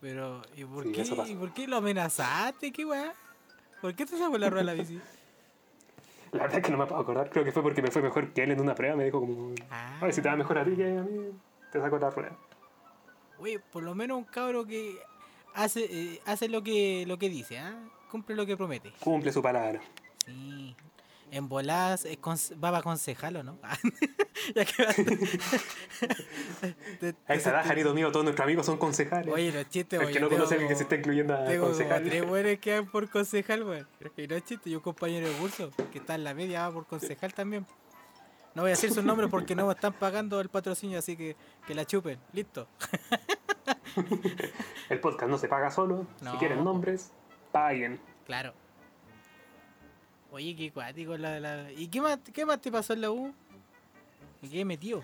Pero, 0.00 0.40
¿y 0.56 0.64
por, 0.64 0.84
Sí, 0.84 0.92
qué. 0.92 1.02
¿y 1.32 1.34
por 1.34 1.52
qué 1.52 1.66
lo 1.68 1.76
amenazaste? 1.76 2.72
¿Qué 2.72 2.86
weá? 2.86 3.12
¿Por 3.82 3.94
qué 3.94 4.06
te 4.06 4.16
sacó 4.16 4.38
la 4.38 4.48
rueda 4.48 4.64
de 4.64 4.76
la 4.76 4.82
bici? 4.82 4.98
La 6.32 6.42
verdad 6.42 6.58
es 6.58 6.64
que 6.64 6.70
no 6.72 6.78
me 6.78 6.86
puedo 6.86 7.00
acordar, 7.02 7.28
creo 7.28 7.44
que 7.44 7.52
fue 7.52 7.62
porque 7.62 7.82
me 7.82 7.90
fue 7.90 8.00
mejor 8.02 8.32
que 8.32 8.44
él 8.44 8.52
en 8.52 8.60
una 8.60 8.74
prueba, 8.74 8.94
me 8.96 9.04
dijo 9.04 9.20
como, 9.20 9.52
Ah. 9.70 9.98
a 10.00 10.04
ver 10.04 10.14
si 10.14 10.22
te 10.22 10.28
va 10.28 10.36
mejor 10.36 10.58
a 10.58 10.64
ti 10.64 10.76
que 10.76 10.84
a 10.96 11.02
mí, 11.02 11.32
te 11.72 11.80
saco 11.80 11.98
la 11.98 12.10
rueda. 12.10 12.36
Oye, 13.38 13.58
por 13.58 13.82
lo 13.82 13.94
menos 13.94 14.18
un 14.18 14.24
cabro 14.24 14.66
que 14.66 14.98
hace, 15.54 15.84
eh, 15.90 16.20
hace 16.26 16.48
lo 16.48 16.62
que 16.62 17.04
lo 17.06 17.18
que 17.18 17.28
dice, 17.30 17.58
¿ah? 17.58 17.74
Cumple 18.10 18.36
lo 18.36 18.44
que 18.46 18.56
promete. 18.56 18.92
Cumple 19.00 19.32
su 19.32 19.42
palabra. 19.42 19.80
Sí. 20.26 20.74
En 21.32 21.48
voladas 21.48 22.06
conse- 22.20 22.54
va 22.56 22.72
para 22.72 22.82
concejalo, 22.82 23.42
¿no? 23.44 23.56
ya 24.54 24.64
que 24.64 24.84
va- 24.84 24.92
A 27.60 27.62
Janito 27.62 27.94
mío, 27.94 28.10
todos 28.10 28.24
nuestros 28.24 28.44
amigos 28.44 28.66
son 28.66 28.78
concejales. 28.78 29.32
Oye, 29.32 29.52
los 29.52 29.68
chistes, 29.68 30.00
el 30.00 30.12
que 30.12 30.18
no 30.20 30.28
conoce 30.28 30.56
a 30.56 30.68
que 30.68 30.74
se 30.74 30.82
está 30.82 30.96
incluyendo 30.96 31.34
a 31.34 31.44
Tengo 31.44 31.66
como 31.66 31.76
concejal. 31.76 32.02
tres 32.04 32.26
buenos 32.28 32.58
que 32.58 32.74
van 32.74 32.90
por 32.90 33.08
concejal, 33.08 33.62
weón. 33.62 33.86
Y 34.16 34.26
no 34.26 34.34
es 34.34 34.44
chiste, 34.44 34.70
yo 34.70 34.78
un 34.78 34.82
compañero 34.82 35.28
de 35.28 35.34
curso 35.36 35.70
que 35.92 35.98
está 35.98 36.16
en 36.16 36.24
la 36.24 36.34
media 36.34 36.66
va 36.68 36.74
por 36.74 36.86
concejal 36.86 37.32
también. 37.32 37.64
No 38.54 38.62
voy 38.62 38.70
a 38.70 38.72
decir 38.72 38.92
su 38.92 39.02
nombre 39.02 39.28
porque 39.28 39.54
no 39.54 39.66
me 39.66 39.72
están 39.72 39.92
pagando 39.92 40.40
el 40.40 40.48
patrocinio, 40.48 40.98
así 40.98 41.16
que 41.16 41.36
que 41.66 41.74
la 41.74 41.84
chupen. 41.84 42.18
Listo. 42.32 42.66
El 44.88 45.00
podcast 45.00 45.30
no 45.30 45.38
se 45.38 45.48
paga 45.48 45.70
solo. 45.70 46.06
No. 46.20 46.32
Si 46.32 46.38
quieren 46.38 46.64
nombres, 46.64 47.12
paguen. 47.52 48.00
Claro. 48.26 48.52
Oye, 50.32 50.54
qué 50.56 50.72
cuático 50.72 51.16
la 51.16 51.38
la. 51.40 51.72
¿Y 51.72 51.88
qué 51.88 52.00
más, 52.00 52.18
qué 52.32 52.44
más 52.44 52.60
te 52.60 52.70
pasó 52.70 52.92
en 52.92 53.00
la 53.02 53.10
U? 53.10 53.32
Me 54.42 54.48
quedé 54.48 54.64
metido. 54.64 55.02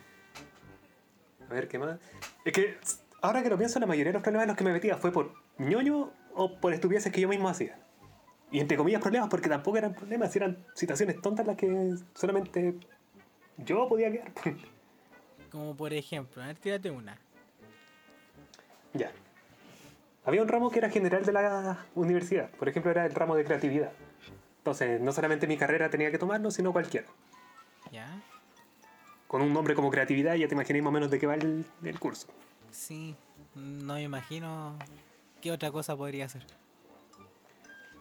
A 1.48 1.54
ver, 1.54 1.68
¿qué 1.68 1.78
más? 1.78 1.98
Es 2.44 2.52
que, 2.52 2.78
ahora 3.22 3.42
que 3.42 3.48
lo 3.48 3.58
pienso, 3.58 3.78
la 3.78 3.86
mayoría 3.86 4.10
de 4.10 4.14
los 4.14 4.22
problemas 4.22 4.44
en 4.44 4.48
los 4.48 4.56
que 4.56 4.64
me 4.64 4.72
metía 4.72 4.96
fue 4.96 5.12
por 5.12 5.32
ñoño 5.58 6.12
o 6.34 6.60
por 6.60 6.72
estupideces 6.72 7.12
que 7.12 7.20
yo 7.20 7.28
mismo 7.28 7.48
hacía. 7.48 7.78
Y 8.50 8.60
entre 8.60 8.76
comillas 8.76 9.00
problemas, 9.00 9.28
porque 9.28 9.48
tampoco 9.48 9.76
eran 9.76 9.94
problemas, 9.94 10.34
eran 10.36 10.64
situaciones 10.74 11.20
tontas 11.20 11.46
las 11.46 11.56
que 11.56 11.94
solamente 12.14 12.78
yo 13.58 13.88
podía 13.88 14.10
quedar. 14.10 14.32
Como 15.50 15.76
por 15.76 15.92
ejemplo, 15.92 16.42
a 16.42 16.46
ver, 16.46 16.56
tírate 16.56 16.90
una. 16.90 17.16
ya. 18.92 19.10
Había 20.24 20.42
un 20.42 20.48
ramo 20.48 20.70
que 20.70 20.78
era 20.80 20.90
general 20.90 21.24
de 21.24 21.32
la 21.32 21.86
universidad. 21.94 22.50
Por 22.50 22.68
ejemplo, 22.68 22.90
era 22.90 23.06
el 23.06 23.14
ramo 23.14 23.36
de 23.36 23.44
creatividad. 23.44 23.92
Entonces, 24.58 25.00
no 25.00 25.12
solamente 25.12 25.46
mi 25.46 25.56
carrera 25.56 25.88
tenía 25.88 26.10
que 26.10 26.18
tomarlo, 26.18 26.50
sino 26.50 26.72
cualquiera. 26.72 27.06
¿Ya? 27.92 28.20
Con 29.28 29.40
un 29.42 29.52
nombre 29.52 29.76
como 29.76 29.88
creatividad, 29.90 30.34
ya 30.34 30.48
te 30.48 30.54
imagináis 30.54 30.82
más 30.82 30.90
o 30.90 30.92
menos 30.92 31.10
de 31.12 31.20
qué 31.20 31.28
va 31.28 31.36
el, 31.36 31.64
el 31.84 32.00
curso. 32.00 32.26
Sí. 32.72 33.14
No 33.54 33.94
me 33.94 34.02
imagino 34.02 34.76
qué 35.40 35.52
otra 35.52 35.70
cosa 35.70 35.96
podría 35.96 36.28
ser. 36.28 36.44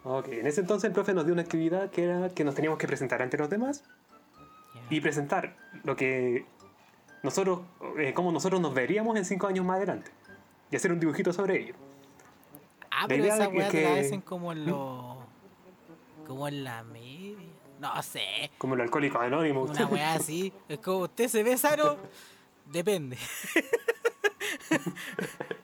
Ok, 0.02 0.28
en 0.28 0.46
ese 0.46 0.60
entonces 0.60 0.88
el 0.88 0.94
profe 0.94 1.14
nos 1.14 1.24
dio 1.24 1.32
una 1.32 1.42
actividad 1.42 1.90
que 1.90 2.04
era 2.04 2.28
que 2.30 2.44
nos 2.44 2.54
teníamos 2.56 2.78
que 2.78 2.86
presentar 2.88 3.22
ante 3.22 3.38
los 3.38 3.48
demás. 3.48 3.84
Y 4.90 5.00
presentar 5.00 5.56
lo 5.84 5.96
que 5.96 6.44
nosotros, 7.22 7.60
eh, 7.98 8.12
cómo 8.14 8.32
nosotros 8.32 8.60
nos 8.60 8.74
veríamos 8.74 9.16
en 9.16 9.24
cinco 9.24 9.46
años 9.46 9.64
más 9.64 9.76
adelante 9.78 10.10
y 10.70 10.76
hacer 10.76 10.92
un 10.92 11.00
dibujito 11.00 11.32
sobre 11.32 11.60
ello. 11.62 11.74
Ah, 12.90 13.02
la 13.02 13.08
pero 13.08 13.24
idea 13.24 13.34
esa 13.34 13.50
que- 13.50 13.56
weá 13.58 13.68
te 13.68 13.82
la 13.82 13.94
hacen 14.00 14.20
como 14.20 14.52
en 14.52 14.66
los. 14.66 15.16
Como 16.26 16.48
en 16.48 16.64
la 16.64 16.82
media. 16.82 17.36
No 17.80 18.02
sé. 18.02 18.50
Como 18.58 18.74
el 18.74 18.80
alcohólico 18.80 19.18
anónimo. 19.18 19.62
Una 19.64 19.86
weá 19.86 20.14
así. 20.14 20.52
Es 20.68 20.78
como, 20.78 20.98
¿usted 21.00 21.28
se 21.28 21.42
ve 21.42 21.56
sano? 21.58 21.96
Depende. 22.66 23.16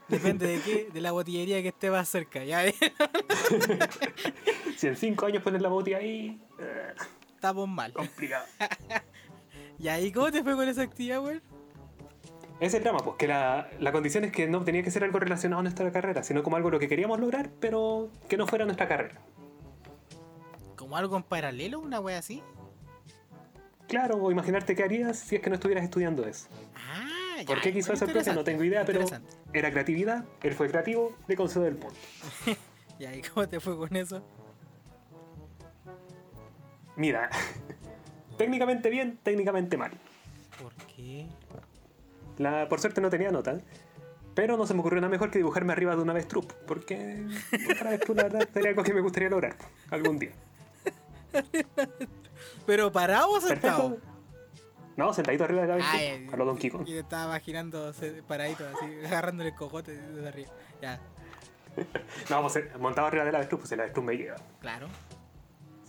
Depende 0.08 0.46
de 0.46 0.60
qué, 0.60 0.88
de 0.92 1.00
la 1.00 1.12
botillería 1.12 1.62
que 1.62 1.68
esté 1.68 1.90
más 1.90 2.06
cerca. 2.08 2.44
Ya 2.44 2.62
si 4.76 4.86
en 4.88 4.96
cinco 4.96 5.24
años 5.26 5.42
pones 5.42 5.62
la 5.62 5.68
botella 5.70 5.96
ahí, 5.98 6.38
eh, 6.58 6.92
estamos 7.34 7.66
mal. 7.68 7.92
complicado. 7.94 8.44
¿Y 9.82 9.88
ahí 9.88 10.12
cómo 10.12 10.30
te 10.30 10.44
fue 10.44 10.54
con 10.54 10.68
esa 10.68 10.82
actividad, 10.82 11.20
weón? 11.20 11.42
Ese 12.60 12.78
drama, 12.78 13.00
pues 13.00 13.16
que 13.16 13.26
la, 13.26 13.68
la 13.80 13.90
condición 13.90 14.22
es 14.22 14.30
que 14.30 14.46
no 14.46 14.62
tenía 14.62 14.84
que 14.84 14.92
ser 14.92 15.02
algo 15.02 15.18
relacionado 15.18 15.58
a 15.58 15.62
nuestra 15.64 15.90
carrera, 15.90 16.22
sino 16.22 16.44
como 16.44 16.54
algo 16.54 16.70
lo 16.70 16.78
que 16.78 16.86
queríamos 16.86 17.18
lograr, 17.18 17.50
pero 17.58 18.08
que 18.28 18.36
no 18.36 18.46
fuera 18.46 18.64
nuestra 18.64 18.86
carrera. 18.86 19.20
¿Como 20.76 20.96
algo 20.96 21.16
en 21.16 21.24
paralelo? 21.24 21.80
¿Una 21.80 21.98
wea 21.98 22.18
así? 22.18 22.44
Claro, 23.88 24.22
o 24.22 24.30
imaginarte 24.30 24.76
qué 24.76 24.84
harías 24.84 25.18
si 25.18 25.34
es 25.34 25.42
que 25.42 25.50
no 25.50 25.56
estuvieras 25.56 25.82
estudiando 25.82 26.24
eso. 26.28 26.46
Ah, 26.76 27.38
ya. 27.40 27.44
¿Por 27.44 27.60
qué 27.60 27.72
quiso 27.72 27.92
hacer 27.92 28.12
profe? 28.12 28.32
No 28.32 28.44
tengo 28.44 28.62
idea, 28.62 28.84
pero 28.84 29.04
era 29.52 29.72
creatividad, 29.72 30.24
él 30.44 30.54
fue 30.54 30.70
creativo, 30.70 31.16
le 31.26 31.34
concedo 31.34 31.66
el 31.66 31.74
punto. 31.74 31.98
¿Y 33.00 33.04
ahí 33.04 33.20
cómo 33.20 33.48
te 33.48 33.58
fue 33.58 33.76
con 33.76 33.96
eso? 33.96 34.22
Mira, 36.94 37.30
técnicamente 38.42 38.90
bien, 38.90 39.18
técnicamente 39.22 39.76
mal. 39.76 39.92
¿Por 40.60 40.72
qué? 40.86 41.26
La, 42.38 42.68
por 42.68 42.80
suerte 42.80 43.00
no 43.00 43.08
tenía 43.10 43.30
nota, 43.30 43.58
pero 44.34 44.56
no 44.56 44.66
se 44.66 44.74
me 44.74 44.80
ocurrió 44.80 45.00
nada 45.00 45.10
mejor 45.10 45.30
que 45.30 45.38
dibujarme 45.38 45.72
arriba 45.72 45.94
de 45.94 46.02
una 46.02 46.12
avestruz, 46.12 46.46
porque 46.66 47.24
dibujar 47.52 47.86
avestruz 47.88 48.16
la 48.16 48.22
verdad 48.24 48.48
sería 48.52 48.70
algo 48.70 48.82
que 48.82 48.94
me 48.94 49.00
gustaría 49.00 49.28
lograr 49.28 49.54
algún 49.90 50.18
día. 50.18 50.32
¿Pero 52.66 52.90
parado 52.92 53.30
o 53.30 53.40
sentado? 53.40 53.90
Perfecto. 53.90 54.12
No, 54.96 55.14
sentadito 55.14 55.44
arriba 55.44 55.62
de 55.62 55.68
la 55.68 55.74
avestruz, 55.74 56.00
Ay, 56.00 56.28
a 56.32 56.36
lo 56.36 56.44
Don 56.44 56.58
Kiko. 56.58 56.84
Yo 56.84 56.98
estaba 57.00 57.24
imaginando 57.26 57.92
se- 57.92 58.22
paradito, 58.22 58.64
así, 58.68 58.86
agarrándole 59.06 59.50
el 59.50 59.54
cojote 59.54 59.92
desde 59.96 60.28
arriba. 60.28 60.50
Ya, 60.82 61.00
No, 62.30 62.42
pues 62.42 62.56
eh, 62.56 62.70
montado 62.78 63.06
arriba 63.06 63.24
de 63.24 63.32
la 63.32 63.38
avestruz, 63.38 63.60
pues 63.60 63.72
el 63.72 63.80
avestruz 63.80 64.04
me 64.04 64.16
lleva. 64.16 64.36
claro. 64.60 64.88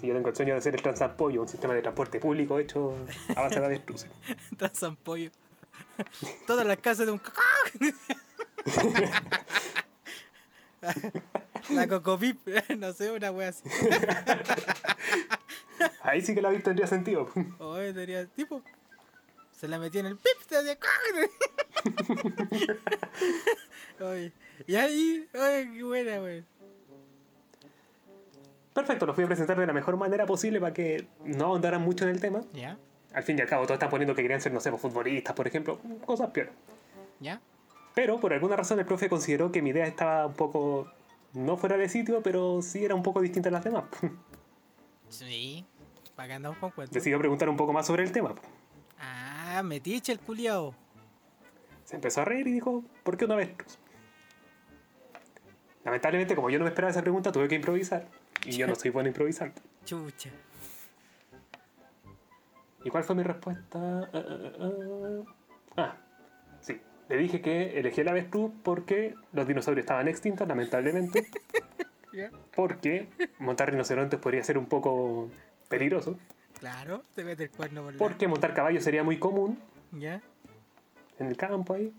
Si 0.04 0.08
yo 0.08 0.14
tengo 0.14 0.28
el 0.28 0.36
sueño 0.36 0.54
de 0.54 0.58
hacer 0.58 0.76
el 0.76 0.82
Transampollo, 0.82 1.44
un 1.44 1.48
sistema 1.48 1.74
de 1.74 1.82
transporte 1.82 2.20
público 2.20 2.60
hecho 2.60 2.94
a 3.38 3.44
base 3.44 3.62
de 3.62 3.66
avestruz. 3.66 4.06
Transan 4.58 4.98
pollo. 4.98 5.32
Todas 6.46 6.68
las 6.68 6.76
casas 6.80 7.06
de 7.06 7.14
un. 7.14 7.22
La 11.70 11.88
cocopip, 11.88 12.46
no 12.78 12.92
sé, 12.92 13.12
una 13.12 13.32
wea 13.32 13.48
así. 13.48 13.64
Ahí 16.02 16.22
sí 16.22 16.36
que 16.36 16.42
la 16.42 16.50
vida 16.50 16.64
tendría 16.64 16.88
sentido. 16.88 17.30
Oye, 17.60 17.94
tenía 17.94 18.26
tipo. 18.26 18.62
Se 19.54 19.70
la 19.70 19.80
metía 19.80 20.02
en 20.02 20.08
el 20.08 20.18
pip, 20.18 20.46
te 20.50 20.58
hacía 20.58 20.78
Oye, 24.02 24.34
y 24.68 24.76
ahí, 24.76 25.30
oye, 25.34 25.72
qué 25.74 25.84
buena, 25.84 26.22
wey. 26.22 26.44
Perfecto, 28.74 29.06
lo 29.06 29.14
fui 29.14 29.24
a 29.24 29.28
presentar 29.28 29.60
de 29.60 29.68
la 29.68 29.74
mejor 29.74 29.98
manera 29.98 30.26
posible 30.26 30.60
para 30.60 30.74
que 30.74 31.08
no 31.24 31.46
ahondaran 31.46 31.82
mucho 31.82 32.06
en 32.06 32.12
el 32.12 32.20
tema. 32.20 32.42
¿Ya? 32.54 32.78
Al 33.14 33.24
fin 33.24 33.38
y 33.38 33.42
al 33.42 33.48
cabo, 33.48 33.64
todos 33.64 33.76
están 33.76 33.90
poniendo 33.90 34.16
que 34.16 34.24
querían 34.24 34.42
ser, 34.42 34.52
no 34.52 34.60
sé, 34.60 34.72
futbolistas, 34.72 35.36
por 35.36 35.48
ejemplo, 35.48 35.80
cosas 36.06 36.32
peor. 36.32 36.50
¿Ya? 37.20 37.40
Pero 37.94 38.20
por 38.20 38.34
alguna 38.34 38.56
razón 38.56 38.80
el 38.80 38.86
profe 38.86 39.08
consideró 39.08 39.52
que 39.52 39.62
mi 39.62 39.70
idea 39.70 39.86
estaba 39.86 40.26
un 40.26 40.34
poco, 40.34 40.92
no 41.34 41.58
fuera 41.58 41.78
de 41.78 41.88
sitio, 41.88 42.24
pero 42.24 42.64
sí 42.64 42.84
era 42.84 42.96
un 42.96 43.04
poco 43.04 43.22
distinta 43.22 43.50
a 43.50 43.52
las 43.52 43.64
demás. 43.64 43.84
Sí. 45.10 45.64
¿Para 46.16 46.28
qué 46.30 46.34
andamos 46.34 46.58
con 46.58 46.72
cuentos? 46.72 46.94
Decidió 46.94 47.20
preguntar 47.20 47.50
un 47.50 47.58
poco 47.58 47.72
más 47.72 47.86
sobre 47.86 48.04
el 48.04 48.12
tema. 48.12 48.34
Ah, 49.00 49.62
metiche 49.64 50.12
el 50.12 50.20
culiao. 50.20 50.74
Se 51.86 51.96
empezó 51.96 52.22
a 52.22 52.26
reír 52.26 52.48
y 52.48 52.52
dijo, 52.54 52.84
¿por 53.04 53.18
qué 53.18 53.26
una 53.26 53.36
avestruz? 53.36 53.78
Lamentablemente, 55.84 56.36
como 56.36 56.50
yo 56.50 56.58
no 56.58 56.66
me 56.66 56.70
esperaba 56.70 56.90
esa 56.90 57.02
pregunta, 57.02 57.32
tuve 57.32 57.48
que 57.48 57.56
improvisar. 57.56 58.08
Y 58.46 58.52
yo 58.52 58.68
no 58.68 58.76
soy 58.76 58.92
bueno 58.92 59.08
improvisando. 59.08 59.62
Chucha. 59.86 60.30
¿Y 62.84 62.90
cuál 62.90 63.04
fue 63.04 63.16
mi 63.16 63.24
respuesta? 63.24 63.80
Ah, 63.80 64.10
ah, 64.14 64.52
ah, 64.60 65.24
ah, 65.78 65.98
sí. 66.60 66.80
Le 67.08 67.18
dije 67.18 67.42
que 67.42 67.80
elegí 67.80 68.02
el 68.02 68.10
avestruz 68.10 68.52
porque 68.64 69.16
los 69.32 69.48
dinosaurios 69.48 69.84
estaban 69.84 70.08
extintos, 70.08 70.48
lamentablemente. 70.48 71.28
Porque 72.56 73.10
montar 73.40 73.72
rinocerontes 73.72 74.20
podría 74.20 74.44
ser 74.44 74.60
un 74.60 74.68
poco 74.68 75.32
peligroso. 75.68 76.16
Claro, 76.60 77.04
te 77.16 77.24
mete 77.24 77.46
el 77.46 77.50
cuerno 77.50 77.82
por 77.82 77.94
la... 77.94 77.98
Porque 77.98 78.28
montar 78.28 78.54
caballos 78.54 78.84
sería 78.84 79.04
muy 79.04 79.18
común 79.18 79.60
¿Ya? 79.92 80.22
en 81.18 81.28
el 81.28 81.36
campo 81.36 81.74
ahí. 81.74 81.92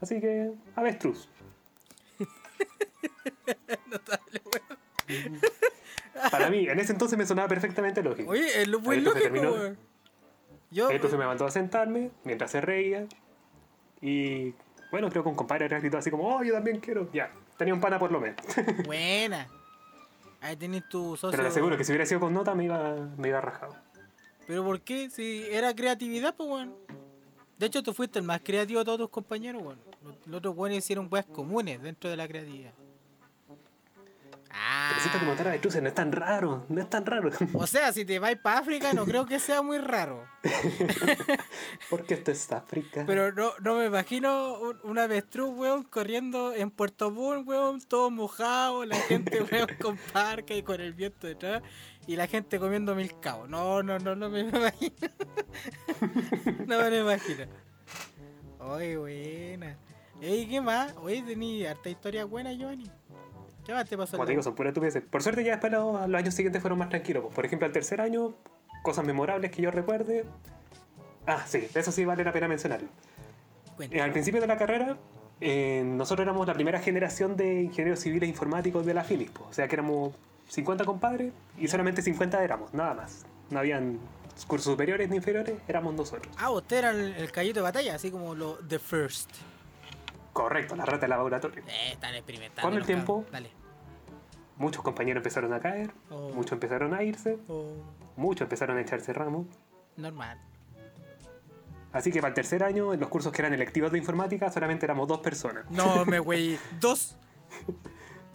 Así 0.00 0.20
que, 0.20 0.52
avestruz. 0.76 1.28
Notable, 3.90 4.40
weón. 4.44 4.73
Para 6.30 6.48
mí, 6.48 6.68
en 6.68 6.78
ese 6.78 6.92
entonces 6.92 7.18
me 7.18 7.26
sonaba 7.26 7.48
perfectamente 7.48 8.02
lógico. 8.02 8.30
Oye, 8.30 8.62
es 8.62 8.68
lo 8.68 8.80
muy 8.80 9.00
lógico, 9.00 9.22
terminó. 9.22 9.54
Yo... 10.70 10.90
Entonces 10.90 11.18
me 11.18 11.26
mandó 11.26 11.44
a 11.44 11.50
sentarme 11.50 12.10
mientras 12.24 12.50
se 12.50 12.60
reía. 12.60 13.06
Y 14.00 14.54
bueno, 14.90 15.08
creo 15.10 15.22
que 15.22 15.28
un 15.28 15.34
compadre 15.34 15.64
había 15.64 15.78
gritado 15.78 15.98
así 15.98 16.10
como, 16.10 16.36
oh, 16.36 16.42
yo 16.44 16.52
también 16.52 16.78
quiero. 16.80 17.10
Ya, 17.12 17.32
tenía 17.56 17.74
un 17.74 17.80
pana 17.80 17.98
por 17.98 18.12
lo 18.12 18.20
menos. 18.20 18.40
Buena. 18.86 19.48
Ahí 20.40 20.56
tenés 20.56 20.88
tu 20.88 21.16
socio... 21.16 21.30
Pero 21.30 21.42
le 21.42 21.48
aseguro 21.48 21.76
que 21.76 21.84
si 21.84 21.92
hubiera 21.92 22.06
sido 22.06 22.20
con 22.20 22.34
nota 22.34 22.54
me 22.54 22.64
iba, 22.64 22.94
me 23.16 23.28
iba 23.28 23.40
rajado. 23.40 23.74
¿Pero 24.46 24.62
por 24.62 24.80
qué? 24.82 25.08
Si 25.10 25.46
era 25.50 25.74
creatividad, 25.74 26.34
pues, 26.36 26.48
weón. 26.48 26.74
De 27.58 27.66
hecho, 27.66 27.82
tú 27.82 27.94
fuiste 27.94 28.18
el 28.18 28.24
más 28.24 28.40
creativo 28.44 28.80
de 28.80 28.84
todos 28.84 28.98
tus 28.98 29.08
compañeros, 29.08 29.62
weón. 29.62 29.80
Los, 30.02 30.26
los 30.26 30.38
otros 30.38 30.56
weones 30.56 30.78
hicieron 30.78 31.08
weas 31.10 31.24
comunes 31.26 31.80
dentro 31.80 32.10
de 32.10 32.16
la 32.16 32.28
creatividad. 32.28 32.72
Ah. 34.56 34.86
Pero 34.90 35.00
siento 35.00 35.18
que 35.18 35.26
montar 35.26 35.48
avestruces 35.48 35.82
no 35.82 35.88
es 35.88 35.94
tan 35.94 36.12
raro, 36.12 36.64
no 36.68 36.80
es 36.80 36.88
tan 36.88 37.04
raro. 37.04 37.30
O 37.54 37.66
sea, 37.66 37.92
si 37.92 38.04
te 38.04 38.20
vas 38.20 38.36
para 38.36 38.60
África, 38.60 38.92
no 38.92 39.04
creo 39.04 39.26
que 39.26 39.40
sea 39.40 39.62
muy 39.62 39.78
raro. 39.78 40.24
Porque 41.90 42.14
esto 42.14 42.30
es 42.30 42.52
África. 42.52 43.02
Pero 43.04 43.32
no, 43.32 43.52
no 43.60 43.74
me 43.74 43.86
imagino 43.86 44.58
un, 44.60 44.78
un 44.84 44.98
avestruz, 44.98 45.50
weón, 45.50 45.82
corriendo 45.82 46.54
en 46.54 46.70
Puerto 46.70 47.10
Montt, 47.10 47.48
weón, 47.48 47.80
todo 47.80 48.10
mojado, 48.10 48.84
la 48.84 48.96
gente, 48.96 49.42
weón, 49.52 49.68
con 49.80 49.96
parca 50.12 50.54
y 50.54 50.62
con 50.62 50.80
el 50.80 50.92
viento 50.92 51.26
detrás, 51.26 51.62
y 52.06 52.14
la 52.14 52.28
gente 52.28 52.60
comiendo 52.60 52.94
mil 52.94 53.18
cabos. 53.18 53.48
No, 53.48 53.82
no, 53.82 53.98
no, 53.98 54.14
no 54.14 54.30
me 54.30 54.40
imagino. 54.48 55.08
no 56.66 56.78
me 56.78 56.90
lo 56.90 56.96
imagino. 57.00 57.44
Oye, 58.60 58.96
buena. 58.96 59.76
Ey, 60.20 60.46
¿qué 60.46 60.60
más? 60.60 60.94
Oye, 60.98 61.22
tení 61.22 61.66
harta 61.66 61.90
historia 61.90 62.24
buena, 62.24 62.52
Giovanni. 62.52 62.88
¿Qué 63.64 63.72
más 63.72 63.88
te 63.88 63.96
pasó? 63.96 64.12
Como 64.12 64.26
te 64.26 64.32
digo, 64.32 64.42
son 64.42 64.54
puras 64.54 64.70
estupideces. 64.70 65.02
Por 65.02 65.22
suerte 65.22 65.42
ya 65.42 65.52
después 65.52 65.72
los, 65.72 66.08
los 66.08 66.18
años 66.18 66.34
siguientes 66.34 66.60
fueron 66.60 66.78
más 66.78 66.88
tranquilos. 66.90 67.22
pues. 67.22 67.34
Por 67.34 67.46
ejemplo, 67.46 67.66
al 67.66 67.72
tercer 67.72 68.00
año, 68.00 68.34
cosas 68.82 69.06
memorables 69.06 69.50
que 69.50 69.62
yo 69.62 69.70
recuerde. 69.70 70.24
Ah, 71.26 71.42
sí, 71.46 71.66
eso 71.74 71.90
sí 71.90 72.04
vale 72.04 72.22
la 72.24 72.32
pena 72.32 72.48
mencionarlo. 72.48 72.88
Eh, 73.90 74.00
al 74.00 74.12
principio 74.12 74.40
de 74.40 74.46
la 74.46 74.56
carrera, 74.58 74.96
eh, 75.40 75.82
nosotros 75.84 76.24
éramos 76.24 76.46
la 76.46 76.54
primera 76.54 76.78
generación 76.80 77.36
de 77.36 77.62
ingenieros 77.62 78.00
civiles 78.00 78.28
informáticos 78.28 78.84
de 78.86 78.94
la 78.94 79.02
Finis. 79.04 79.30
po. 79.30 79.46
O 79.48 79.52
sea 79.52 79.66
que 79.66 79.74
éramos 79.76 80.14
50 80.48 80.84
compadres 80.84 81.32
y 81.58 81.66
solamente 81.68 82.02
50 82.02 82.44
éramos, 82.44 82.74
nada 82.74 82.94
más. 82.94 83.24
No 83.50 83.58
habían 83.58 83.98
cursos 84.46 84.72
superiores 84.72 85.08
ni 85.08 85.16
inferiores, 85.16 85.54
éramos 85.66 85.94
nosotros. 85.94 86.32
Ah, 86.38 86.50
usted 86.50 86.76
era 86.78 86.90
el, 86.90 87.14
el 87.14 87.32
callito 87.32 87.60
de 87.60 87.62
batalla, 87.62 87.94
así 87.94 88.10
como 88.10 88.34
lo 88.34 88.56
The 88.68 88.78
First. 88.78 89.30
Correcto, 90.34 90.76
la 90.76 90.84
rata 90.84 90.98
del 91.02 91.10
laboratorio. 91.10 91.62
Eh, 91.66 91.92
están 91.92 92.14
experimentando. 92.14 92.68
Con 92.68 92.78
el 92.78 92.84
tiempo-. 92.84 93.24
Dale. 93.32 93.50
Muchos 94.58 94.82
compañeros 94.82 95.20
empezaron 95.20 95.52
a 95.54 95.60
caer, 95.60 95.90
Oh. 96.10 96.28
muchos 96.34 96.52
empezaron 96.52 96.92
a 96.92 97.02
irse, 97.02 97.38
Oh, 97.48 97.72
muchos 98.16 98.42
empezaron 98.42 98.76
a 98.76 98.82
echarse 98.82 99.12
ramos. 99.12 99.46
normal. 99.96 100.38
Así 101.92 102.10
que 102.10 102.20
para 102.20 102.28
el 102.30 102.34
tercer 102.34 102.62
año, 102.64 102.92
en 102.92 102.98
los 103.00 103.08
cursos 103.08 103.32
que 103.32 103.40
eran 103.42 103.54
electivos 103.54 103.90
de 103.92 103.98
informática, 103.98 104.50
solamente 104.50 104.84
éramos 104.84 105.06
dos 105.08 105.20
personas. 105.20 105.70
No, 105.70 106.04
me 106.04 106.18
güey. 106.18 106.58
Dos. 106.80 107.16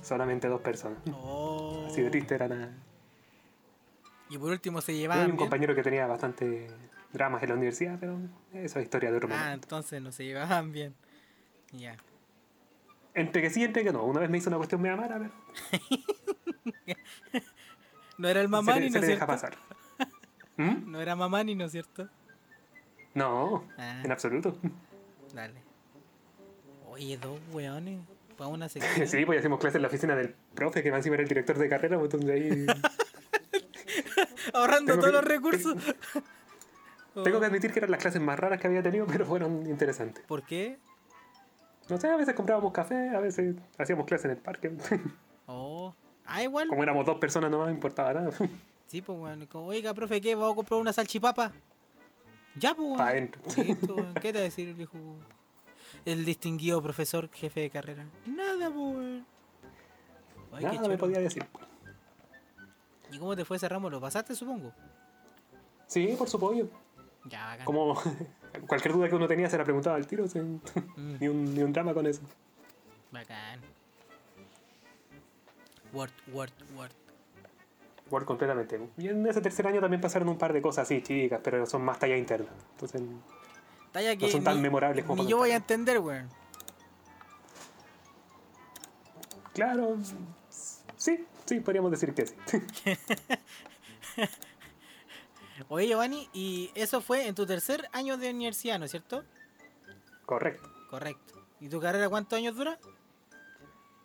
Solamente 0.02 0.48
dos 0.48 0.62
personas. 0.62 0.98
Oh. 1.14 1.86
Así 1.90 2.02
de 2.02 2.10
triste 2.10 2.36
era 2.36 2.48
nada. 2.48 2.72
Y 4.30 4.38
por 4.38 4.52
último 4.52 4.80
se 4.80 4.94
Yo 4.94 4.98
y 4.98 5.02
llevaban. 5.02 5.26
un 5.26 5.32
bien. 5.32 5.38
compañero 5.38 5.76
que 5.76 5.84
tenía 5.84 6.08
bastante 6.08 6.68
dramas 7.12 7.44
en 7.44 7.50
la 7.50 7.56
universidad, 7.56 7.98
pero 8.00 8.18
eso 8.54 8.80
es 8.80 8.84
historia 8.86 9.12
de 9.12 9.18
otro 9.18 9.28
Ah, 9.34 9.38
momento. 9.38 9.66
entonces 9.66 10.02
no 10.02 10.12
se 10.14 10.24
llevaban 10.24 10.72
bien. 10.72 10.96
Ya. 11.72 11.96
Entre 13.14 13.42
que 13.42 13.50
sí, 13.50 13.64
entre 13.64 13.84
que 13.84 13.92
no. 13.92 14.04
Una 14.04 14.20
vez 14.20 14.30
me 14.30 14.38
hizo 14.38 14.50
una 14.50 14.58
cuestión 14.58 14.82
media 14.82 14.96
mala, 14.96 15.20
pero 15.20 15.32
No 18.18 18.28
era 18.28 18.42
el 18.42 18.48
se 18.48 18.52
Mamani, 18.52 18.80
le, 18.82 18.90
¿no 18.90 18.94
se 18.94 19.00
le 19.02 19.08
deja 19.08 19.26
cierto? 19.26 19.28
pasar. 19.28 19.58
¿Mm? 20.58 20.76
No 20.92 21.02
era 21.02 21.16
Mamani, 21.16 21.56
¿no 21.56 21.66
es 21.66 21.72
cierto? 21.72 22.10
No, 23.14 23.66
Ah. 23.78 24.02
en 24.04 24.12
absoluto. 24.12 24.58
Dale. 25.34 25.62
Oye, 26.88 27.18
dos 27.18 27.40
weones. 27.52 28.02
Para 28.38 28.50
una 28.50 28.70
sección. 28.70 29.08
Sí, 29.08 29.26
pues 29.26 29.40
hacemos 29.40 29.60
clases 29.60 29.76
en 29.78 29.82
la 29.84 29.88
oficina 29.90 30.16
del 30.16 30.34
profe, 30.56 30.82
que 30.82 30.92
más 30.92 31.00
encima 31.00 31.16
era 31.16 31.24
el 31.24 31.30
director 31.30 31.58
de 31.58 31.68
carrera, 31.70 32.00
pues 32.00 32.14
entonces 32.14 32.30
ahí... 32.42 32.66
Ahorrando 34.54 34.94
Tengo 34.94 35.02
todos 35.02 35.06
que- 35.08 35.12
los 35.12 35.24
recursos. 35.26 35.76
Tengo 37.24 37.40
que 37.42 37.46
admitir 37.46 37.74
que 37.74 37.80
eran 37.80 37.92
las 37.92 38.00
clases 38.02 38.22
más 38.22 38.40
raras 38.40 38.60
que 38.62 38.68
había 38.68 38.82
tenido, 38.82 39.06
pero 39.08 39.26
fueron 39.26 39.68
interesantes. 39.68 40.24
¿Por 40.26 40.44
qué? 40.44 40.78
No 41.90 41.98
sé, 41.98 42.08
a 42.08 42.16
veces 42.16 42.36
comprábamos 42.36 42.72
café, 42.72 43.10
a 43.10 43.20
veces 43.20 43.56
hacíamos 43.78 44.06
clases 44.06 44.26
en 44.26 44.32
el 44.32 44.38
parque. 44.38 44.72
Oh. 45.52 45.96
Ah, 46.28 46.44
igual. 46.44 46.68
Como 46.68 46.84
éramos 46.84 47.08
dos 47.08 47.18
personas, 47.18 47.50
no 47.50 47.66
me 47.66 47.72
importaba 47.72 48.14
nada. 48.14 48.30
Sí, 48.86 49.02
pues, 49.02 49.18
weón. 49.18 49.48
Como, 49.48 49.66
oiga, 49.66 49.96
profe, 49.96 50.22
¿qué? 50.22 50.36
¿Vamos 50.36 50.52
a 50.52 50.56
comprar 50.58 50.80
una 50.80 50.94
salchipapa? 50.94 51.52
Ya, 52.56 52.76
pues. 52.76 52.98
Pa' 52.98 53.08
adentro. 53.08 53.42
Listo, 53.58 53.96
weón. 53.96 54.14
¿Qué 54.14 54.32
te 54.32 54.34
va 54.34 54.42
a 54.42 54.44
decir 54.44 54.68
el 54.68 54.76
viejo? 54.76 54.98
El 56.06 56.24
distinguido 56.24 56.84
profesor 56.84 57.30
jefe 57.32 57.62
de 57.62 57.72
carrera. 57.72 58.06
Nada, 58.28 58.70
pues. 58.70 59.24
Ay, 60.54 60.66
Nada 60.66 60.88
me 60.88 61.00
podía 61.00 61.20
decir. 61.20 61.44
¿Y 63.12 63.18
cómo 63.18 63.36
te 63.36 63.44
fue 63.44 63.58
ese 63.58 63.68
ramo? 63.68 63.90
¿Lo 63.90 64.00
pasaste, 64.00 64.36
supongo? 64.36 64.72
Sí, 65.88 66.14
por 66.16 66.30
supuesto. 66.30 66.70
Ya, 67.26 67.46
bacán. 67.48 67.66
Como 67.66 67.96
cualquier 68.68 68.94
duda 68.94 69.10
que 69.10 69.16
uno 69.16 69.28
tenía 69.28 69.50
se 69.50 69.58
la 69.58 69.64
preguntaba 69.64 69.96
al 69.96 70.08
tiro, 70.08 70.28
sin- 70.28 70.62
Mm, 70.96 71.16
ni, 71.20 71.28
un, 71.28 71.54
ni 71.56 71.62
un 71.64 71.72
drama 71.74 71.94
con 71.94 72.06
eso. 72.08 72.22
bacán. 73.12 73.60
Word, 75.94 76.12
word, 76.32 76.52
word. 76.76 76.92
Word 78.12 78.26
completamente. 78.26 78.80
Y 78.98 79.08
en 79.08 79.26
ese 79.28 79.42
tercer 79.42 79.66
año 79.68 79.80
también 79.82 80.02
pasaron 80.02 80.30
un 80.30 80.38
par 80.38 80.52
de 80.54 80.62
cosas 80.62 80.84
así, 80.84 81.02
chicas, 81.02 81.42
pero 81.44 81.66
son 81.66 81.84
más 81.84 82.00
talla 82.00 82.18
interna. 82.18 82.48
Entonces, 82.74 83.02
Talla 83.92 84.16
que 84.16 84.30
son 84.32 84.44
tan 84.44 84.56
ni- 84.58 84.62
memorables 84.62 85.04
como 85.06 85.24
Ni 85.24 85.30
yo 85.30 85.38
voy 85.38 85.52
a 85.52 85.56
entender, 85.58 86.00
weón. 86.00 86.30
claro, 89.54 89.98
sí, 90.96 91.26
sí, 91.46 91.60
podríamos 91.60 91.92
decir 91.92 92.14
que 92.14 92.28
sí. 92.28 92.36
Oye, 95.68 95.88
Giovanni, 95.88 96.30
y 96.34 96.72
eso 96.76 97.02
fue 97.02 97.28
en 97.28 97.36
tu 97.36 97.46
tercer 97.46 97.88
año 97.92 98.18
de 98.18 98.30
universidad, 98.32 98.80
¿no 98.80 98.86
es 98.86 98.92
cierto? 98.92 99.24
Correcto. 100.26 100.70
Correcto. 100.90 101.46
¿Y 101.60 101.68
tu 101.70 101.80
carrera 101.82 102.08
cuántos 102.10 102.38
años 102.38 102.56
dura? 102.56 102.80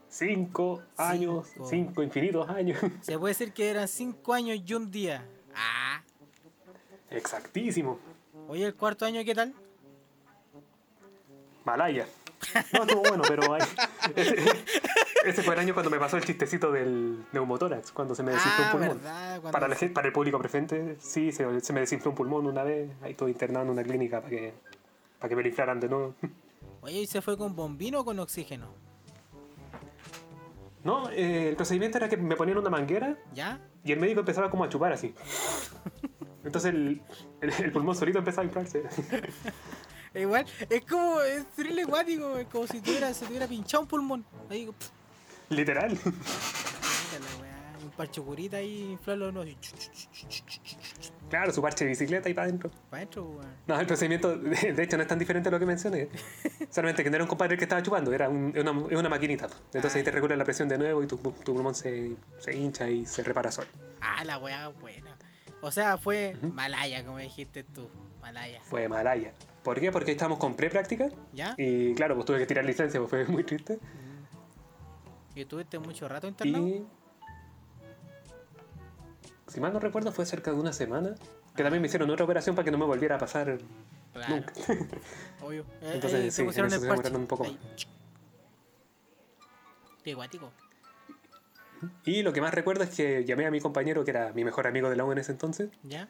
Cinco 0.08 0.82
años, 0.96 1.48
Cinco. 1.52 1.66
cinco 1.68 2.02
infinitos 2.02 2.48
años. 2.48 2.78
Se 3.02 3.18
puede 3.18 3.32
decir 3.34 3.52
que 3.52 3.68
eran 3.70 3.88
cinco 3.88 4.32
años 4.34 4.58
y 4.64 4.74
un 4.74 4.90
día. 4.90 5.26
Ah. 5.54 6.02
Exactísimo. 7.10 7.98
Oye, 8.48 8.64
el 8.66 8.74
cuarto 8.74 9.04
año, 9.06 9.22
¿qué 9.24 9.34
tal? 9.34 9.54
Malaya. 11.64 12.06
No, 12.72 12.82
estuvo 12.82 13.00
bueno, 13.02 13.22
pero 13.26 13.54
ahí- 13.54 13.62
ese, 15.24 15.42
fue 15.42 15.54
el 15.54 15.60
año 15.60 15.74
cuando 15.74 15.90
me 15.90 15.98
pasó 15.98 16.16
el 16.16 16.24
chistecito 16.24 16.70
del 16.72 17.24
neumotórax, 17.32 17.92
cuando 17.92 18.14
se 18.14 18.22
me 18.22 18.32
desinfló 18.32 18.62
un 18.64 18.68
Ah, 18.68 18.72
pulmón. 19.40 19.52
Para, 19.52 19.68
la 19.68 19.74
gen- 19.76 19.92
para 19.92 20.06
el 20.06 20.12
público 20.12 20.38
presente, 20.38 20.96
sí, 21.00 21.32
se, 21.32 21.60
se 21.60 21.72
me 21.72 21.80
desinfló 21.80 22.10
un 22.10 22.16
pulmón 22.16 22.46
una 22.46 22.62
vez, 22.62 22.90
ahí 23.02 23.12
estuve 23.12 23.30
internado 23.30 23.64
en 23.64 23.70
una 23.70 23.82
clínica 23.82 24.18
para 24.20 24.30
que, 24.30 24.54
para 25.18 25.28
que 25.28 25.36
me 25.36 25.46
inflaran 25.48 25.80
de 25.80 25.88
nuevo. 25.88 26.14
Oye, 26.82 27.00
¿y 27.00 27.06
se 27.06 27.22
fue 27.22 27.36
con 27.38 27.54
bombino 27.56 28.00
o 28.00 28.04
con 28.04 28.18
oxígeno? 28.18 28.68
No, 30.82 31.08
eh, 31.10 31.48
el 31.48 31.56
procedimiento 31.56 31.96
era 31.96 32.08
que 32.08 32.16
me 32.18 32.36
ponían 32.36 32.58
una 32.58 32.68
manguera 32.68 33.16
¿Ya? 33.32 33.58
y 33.82 33.92
el 33.92 33.98
médico 34.00 34.20
empezaba 34.20 34.50
como 34.50 34.64
a 34.64 34.68
chupar 34.68 34.92
así. 34.92 35.14
Entonces 36.44 36.74
el, 36.74 37.00
el- 37.40 37.52
el 37.64 37.72
pulmón 37.72 37.94
solito 37.96 38.18
empezaba 38.18 38.42
a 38.42 38.46
inflarse. 38.46 38.82
Igual, 40.14 40.46
es 40.70 40.84
como, 40.84 41.20
es 41.22 41.44
acuático, 41.82 42.36
es 42.36 42.46
como 42.48 42.66
si 42.68 42.80
tuviera, 42.80 43.12
se 43.14 43.26
tuviera 43.26 43.48
pinchado 43.48 43.82
un 43.82 43.88
pulmón. 43.88 44.24
Ahí, 44.48 44.66
pff, 44.66 44.90
Literal. 45.50 45.98
Un 47.82 47.90
parche 47.90 48.20
curita 48.20 48.56
ahí, 48.56 48.92
inflarlo 48.92 49.30
no. 49.30 49.44
Claro, 51.28 51.52
su 51.52 51.62
parche 51.62 51.84
de 51.84 51.90
bicicleta 51.90 52.28
ahí 52.28 52.34
para 52.34 52.46
adentro. 52.46 52.70
Para 52.90 53.02
adentro, 53.02 53.24
weón. 53.24 53.46
No, 53.66 53.80
el 53.80 53.86
procedimiento, 53.86 54.36
de, 54.36 54.82
hecho, 54.82 54.96
no 54.96 55.02
es 55.02 55.08
tan 55.08 55.18
diferente 55.18 55.48
a 55.48 55.52
lo 55.52 55.58
que 55.58 55.66
mencioné. 55.66 56.08
Solamente 56.70 57.02
que 57.02 57.10
no 57.10 57.16
era 57.16 57.24
un 57.24 57.28
compadre 57.28 57.56
que 57.56 57.64
estaba 57.64 57.82
chupando, 57.82 58.12
era 58.12 58.28
un, 58.28 58.54
una, 58.56 58.70
una, 58.70 59.08
maquinita. 59.08 59.48
Entonces 59.66 59.96
ahí 59.96 60.02
te 60.02 60.10
ah. 60.10 60.12
regula 60.12 60.36
la 60.36 60.44
presión 60.44 60.68
de 60.68 60.78
nuevo 60.78 61.02
y 61.02 61.06
tu, 61.06 61.16
tu 61.16 61.54
pulmón 61.54 61.74
se, 61.74 62.16
hincha 62.52 62.88
y 62.88 63.04
se 63.06 63.22
repara 63.22 63.50
solo. 63.50 63.68
Ah, 64.00 64.24
la 64.24 64.38
weá 64.38 64.68
buena. 64.68 65.16
O 65.60 65.70
sea, 65.70 65.98
fue. 65.98 66.36
Malaya, 66.40 67.04
como 67.04 67.18
dijiste 67.18 67.64
tú. 67.64 67.88
Malaya. 68.20 68.60
Fue 68.62 68.88
Malaya. 68.88 69.32
¿Por 69.62 69.80
qué? 69.80 69.90
Porque 69.90 70.12
estábamos 70.12 70.38
con 70.38 70.54
pre-práctica. 70.54 71.08
¿Ya? 71.32 71.54
Y 71.56 71.94
claro, 71.94 72.14
pues 72.14 72.26
tuve 72.26 72.38
que 72.38 72.46
tirar 72.46 72.64
licencia, 72.64 73.00
pues 73.00 73.10
fue 73.10 73.24
muy 73.26 73.44
triste. 73.44 73.76
Mm. 73.76 74.13
¿Y 75.34 75.42
estuviste 75.42 75.78
mucho 75.78 76.08
rato 76.08 76.26
internado? 76.28 76.66
Y. 76.66 76.86
Si 79.48 79.60
mal 79.60 79.72
no 79.72 79.78
recuerdo, 79.80 80.10
fue 80.12 80.24
cerca 80.26 80.50
de 80.52 80.58
una 80.58 80.72
semana. 80.72 81.14
Que 81.54 81.62
también 81.62 81.80
me 81.82 81.86
hicieron 81.88 82.10
otra 82.10 82.24
operación 82.24 82.56
para 82.56 82.64
que 82.64 82.70
no 82.72 82.78
me 82.78 82.84
volviera 82.86 83.16
a 83.16 83.18
pasar 83.18 83.58
Claro, 84.12 84.34
nunca. 84.36 84.52
obvio. 85.42 85.62
Eh, 85.82 85.92
Entonces, 85.94 86.20
eh, 86.20 86.24
sí, 86.24 86.30
se 86.30 86.42
en 86.42 86.46
pusieron 86.48 86.66
eso 86.68 86.76
el 86.76 86.82
se 86.82 86.88
parche. 86.88 87.02
demoraron 87.02 87.20
un 87.20 87.26
poco 87.28 87.44
Ahí. 87.44 87.58
Qué 90.02 90.14
guático. 90.14 90.50
Y 92.04 92.22
lo 92.22 92.32
que 92.32 92.40
más 92.40 92.52
recuerdo 92.54 92.82
es 92.84 92.90
que 92.90 93.24
llamé 93.24 93.46
a 93.46 93.50
mi 93.50 93.60
compañero, 93.60 94.04
que 94.04 94.10
era 94.10 94.32
mi 94.32 94.44
mejor 94.44 94.66
amigo 94.66 94.88
de 94.90 94.96
la 94.96 95.04
U 95.04 95.12
en 95.12 95.18
ese 95.18 95.32
entonces, 95.32 95.70
¿Ya? 95.82 96.08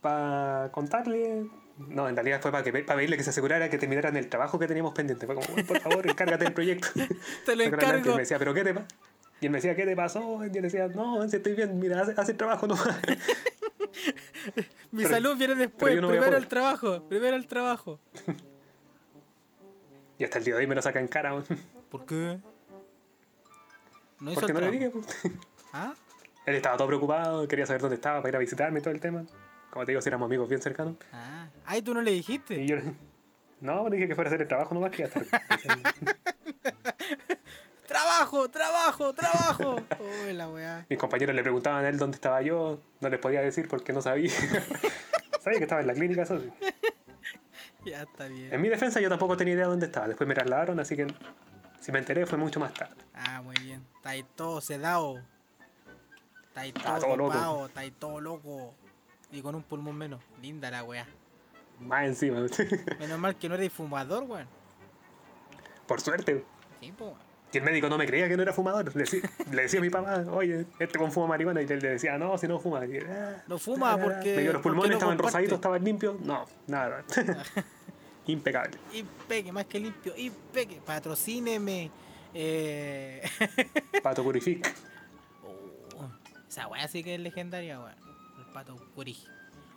para 0.00 0.70
contarle. 0.72 1.46
No, 1.78 2.08
en 2.08 2.14
realidad 2.14 2.40
fue 2.40 2.52
para, 2.52 2.62
que, 2.62 2.72
para 2.84 2.96
pedirle 2.96 3.16
que 3.16 3.24
se 3.24 3.30
asegurara 3.30 3.68
que 3.70 3.78
terminaran 3.78 4.16
el 4.16 4.28
trabajo 4.28 4.58
que 4.58 4.66
teníamos 4.66 4.92
pendiente. 4.94 5.26
Fue 5.26 5.34
como, 5.34 5.46
"Bueno, 5.48 5.66
por 5.66 5.80
favor, 5.80 6.06
encárgate 6.08 6.44
del 6.44 6.52
proyecto. 6.52 6.88
Te 7.46 7.56
lo 7.56 7.62
adelante. 7.64 7.86
Y 7.86 7.88
encargo. 7.88 8.14
me 8.14 8.20
decía, 8.22 8.38
¿pero 8.38 8.54
qué 8.54 8.62
te 8.64 8.74
pasa? 8.74 8.86
Y 9.40 9.46
él 9.46 9.50
me 9.52 9.58
decía, 9.58 9.74
¿qué 9.74 9.84
te 9.84 9.96
pasó? 9.96 10.44
Y 10.44 10.48
yo 10.48 10.54
le 10.54 10.62
decía, 10.62 10.86
no, 10.88 11.24
estoy 11.24 11.54
bien, 11.54 11.78
mira, 11.80 12.00
hace, 12.02 12.14
hace 12.16 12.32
el 12.32 12.38
trabajo 12.38 12.66
nomás. 12.66 12.86
Mi 14.92 15.02
pero- 15.04 15.08
salud 15.14 15.36
viene 15.36 15.54
después. 15.54 16.00
no 16.00 16.08
primero 16.08 16.36
el 16.36 16.46
trabajo. 16.46 17.08
Primero 17.08 17.36
el 17.36 17.46
trabajo. 17.46 17.98
Y 20.18 20.24
hasta 20.24 20.38
el 20.38 20.44
día 20.44 20.54
de 20.54 20.60
hoy 20.60 20.66
me 20.66 20.74
lo 20.74 20.82
saca 20.82 21.00
en 21.00 21.08
cara. 21.08 21.42
¿Por 21.90 22.06
qué? 22.06 22.38
No 24.20 24.30
hizo 24.30 24.40
Porque 24.40 24.52
el 24.52 24.60
no 24.64 24.70
le 24.70 24.78
trabajo. 24.78 25.00
dije. 25.22 25.36
¿Ah? 25.72 25.94
Él 26.46 26.54
estaba 26.56 26.76
todo 26.76 26.86
preocupado, 26.88 27.46
quería 27.48 27.66
saber 27.66 27.80
dónde 27.82 27.96
estaba 27.96 28.18
para 28.18 28.28
ir 28.30 28.36
a 28.36 28.38
visitarme 28.38 28.78
y 28.78 28.82
todo 28.82 28.94
el 28.94 29.00
tema. 29.00 29.24
Como 29.72 29.86
te 29.86 29.92
digo, 29.92 30.02
si 30.02 30.10
éramos 30.10 30.26
amigos 30.26 30.50
bien 30.50 30.60
cercanos. 30.60 30.96
Ah. 31.14 31.48
Ay, 31.64 31.80
tú 31.80 31.94
no 31.94 32.02
le 32.02 32.10
dijiste. 32.10 32.62
Y 32.62 32.66
yo 32.68 32.76
no, 33.62 33.88
le 33.88 33.96
dije 33.96 34.08
que 34.08 34.14
fuera 34.14 34.28
a 34.28 34.30
hacer 34.30 34.42
el 34.42 34.48
trabajo 34.48 34.74
nomás 34.74 34.90
que 34.90 34.98
ya. 34.98 35.08
¡Trabajo! 37.86 38.50
¡Trabajo! 38.50 39.14
¡Trabajo! 39.14 39.76
Uy, 40.26 40.34
la 40.34 40.50
weá. 40.50 40.84
Mis 40.90 40.98
compañeros 40.98 41.34
le 41.34 41.40
preguntaban 41.42 41.86
a 41.86 41.88
él 41.88 41.96
dónde 41.96 42.16
estaba 42.16 42.42
yo, 42.42 42.80
no 43.00 43.08
les 43.08 43.18
podía 43.18 43.40
decir 43.40 43.66
porque 43.66 43.94
no 43.94 44.02
sabía. 44.02 44.30
sabía 45.40 45.58
que 45.58 45.64
estaba 45.64 45.80
en 45.80 45.86
la 45.86 45.94
clínica, 45.94 46.22
eso 46.22 46.38
sí. 46.38 46.50
Ya 47.86 48.02
está 48.02 48.26
bien. 48.26 48.52
En 48.52 48.60
mi 48.60 48.68
defensa 48.68 49.00
yo 49.00 49.08
tampoco 49.08 49.38
tenía 49.38 49.54
idea 49.54 49.68
dónde 49.68 49.86
estaba. 49.86 50.06
Después 50.06 50.28
me 50.28 50.34
trasladaron, 50.34 50.80
así 50.80 50.96
que 50.96 51.06
si 51.80 51.92
me 51.92 51.98
enteré 51.98 52.26
fue 52.26 52.36
mucho 52.36 52.60
más 52.60 52.74
tarde. 52.74 52.96
Ah, 53.14 53.40
muy 53.40 53.56
bien. 53.56 53.82
Está 53.96 54.10
ahí 54.10 54.26
todo 54.36 54.60
sedado. 54.60 55.22
Está 56.48 56.60
ahí 56.60 56.74
Está 56.76 56.98
todo, 56.98 57.00
todo 57.00 57.16
loco. 57.16 57.66
Está 57.66 57.80
ahí 57.80 57.90
todo 57.90 58.20
loco. 58.20 58.74
Y 59.32 59.40
con 59.42 59.54
un 59.54 59.62
pulmón 59.62 59.96
menos. 59.96 60.20
Linda 60.40 60.70
la 60.70 60.84
weá. 60.84 61.06
Más 61.80 62.04
encima. 62.04 62.38
Menos 63.00 63.18
mal 63.18 63.34
que 63.36 63.48
no 63.48 63.54
eres 63.56 63.72
fumador, 63.72 64.22
weón. 64.24 64.46
Por 65.88 66.00
suerte. 66.00 66.44
Sí, 66.80 66.92
po, 66.92 67.06
weón. 67.06 67.32
Y 67.52 67.58
el 67.58 67.64
médico 67.64 67.88
no 67.90 67.98
me 67.98 68.06
creía 68.06 68.28
que 68.28 68.36
no 68.36 68.42
era 68.42 68.52
fumador. 68.52 68.94
Le 68.96 69.02
decía, 69.02 69.20
le 69.50 69.62
decía 69.62 69.78
a 69.78 69.82
mi 69.82 69.90
papá, 69.90 70.24
oye, 70.30 70.64
este 70.78 70.98
con 70.98 71.12
fuma 71.12 71.26
marihuana. 71.26 71.60
Y 71.60 71.64
él 71.66 71.80
le 71.80 71.90
decía, 71.90 72.16
no, 72.18 72.38
si 72.38 72.48
no 72.48 72.58
fuma. 72.58 72.84
Y, 72.86 72.96
"Ah, 72.98 73.42
No 73.46 73.58
fuma 73.58 73.90
ah, 73.90 73.96
ah". 73.98 74.02
porque- 74.02 74.36
Me 74.36 74.42
dio 74.42 74.52
los 74.54 74.62
pulmones, 74.62 74.90
no 74.90 74.96
estaban 74.96 75.16
comparte. 75.16 75.32
rosaditos, 75.32 75.56
estaban 75.56 75.84
limpios. 75.84 76.18
No, 76.20 76.46
nada. 76.66 77.04
Impecable. 78.26 78.78
Y 78.92 79.02
pegue, 79.28 79.52
más 79.52 79.66
que 79.66 79.80
limpio. 79.80 80.14
Y 80.16 80.30
pegue. 80.30 80.80
Patrocíneme. 80.86 81.90
Eh... 82.32 83.22
Pato 84.02 84.22
Purific. 84.22 84.74
Oh, 85.98 86.08
esa 86.48 86.68
weá 86.68 86.88
sí 86.88 87.02
que 87.02 87.16
es 87.16 87.20
legendaria, 87.20 87.80
weón. 87.80 88.11
Pato. 88.52 88.76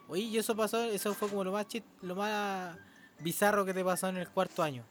Oye, 0.07 0.23
y 0.23 0.37
eso 0.37 0.55
pasó, 0.55 0.83
eso 0.83 1.13
fue 1.13 1.29
como 1.29 1.43
lo 1.43 1.51
más 1.51 1.67
chist, 1.67 1.85
lo 2.01 2.15
más 2.15 2.77
bizarro 3.19 3.65
que 3.65 3.73
te 3.73 3.83
pasó 3.83 4.07
en 4.09 4.17
el 4.17 4.29
cuarto 4.29 4.61
año. 4.63 4.83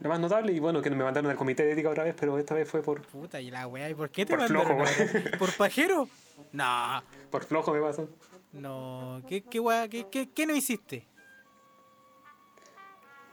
Lo 0.00 0.08
más 0.10 0.20
notable, 0.20 0.52
y 0.52 0.58
bueno, 0.58 0.80
que 0.82 0.90
me 0.90 1.02
mandaron 1.02 1.30
al 1.30 1.36
comité 1.36 1.64
de 1.64 1.72
ética 1.72 1.88
otra 1.90 2.04
vez, 2.04 2.14
pero 2.18 2.38
esta 2.38 2.54
vez 2.54 2.68
fue 2.70 2.82
por, 2.82 3.02
Puta, 3.02 3.40
y 3.40 3.50
la 3.50 3.66
weá, 3.66 3.88
¿y 3.90 3.94
por 3.94 4.10
qué 4.10 4.24
te 4.26 4.36
Por 4.36 4.40
mandaron? 4.40 4.86
flojo? 4.86 5.38
¿Por 5.38 5.52
pajero? 5.56 6.08
No, 6.52 7.02
por 7.30 7.44
flojo 7.44 7.72
me 7.72 7.80
pasó. 7.80 8.08
no. 8.52 9.22
¿Qué, 9.26 9.42
qué 9.42 9.58
weá? 9.58 9.88
¿Qué, 9.88 10.06
qué, 10.10 10.30
qué 10.30 10.46
no 10.46 10.54
hiciste? 10.54 11.06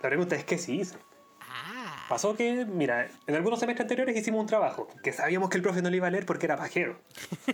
La 0.01 0.09
pregunta 0.09 0.35
es, 0.37 0.45
¿qué 0.45 0.57
sí 0.57 0.79
hice? 0.79 0.97
Pasó 2.09 2.35
que, 2.35 2.65
mira, 2.65 3.07
en 3.27 3.35
algunos 3.35 3.59
semestres 3.59 3.85
anteriores 3.85 4.15
hicimos 4.17 4.41
un 4.41 4.47
trabajo 4.47 4.87
que 5.01 5.13
sabíamos 5.13 5.49
que 5.49 5.57
el 5.57 5.63
profe 5.63 5.81
no 5.81 5.89
lo 5.89 5.95
iba 5.95 6.07
a 6.07 6.11
leer 6.11 6.25
porque 6.25 6.45
era 6.45 6.57
pajero. 6.57 6.99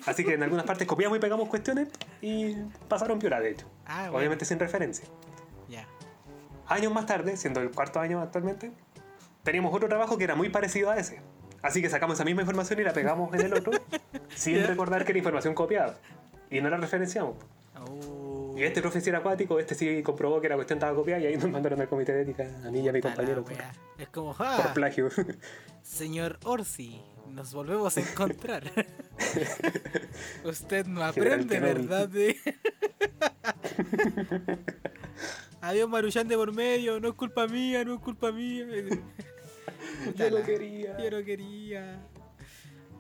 Así 0.06 0.24
que 0.26 0.34
en 0.34 0.44
algunas 0.44 0.66
partes 0.66 0.88
copiamos 0.88 1.18
y 1.18 1.22
pegamos 1.22 1.48
cuestiones 1.50 1.90
y 2.22 2.56
pasaron 2.88 3.20
piola, 3.20 3.40
de 3.40 3.52
hecho. 3.52 3.68
Ah, 3.86 4.04
bueno. 4.04 4.18
Obviamente 4.18 4.46
sin 4.46 4.60
referencia. 4.60 5.08
Ya. 5.70 5.88
Años 6.68 6.92
más 6.92 7.06
tarde, 7.06 7.38
siendo 7.38 7.62
el 7.62 7.70
cuarto 7.70 8.00
año 8.00 8.22
actualmente, 8.22 8.72
teníamos 9.44 9.74
otro 9.74 9.88
trabajo 9.88 10.18
que 10.18 10.24
era 10.24 10.36
muy 10.36 10.50
parecido 10.50 10.90
a 10.90 10.98
ese. 10.98 11.22
Así 11.62 11.82
que 11.82 11.90
sacamos 11.90 12.16
esa 12.16 12.26
misma 12.26 12.42
información 12.42 12.80
y 12.80 12.84
la 12.84 12.94
pegamos 12.94 13.34
en 13.34 13.42
el 13.42 13.54
otro 13.54 13.74
sin 14.36 14.66
recordar 14.66 15.06
que 15.06 15.12
era 15.12 15.20
información 15.20 15.54
copiada. 15.54 15.98
Y 16.50 16.62
no 16.62 16.70
la 16.70 16.78
referenciamos. 16.78 17.36
Oh. 17.78 18.29
Y 18.60 18.64
este 18.64 18.82
profe 18.82 19.00
sí 19.00 19.08
era 19.10 19.20
acuático, 19.20 19.58
este 19.58 19.74
sí 19.74 20.04
comprobó 20.04 20.42
que 20.42 20.50
la 20.50 20.56
cuestión 20.56 20.80
estaba 20.80 20.94
copiada 20.94 21.22
y 21.22 21.28
ahí 21.28 21.38
nos 21.38 21.50
mandaron 21.50 21.80
al 21.80 21.88
comité 21.88 22.12
de 22.12 22.24
ética, 22.24 22.44
a 22.66 22.70
mí 22.70 22.82
y 22.82 22.90
a 22.90 22.92
mi 22.92 23.00
compañero, 23.00 23.46
por. 23.46 23.54
Es 23.98 24.10
como, 24.10 24.36
por 24.36 24.46
¡ah! 24.46 24.72
plagio. 24.74 25.08
Señor 25.82 26.38
Orsi, 26.44 27.02
nos 27.30 27.54
volvemos 27.54 27.96
a 27.96 28.02
encontrar. 28.02 28.70
Usted 30.44 30.86
no 30.88 31.06
aprende. 31.06 31.58
¿verdad? 31.62 32.10
de- 32.10 32.38
Adiós 35.62 35.90
Maruchan 35.90 36.28
de 36.28 36.36
por 36.36 36.52
medio, 36.54 37.00
no 37.00 37.08
es 37.10 37.14
culpa 37.16 37.48
mía, 37.48 37.86
no 37.86 37.94
es 37.94 38.00
culpa 38.02 38.34
mía. 38.34 38.66
Yo 40.16 40.30
lo 40.30 40.40
la- 40.40 40.46
quería. 40.46 40.98
Yo 41.02 41.12
no 41.12 41.24
quería. 41.24 42.00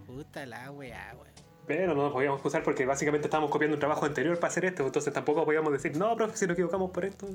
Puta 0.05 0.45
la 0.45 0.71
weá, 0.71 1.13
weón. 1.15 1.27
Pero 1.69 1.93
no 1.93 2.01
nos 2.01 2.13
podíamos 2.13 2.37
excusar 2.39 2.63
porque 2.63 2.83
básicamente 2.83 3.27
estábamos 3.27 3.51
copiando 3.51 3.75
un 3.75 3.79
trabajo 3.79 4.03
anterior 4.03 4.35
para 4.39 4.47
hacer 4.49 4.65
esto, 4.65 4.83
entonces 4.87 5.13
tampoco 5.13 5.45
podíamos 5.45 5.71
decir, 5.71 5.95
no, 5.95 6.15
profe, 6.15 6.35
si 6.35 6.47
nos 6.47 6.55
equivocamos 6.55 6.89
por 6.89 7.05
esto, 7.05 7.27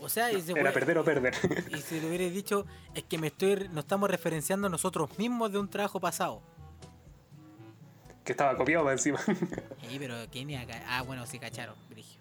O 0.00 0.08
sea, 0.08 0.32
y 0.32 0.42
se 0.42 0.50
era 0.58 0.72
perder 0.72 0.98
o 0.98 1.04
perder. 1.04 1.32
Y 1.70 1.76
si 1.80 2.00
le 2.00 2.08
hubiera 2.08 2.24
dicho, 2.24 2.66
es 2.92 3.04
que 3.04 3.18
me 3.18 3.28
estoy, 3.28 3.68
nos 3.68 3.84
estamos 3.84 4.10
referenciando 4.10 4.68
nosotros 4.68 5.16
mismos 5.16 5.52
de 5.52 5.60
un 5.60 5.70
trabajo 5.70 6.00
pasado. 6.00 6.42
que 8.24 8.32
estaba 8.32 8.56
copiado 8.56 8.84
más 8.84 8.94
encima. 8.94 9.20
Ey, 9.88 9.96
pero 10.00 10.16
¿quién 10.32 10.50
iba 10.50 10.62
Ah, 10.88 11.02
bueno, 11.02 11.24
sí 11.26 11.38
cacharon, 11.38 11.76
Brigio. 11.88 12.20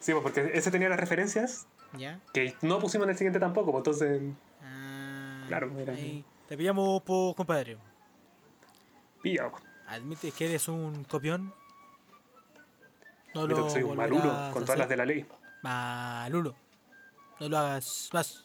sí, 0.00 0.12
pues 0.12 0.22
porque 0.22 0.52
ese 0.54 0.70
tenía 0.70 0.88
las 0.88 0.98
referencias 0.98 1.66
¿Ya? 1.98 2.18
que 2.32 2.54
no 2.62 2.78
pusimos 2.78 3.04
en 3.04 3.10
el 3.10 3.16
siguiente 3.18 3.38
tampoco, 3.38 3.72
pues 3.72 3.80
entonces, 3.80 4.22
Ah, 4.62 5.44
Claro, 5.48 5.70
era- 5.78 5.92
ahí. 5.92 6.24
Te 6.48 6.56
pillamos, 6.56 7.02
po, 7.02 7.34
compadre. 7.36 7.76
pillado. 9.20 9.52
¿Admites 9.92 10.32
que 10.32 10.46
eres 10.46 10.68
un 10.68 11.04
copión? 11.04 11.52
No 13.34 13.42
Admito 13.42 13.64
que 13.66 13.70
soy 13.70 13.82
un 13.82 13.94
malulo 13.94 14.50
con 14.50 14.64
todas 14.64 14.78
las 14.78 14.88
de 14.88 14.96
la 14.96 15.04
ley. 15.04 15.26
Malulo. 15.62 16.54
No 17.38 17.48
lo 17.50 17.58
hagas 17.58 18.08
más. 18.14 18.42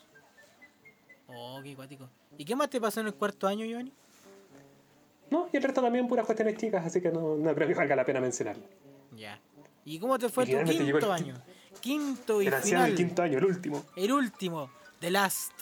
Oh, 1.28 1.62
qué 1.64 1.74
cuático. 1.74 2.10
¿Y 2.38 2.44
qué 2.44 2.54
más 2.54 2.70
te 2.70 2.82
pasó 2.82 3.00
en 3.00 3.08
el 3.08 3.14
cuarto 3.14 3.48
año, 3.48 3.66
Giovanni? 3.66 3.94
No, 5.30 5.48
y 5.52 5.56
el 5.56 5.64
resto 5.64 5.82
también 5.82 6.06
puras 6.10 6.26
cuestiones 6.26 6.58
chicas, 6.58 6.86
así 6.86 7.00
que 7.02 7.12
no, 7.12 7.36
no 7.36 7.56
creo 7.56 7.68
que 7.70 7.74
valga 7.74 7.96
la 7.96 8.04
pena 8.04 8.20
mencionarlo. 8.20 8.64
Ya. 9.16 9.40
¿Y 9.86 10.00
cómo 10.00 10.20
te 10.20 10.28
fue 10.28 10.44
Y 10.44 10.52
tu 10.52 10.64
quinto 10.66 10.98
el 10.98 11.12
año? 11.12 11.36
Quinto 11.80 12.42
y 12.42 12.48
El 12.48 12.56
final. 12.56 12.88
del 12.88 12.96
quinto 12.96 13.22
año, 13.22 13.38
el 13.38 13.46
último. 13.46 13.86
El 13.96 14.12
último. 14.12 14.70
The 15.00 15.12
Last. 15.12 15.54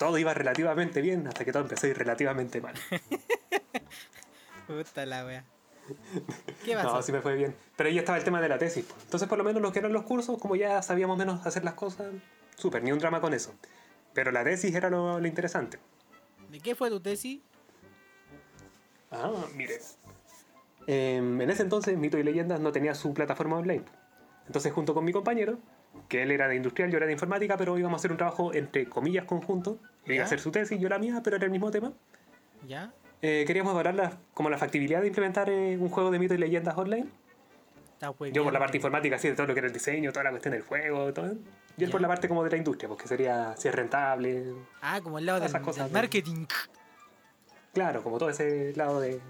Todo 0.00 0.16
iba 0.16 0.32
relativamente 0.32 1.02
bien 1.02 1.26
hasta 1.26 1.44
que 1.44 1.52
todo 1.52 1.62
empezó 1.62 1.86
a 1.86 1.90
ir 1.90 1.98
relativamente 1.98 2.58
mal. 2.62 2.72
Puta 4.66 5.04
la 5.04 5.26
wea. 5.26 5.44
¿Qué 6.64 6.74
pasó? 6.74 6.94
No, 6.94 7.02
sí 7.02 7.12
me 7.12 7.20
fue 7.20 7.34
bien. 7.34 7.54
Pero 7.76 7.90
ahí 7.90 7.98
estaba 7.98 8.16
el 8.16 8.24
tema 8.24 8.40
de 8.40 8.48
la 8.48 8.56
tesis. 8.56 8.82
pues. 8.82 8.98
Entonces, 9.04 9.28
por 9.28 9.36
lo 9.36 9.44
menos 9.44 9.60
lo 9.60 9.72
que 9.72 9.80
eran 9.80 9.92
los 9.92 10.04
cursos, 10.04 10.38
como 10.38 10.56
ya 10.56 10.80
sabíamos 10.80 11.18
menos 11.18 11.46
hacer 11.46 11.64
las 11.64 11.74
cosas, 11.74 12.06
súper, 12.56 12.82
ni 12.82 12.92
un 12.92 12.98
drama 12.98 13.20
con 13.20 13.34
eso. 13.34 13.52
Pero 14.14 14.32
la 14.32 14.42
tesis 14.42 14.74
era 14.74 14.88
lo, 14.88 15.20
lo 15.20 15.26
interesante. 15.26 15.78
¿De 16.48 16.60
qué 16.60 16.74
fue 16.74 16.88
tu 16.88 17.00
tesis? 17.00 17.42
Ah, 19.10 19.30
mire. 19.54 19.80
Em, 20.86 21.42
en 21.42 21.50
ese 21.50 21.62
entonces, 21.62 21.98
Mito 21.98 22.16
y 22.16 22.22
Leyendas 22.22 22.58
no 22.58 22.72
tenía 22.72 22.94
su 22.94 23.12
plataforma 23.12 23.58
online. 23.58 23.84
Entonces, 24.46 24.72
junto 24.72 24.94
con 24.94 25.04
mi 25.04 25.12
compañero, 25.12 25.58
que 26.08 26.22
él 26.22 26.30
era 26.30 26.48
de 26.48 26.56
industrial, 26.56 26.90
yo 26.90 26.96
era 26.96 27.06
de 27.06 27.12
informática, 27.12 27.58
pero 27.58 27.76
íbamos 27.76 27.98
a 27.98 28.00
hacer 28.00 28.12
un 28.12 28.16
trabajo 28.16 28.54
entre 28.54 28.88
comillas 28.88 29.26
conjunto. 29.26 29.78
Él 30.06 30.14
iba 30.14 30.22
a 30.22 30.26
hacer 30.26 30.40
su 30.40 30.50
tesis, 30.50 30.78
yo 30.80 30.88
la 30.88 30.98
mía, 30.98 31.20
pero 31.22 31.36
era 31.36 31.44
el 31.44 31.50
mismo 31.50 31.70
tema. 31.70 31.92
¿Ya? 32.66 32.92
Eh, 33.22 33.44
queríamos 33.46 33.72
evaluar 33.72 33.94
la, 33.94 34.18
como 34.34 34.48
la 34.50 34.58
factibilidad 34.58 35.00
de 35.02 35.08
implementar 35.08 35.50
eh, 35.50 35.76
un 35.78 35.88
juego 35.90 36.10
de 36.10 36.18
Mito 36.18 36.34
y 36.34 36.38
Leyendas 36.38 36.76
online. 36.76 37.08
Está 37.92 38.12
muy 38.18 38.32
Yo 38.32 38.42
por 38.44 38.52
la 38.52 38.58
parte 38.58 38.78
informática, 38.78 39.16
así 39.16 39.28
de 39.28 39.34
todo 39.34 39.46
lo 39.46 39.52
que 39.54 39.60
era 39.60 39.66
el 39.66 39.74
diseño, 39.74 40.10
toda 40.10 40.24
la 40.24 40.30
cuestión 40.30 40.52
del 40.52 40.62
juego, 40.62 41.12
todo. 41.12 41.34
Y 41.76 41.84
él 41.84 41.90
por 41.90 42.00
la 42.00 42.08
parte 42.08 42.28
como 42.28 42.42
de 42.42 42.50
la 42.50 42.56
industria, 42.56 42.88
porque 42.88 43.06
sería 43.06 43.54
si 43.56 43.68
es 43.68 43.74
rentable. 43.74 44.54
Ah, 44.80 45.00
como 45.02 45.18
el 45.18 45.26
lado 45.26 45.40
del, 45.40 45.52
cosas 45.62 45.84
del 45.84 45.92
marketing. 45.92 46.46
Claro, 47.74 48.02
como 48.02 48.18
todo 48.18 48.30
ese 48.30 48.74
lado 48.74 49.00
de, 49.00 49.20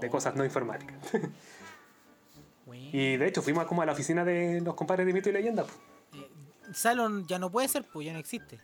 de 0.00 0.08
Oh, 0.08 0.10
cosas 0.10 0.34
no 0.34 0.44
informáticas. 0.44 0.96
bueno. 2.66 2.90
Y 2.92 3.16
de 3.16 3.26
hecho 3.26 3.40
fuimos 3.42 3.66
como 3.66 3.82
a 3.82 3.86
la 3.86 3.92
oficina 3.92 4.24
de 4.24 4.60
los 4.60 4.74
compadres 4.74 5.06
de 5.06 5.12
Mito 5.12 5.30
y 5.30 5.32
Leyenda. 5.32 5.64
pues. 5.64 6.22
Eh, 6.22 6.28
Salon 6.72 7.26
ya 7.26 7.38
no 7.38 7.50
puede 7.50 7.68
ser, 7.68 7.84
pues 7.92 8.06
ya 8.06 8.12
no 8.12 8.18
existe. 8.18 8.58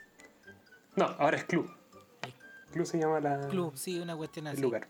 No, 0.97 1.05
ahora 1.19 1.37
es 1.37 1.45
Club. 1.45 1.71
Club 2.73 2.87
se 2.87 2.99
llama 2.99 3.21
la, 3.21 3.49
Club, 3.49 3.73
sí, 3.77 3.99
una 3.99 4.17
cuestión 4.17 4.47
así. 4.47 4.57
el 4.57 4.63
lugar. 4.63 4.87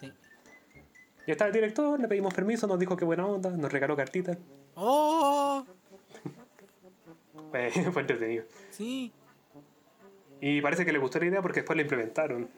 Sí. 0.00 0.12
Y 1.26 1.30
estaba 1.30 1.48
el 1.48 1.54
director, 1.54 1.98
le 2.00 2.08
pedimos 2.08 2.34
permiso, 2.34 2.66
nos 2.66 2.78
dijo 2.78 2.96
que 2.96 3.04
buena 3.04 3.26
onda, 3.26 3.50
nos 3.50 3.72
regaló 3.72 3.96
cartitas. 3.96 4.38
¡Oh! 4.74 5.64
Fue, 7.50 7.70
fue 7.92 8.02
entretenido. 8.02 8.44
Sí. 8.70 9.12
Y 10.40 10.60
parece 10.60 10.84
que 10.84 10.92
le 10.92 10.98
gustó 10.98 11.18
la 11.18 11.26
idea 11.26 11.42
porque 11.42 11.60
después 11.60 11.76
la 11.76 11.82
implementaron. 11.82 12.48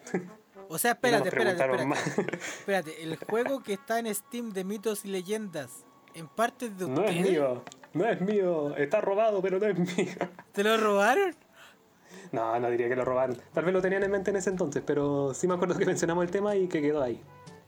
O 0.69 0.79
sea, 0.79 0.93
espérate, 0.93 1.29
espérate, 1.29 1.63
espérate. 1.63 2.37
Espérate, 2.59 3.03
el 3.03 3.17
juego 3.17 3.63
que 3.63 3.75
está 3.75 3.99
en 3.99 4.15
Steam 4.15 4.51
de 4.53 4.65
mitos 4.65 5.05
y 5.05 5.09
leyendas, 5.09 5.85
en 6.15 6.29
parte 6.29 6.71
de 6.71 6.89
No 6.89 7.05
es 7.05 7.11
ustedes, 7.11 7.31
mío, 7.31 7.63
no 7.93 8.07
es 8.07 8.21
mío, 8.21 8.77
está 8.77 9.01
robado, 9.01 9.41
pero 9.41 9.59
no 9.59 9.67
es 9.67 9.79
mío. 9.79 10.15
¿Te 10.53 10.65
lo 10.65 10.77
robaron? 10.77 11.35
No, 12.33 12.59
no 12.61 12.71
diría 12.71 12.89
que 12.89 12.97
lo 12.97 13.05
robaron. 13.05 13.37
Tal 13.53 13.65
vez 13.65 13.73
lo 13.75 13.81
tenían 13.81 14.03
en 14.03 14.11
mente 14.11 14.31
en 14.31 14.37
ese 14.37 14.51
entonces, 14.51 14.83
pero 14.85 15.33
sí 15.35 15.47
me 15.49 15.55
acuerdo 15.55 15.77
que 15.79 15.87
mencionamos 15.87 16.25
el 16.25 16.31
tema 16.31 16.55
y 16.57 16.69
que 16.69 16.83
quedó 16.83 17.03
ahí. 17.03 17.23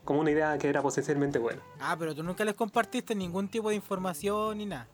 Como 0.04 0.20
una 0.20 0.30
idea 0.30 0.56
que 0.58 0.68
era 0.68 0.82
potencialmente 0.82 1.38
buena. 1.38 1.60
Ah, 1.78 1.94
pero 1.98 2.14
tú 2.14 2.22
nunca 2.22 2.44
les 2.44 2.54
compartiste 2.54 3.14
ningún 3.14 3.48
tipo 3.48 3.68
de 3.68 3.74
información 3.76 4.58
ni 4.58 4.66
nada. 4.66 4.88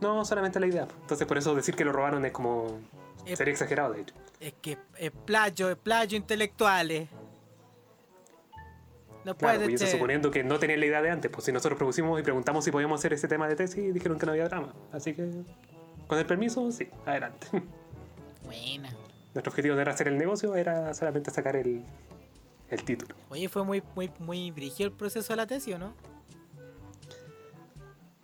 No, 0.00 0.24
solamente 0.24 0.60
la 0.60 0.66
idea. 0.66 0.86
Entonces 1.00 1.26
por 1.26 1.38
eso 1.38 1.54
decir 1.54 1.74
que 1.74 1.84
lo 1.84 1.92
robaron 1.92 2.24
es 2.24 2.32
como... 2.32 2.78
Eh, 3.26 3.36
Sería 3.36 3.52
exagerado, 3.52 3.94
de 3.94 4.02
hecho. 4.02 4.14
Es 4.40 4.52
que 4.60 4.76
es 4.98 5.10
plagio, 5.10 5.70
es 5.70 5.76
plagio 5.76 6.18
intelectuales. 6.18 7.08
No 9.24 9.34
Claro, 9.36 9.58
puede 9.60 9.72
y 9.72 9.74
eso 9.76 9.84
ser. 9.86 9.94
suponiendo 9.94 10.30
que 10.30 10.44
no 10.44 10.58
tenían 10.58 10.80
la 10.80 10.86
idea 10.86 11.00
de 11.00 11.10
antes. 11.10 11.30
Pues 11.30 11.44
si 11.44 11.52
nosotros 11.52 11.78
propusimos 11.78 12.20
y 12.20 12.22
preguntamos 12.22 12.62
si 12.64 12.70
podíamos 12.70 13.00
hacer 13.00 13.14
ese 13.14 13.26
tema 13.26 13.48
de 13.48 13.56
tesis, 13.56 13.94
dijeron 13.94 14.18
que 14.18 14.26
no 14.26 14.32
había 14.32 14.44
drama. 14.48 14.74
Así 14.92 15.14
que, 15.14 15.26
con 16.06 16.18
el 16.18 16.26
permiso, 16.26 16.70
sí, 16.70 16.88
adelante. 17.06 17.46
Buena. 18.44 18.90
Nuestro 19.34 19.50
objetivo 19.50 19.74
no 19.74 19.80
era 19.80 19.92
hacer 19.92 20.08
el 20.08 20.16
negocio, 20.18 20.54
era 20.56 20.94
solamente 20.94 21.30
sacar 21.30 21.56
el, 21.56 21.84
el 22.70 22.84
título. 22.84 23.14
Oye, 23.30 23.48
fue 23.48 23.64
muy, 23.64 23.82
muy, 23.94 24.10
muy 24.20 24.50
brígido 24.50 24.88
el 24.90 24.94
proceso 24.96 25.32
de 25.32 25.36
la 25.36 25.46
tesis, 25.46 25.74
¿o 25.74 25.78
no? 25.78 25.92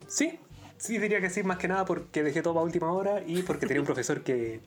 Sí, 0.06 0.38
sí 0.76 0.98
diría 0.98 1.20
que 1.20 1.30
sí, 1.30 1.42
más 1.42 1.58
que 1.58 1.68
nada 1.68 1.84
porque 1.84 2.22
dejé 2.22 2.42
todo 2.42 2.58
a 2.58 2.62
última 2.62 2.92
hora 2.92 3.22
y 3.26 3.42
porque 3.42 3.66
tenía 3.66 3.80
un 3.80 3.86
profesor 3.92 4.22
que 4.22 4.60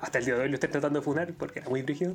hasta 0.00 0.18
el 0.18 0.24
día 0.24 0.34
de 0.34 0.40
hoy 0.42 0.48
lo 0.48 0.54
estoy 0.54 0.70
tratando 0.70 1.00
de 1.00 1.04
funar 1.04 1.32
porque 1.34 1.60
era 1.60 1.68
muy 1.68 1.82
rígido. 1.82 2.14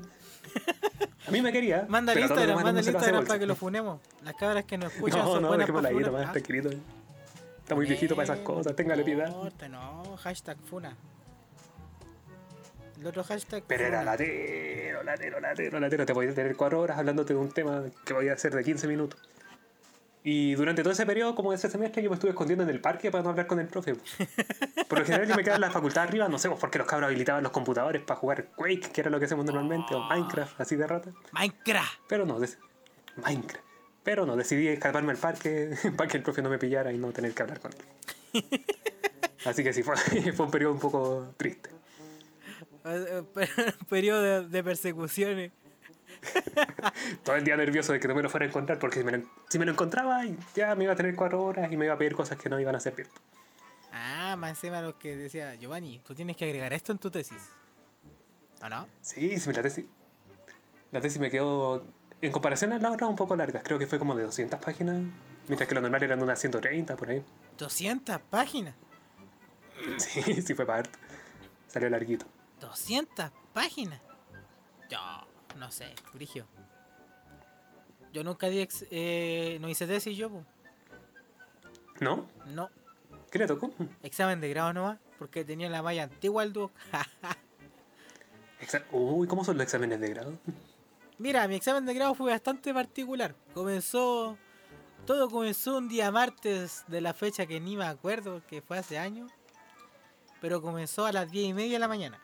A 1.28 1.32
mí 1.32 1.42
me 1.42 1.52
quería. 1.52 1.86
Manda 1.90 2.14
el 2.14 2.20
Instagram, 2.20 2.56
manda 2.64 2.82
el 2.82 2.88
Instagram 2.88 3.26
para 3.26 3.40
que 3.40 3.46
lo 3.46 3.56
funemos. 3.64 4.00
Las 4.24 4.36
cabras 4.36 4.66
que 4.66 4.78
nos 4.78 4.94
escuchan 4.94 5.20
No, 5.20 5.34
son 5.34 5.42
no, 5.42 5.48
buenas 5.50 5.70
para 5.70 5.90
funar. 5.90 6.32
tranquilito. 6.32 6.70
Está 7.60 7.76
muy 7.76 7.86
viejito 7.86 8.16
para 8.16 8.24
esas 8.24 8.40
cosas, 8.40 8.74
téngale 8.78 9.04
piedad. 9.04 9.28
No, 9.70 10.16
hashtag 10.18 10.58
funa. 10.70 10.96
El 13.00 13.08
otro 13.08 13.24
hashtag 13.24 13.64
Pero 13.68 13.86
era 13.86 14.04
latero, 14.04 15.04
latero, 15.04 15.40
latero, 15.40 15.80
latero. 15.80 16.06
Te 16.06 16.14
podías 16.14 16.36
tener 16.36 16.56
cuatro 16.56 16.80
horas 16.80 16.98
hablándote 16.98 17.34
de 17.34 17.40
un 17.40 17.52
tema 17.52 17.84
que 18.06 18.14
podía 18.14 18.36
ser 18.38 18.54
de 18.54 18.64
15 18.64 18.88
minutos. 18.88 19.20
Y 20.24 20.56
durante 20.56 20.84
todo 20.84 20.92
ese 20.92 21.06
periodo, 21.06 21.36
como 21.36 21.54
ese 21.54 21.70
semestre, 21.70 22.04
yo 22.04 22.10
me 22.10 22.16
estuve 22.16 22.32
escondiendo 22.32 22.64
en 22.64 22.70
el 22.70 22.82
parque 22.82 23.12
para 23.12 23.24
no 23.24 23.30
hablar 23.30 23.48
con 23.48 23.60
el 23.60 23.68
profe. 23.68 23.96
Por 24.90 25.00
lo 25.00 25.06
general 25.06 25.26
yo 25.26 25.36
me 25.36 25.44
quedaba 25.44 25.56
en 25.56 25.62
la 25.62 25.72
facultad 25.72 26.04
arriba, 26.04 26.28
no 26.28 26.38
sé, 26.38 26.50
pues 26.50 26.60
porque 26.60 26.80
los 26.80 26.88
cabros 26.88 27.08
habilitaban 27.08 27.44
los 27.44 27.52
computadores 27.54 28.02
para 28.02 28.20
jugar 28.20 28.48
Quake, 28.56 28.92
que 28.92 29.02
era 29.02 29.10
lo 29.10 29.20
que 29.20 29.26
hacemos 29.26 29.46
normalmente, 29.46 29.96
o 29.96 30.02
Minecraft, 30.02 30.60
así 30.60 30.76
de 30.76 30.86
rata. 30.86 31.12
Minecraft. 31.32 32.02
Pero 32.10 32.26
no, 32.26 32.40
Minecraft. 33.16 33.66
Pero 34.04 34.26
no, 34.26 34.36
decidí 34.36 34.68
escaparme 34.68 35.12
al 35.12 35.18
parque 35.18 35.72
para 35.98 36.10
que 36.10 36.18
el 36.18 36.24
profe 36.24 36.42
no 36.42 36.50
me 36.50 36.58
pillara 36.58 36.92
y 36.92 36.98
no 36.98 37.12
tener 37.14 37.34
que 37.34 37.44
hablar 37.44 37.62
con 37.62 37.72
él. 37.72 38.44
Así 39.46 39.64
que 39.64 39.72
sí, 39.72 39.82
fue, 39.82 39.96
fue 40.36 40.46
un 40.46 40.52
periodo 40.52 40.74
un 40.74 40.80
poco 40.80 41.34
triste. 41.38 41.77
Eh, 42.88 43.24
eh, 43.36 43.74
Periodo 43.90 44.48
de, 44.48 44.64
persecuciones. 44.64 45.52
Todo 47.24 47.36
el 47.36 47.44
día 47.44 47.58
nervioso 47.58 47.94
de 47.94 48.00
que 48.00 48.08
no 48.08 48.16
me 48.16 48.24
lo 48.24 48.30
fuera 48.30 48.46
a 48.46 48.50
encontrar, 48.50 48.80
porque 48.80 49.00
si 49.00 49.06
me 49.06 49.12
lo, 49.12 49.24
si 49.50 49.60
me 49.60 49.66
lo 49.66 49.72
encontraba, 49.72 50.24
ya 50.56 50.74
me 50.76 50.86
iba 50.86 50.94
a 50.94 50.96
tener 50.96 51.16
cuatro 51.16 51.44
horas 51.44 51.72
y 51.72 51.78
me 51.78 51.86
iba 51.86 51.94
a 51.94 51.98
pedir 51.98 52.16
cosas 52.16 52.38
que 52.38 52.50
no 52.50 52.60
iban 52.60 52.76
a 52.76 52.80
servir. 52.80 53.08
Ah, 53.92 54.36
más 54.38 54.52
encima 54.52 54.82
los 54.82 54.96
que 54.96 55.16
decía, 55.16 55.56
Giovanni, 55.56 56.00
tú 56.00 56.16
tienes 56.16 56.38
que 56.38 56.46
agregar 56.46 56.74
esto 56.74 56.92
en 56.92 56.98
tu 56.98 57.12
tesis. 57.12 57.50
¿O 58.62 58.70
no? 58.70 58.88
Sí, 59.02 59.38
sí, 59.40 59.54
la 59.54 59.62
tesis. 59.62 59.86
La 60.92 61.02
tesis 61.02 61.20
me 61.20 61.30
quedó. 61.30 61.86
En 62.22 62.32
comparación 62.32 62.74
a 62.74 62.80
la 62.80 62.92
otra, 62.92 63.08
un 63.08 63.16
poco 63.16 63.36
larga. 63.36 63.62
Creo 63.62 63.78
que 63.78 63.86
fue 63.86 64.00
como 64.00 64.16
de 64.16 64.24
200 64.24 64.60
páginas. 64.60 65.04
Mientras 65.48 65.70
que 65.70 65.76
lo 65.76 65.82
normal 65.82 66.02
eran 66.02 66.22
unas 66.22 66.40
130 66.40 66.96
por 66.96 67.10
ahí. 67.10 67.24
200 67.58 68.20
páginas. 68.30 68.76
Sí, 69.98 70.42
sí 70.42 70.56
fue 70.56 70.66
harto. 70.74 70.98
Salió 71.68 71.88
larguito. 71.90 72.26
200 72.60 73.32
páginas. 73.54 74.02
Yo, 74.90 74.98
no 75.58 75.72
sé, 75.72 75.94
Grigio. 76.14 76.46
Yo 78.14 78.24
nunca 78.24 78.48
di 78.48 78.62
ex- 78.62 78.86
eh, 78.90 79.58
no 79.62 79.70
hice 79.70 79.86
tesis 79.86 80.18
yo, 80.18 80.30
po. 80.30 80.44
¿No? 82.00 82.28
No, 82.46 82.70
¿Qué 83.32 83.40
le 83.40 83.48
tocó? 83.48 83.72
examen 84.04 84.40
de 84.40 84.50
grado 84.50 84.72
nomás, 84.74 85.00
porque 85.20 85.44
tenía 85.44 85.70
la 85.70 85.82
malla 85.82 86.04
antigua 86.04 86.44
al 86.44 86.54
dúo. 86.54 86.72
Uy, 88.92 89.28
¿cómo 89.28 89.44
son 89.44 89.58
los 89.58 89.64
exámenes 89.64 90.00
de 90.00 90.10
grado? 90.10 90.34
Mira, 91.20 91.48
mi 91.48 91.56
examen 91.56 91.86
de 91.86 91.94
grado 91.94 92.16
fue 92.16 92.32
bastante 92.32 92.74
particular. 92.74 93.36
Comenzó. 93.54 94.38
Todo 95.06 95.30
comenzó 95.30 95.78
un 95.78 95.88
día 95.88 96.12
martes 96.12 96.84
de 96.88 97.02
la 97.02 97.14
fecha 97.14 97.46
que 97.46 97.60
ni 97.60 97.78
me 97.78 97.86
acuerdo 97.86 98.34
porque 98.34 98.62
fue 98.62 98.78
hace 98.78 98.98
años. 98.98 99.32
Pero 100.42 100.62
comenzó 100.62 101.06
a 101.06 101.12
las 101.12 101.30
10 101.32 101.50
y 101.50 101.54
media 101.54 101.74
de 101.74 101.80
la 101.80 101.88
mañana. 101.88 102.20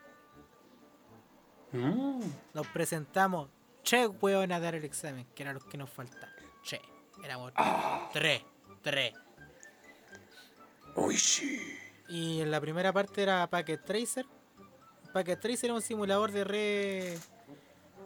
Mm, 1.74 2.22
Nos 2.54 2.68
presentamos 2.68 3.50
tres 3.84 4.10
hueones 4.22 4.56
a 4.56 4.60
dar 4.60 4.76
el 4.76 4.86
examen, 4.86 5.26
que 5.36 5.44
era 5.44 5.54
lo 5.54 5.60
que 5.60 5.78
nos 5.78 5.90
faltaba. 5.90 6.32
Che, 6.64 6.80
éramos 7.24 7.52
tres, 8.14 8.42
tres. 8.82 9.14
Uy, 10.96 11.18
sí. 11.18 11.60
Y 12.08 12.42
en 12.42 12.52
la 12.52 12.62
primera 12.62 12.94
parte 12.94 13.24
era 13.24 13.48
Packet 13.48 13.84
Tracer. 13.84 14.26
Packet 15.12 15.40
Tracer 15.40 15.66
era 15.66 15.74
un 15.74 15.82
simulador 15.82 16.32
de 16.32 16.44
red 16.44 17.18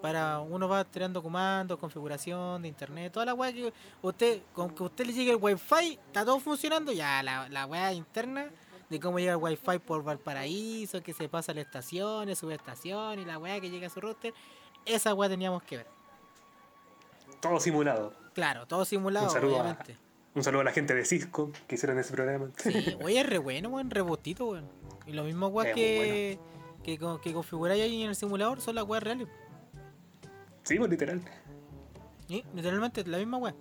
para 0.01 0.39
uno 0.39 0.70
va 0.70 0.84
tirando 0.86 1.24
comandos, 1.24 1.80
configuración 1.80 2.61
de 2.61 2.68
internet, 2.68 3.11
toda 3.11 3.26
la 3.26 3.34
weá 3.34 3.51
que 3.51 3.74
usted, 4.01 4.41
con 4.53 4.70
que 4.74 4.84
usted 4.84 5.07
le 5.07 5.13
llegue 5.13 5.32
el 5.32 5.38
wifi, 5.41 5.93
está 6.05 6.24
todo 6.24 6.39
funcionando, 6.39 6.91
ya 6.91 7.24
la, 7.24 7.49
la 7.49 7.65
weá 7.65 7.91
interna 7.93 8.47
de 8.89 8.99
cómo 8.99 9.19
llega 9.19 9.33
el 9.33 9.38
wifi 9.38 9.79
por 9.79 10.03
Valparaíso, 10.03 11.01
que 11.01 11.13
se 11.13 11.27
pasa 11.29 11.51
a 11.51 11.55
las 11.55 11.65
estaciones, 11.65 12.38
subestación 12.39 13.19
y 13.19 13.25
la 13.25 13.38
weá 13.38 13.59
que 13.59 13.69
llega 13.69 13.88
a 13.88 13.89
su 13.89 13.99
router, 13.99 14.33
esa 14.85 15.13
weá 15.13 15.29
teníamos 15.29 15.63
que 15.63 15.77
ver. 15.77 15.88
Todo 17.41 17.59
simulado. 17.59 18.13
Claro, 18.33 18.65
todo 18.65 18.85
simulado, 18.85 19.27
Un 19.27 19.31
saludo 19.31 19.61
a-. 19.61 19.77
Un 20.33 20.43
saludo 20.43 20.61
a 20.61 20.65
la 20.65 20.71
gente 20.71 20.93
de 20.93 21.03
Cisco 21.03 21.51
que 21.67 21.75
hicieron 21.75 21.97
ese 21.97 22.13
programa. 22.13 22.51
Sí, 22.57 22.95
oye, 23.01 23.19
es 23.19 23.27
re 23.27 23.39
bueno, 23.39 23.69
weón, 23.69 23.89
rebotito, 23.89 24.45
weón. 24.45 24.69
Y 25.05 25.13
lo 25.13 25.23
mismo 25.23 25.49
muy 25.49 25.65
que, 25.73 26.39
que, 26.83 26.97
que 26.97 27.33
configuráis 27.33 27.81
ahí 27.81 28.03
en 28.03 28.09
el 28.09 28.15
simulador 28.15 28.61
son 28.61 28.75
las 28.75 28.83
weas 28.85 29.03
reales. 29.03 29.27
Sí, 30.63 30.77
pues 30.77 30.89
literal. 30.89 31.21
Sí, 32.27 32.43
literalmente 32.53 33.05
la 33.05 33.17
misma 33.17 33.38
wea. 33.38 33.55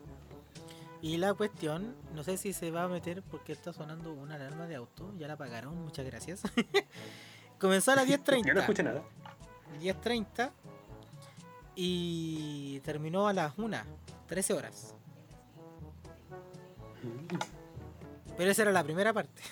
Y 1.02 1.18
la 1.18 1.34
cuestión, 1.34 1.94
no 2.14 2.24
sé 2.24 2.36
si 2.36 2.52
se 2.52 2.70
va 2.70 2.84
a 2.84 2.88
meter 2.88 3.22
porque 3.22 3.52
está 3.52 3.72
sonando 3.72 4.12
una 4.12 4.34
alarma 4.36 4.66
de 4.66 4.76
auto. 4.76 5.12
Ya 5.18 5.26
la 5.28 5.34
apagaron, 5.34 5.76
muchas 5.82 6.04
gracias. 6.06 6.42
Comenzó 7.60 7.92
a 7.92 7.96
las 7.96 8.08
10.30. 8.08 8.44
Yo 8.46 8.54
no 8.54 8.60
escuché 8.60 8.82
nada. 8.82 9.02
10.30 9.80 10.50
y 11.74 12.80
terminó 12.80 13.28
a 13.28 13.32
las 13.32 13.56
1, 13.58 13.76
13 14.26 14.54
horas. 14.54 14.94
Pero 18.36 18.50
esa 18.50 18.62
era 18.62 18.72
la 18.72 18.82
primera 18.84 19.12
parte. 19.12 19.42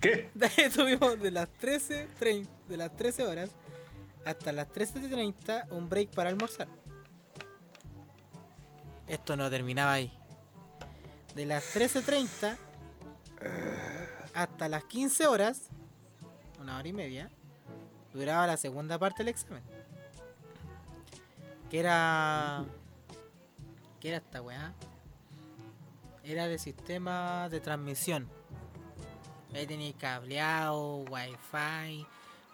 ¿Qué? 0.00 0.30
Estuvimos 0.56 1.20
de 1.20 1.30
las 1.30 1.48
13, 1.54 2.08
trein- 2.18 2.48
de 2.68 2.76
las 2.76 2.94
13 2.96 3.24
horas 3.26 3.50
hasta 4.24 4.52
las 4.52 4.68
13.30 4.68 5.70
un 5.70 5.88
break 5.88 6.10
para 6.10 6.30
almorzar. 6.30 6.68
Esto 9.06 9.36
no 9.36 9.50
terminaba 9.50 9.92
ahí. 9.92 10.12
De 11.34 11.46
las 11.46 11.74
13.30 11.74 12.56
hasta 14.34 14.68
las 14.68 14.84
15 14.84 15.26
horas, 15.26 15.68
una 16.60 16.78
hora 16.78 16.88
y 16.88 16.92
media, 16.92 17.30
duraba 18.12 18.46
la 18.46 18.56
segunda 18.56 18.98
parte 18.98 19.18
del 19.18 19.28
examen. 19.28 19.62
Que 21.70 21.80
era... 21.80 22.64
¿Qué 24.00 24.08
era 24.08 24.18
esta 24.18 24.42
weá? 24.42 24.74
Era 26.24 26.48
de 26.48 26.58
sistema 26.58 27.48
de 27.48 27.60
transmisión. 27.60 28.28
Ahí 29.54 29.66
tenía 29.66 29.92
cableado, 29.92 31.04
wifi, 31.04 32.06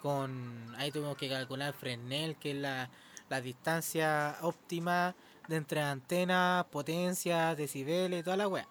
con 0.03 0.75
ahí 0.77 0.91
tuvimos 0.91 1.17
que 1.17 1.29
calcular 1.29 1.73
Fresnel, 1.73 2.37
que 2.37 2.51
es 2.51 2.57
la, 2.57 2.91
la 3.29 3.41
distancia 3.41 4.37
óptima 4.43 5.15
de 5.49 5.57
entre 5.57 5.81
antenas, 5.81 6.67
potencia, 6.67 7.55
decibeles, 7.55 8.23
toda 8.23 8.37
la 8.37 8.49
wea. 8.49 8.69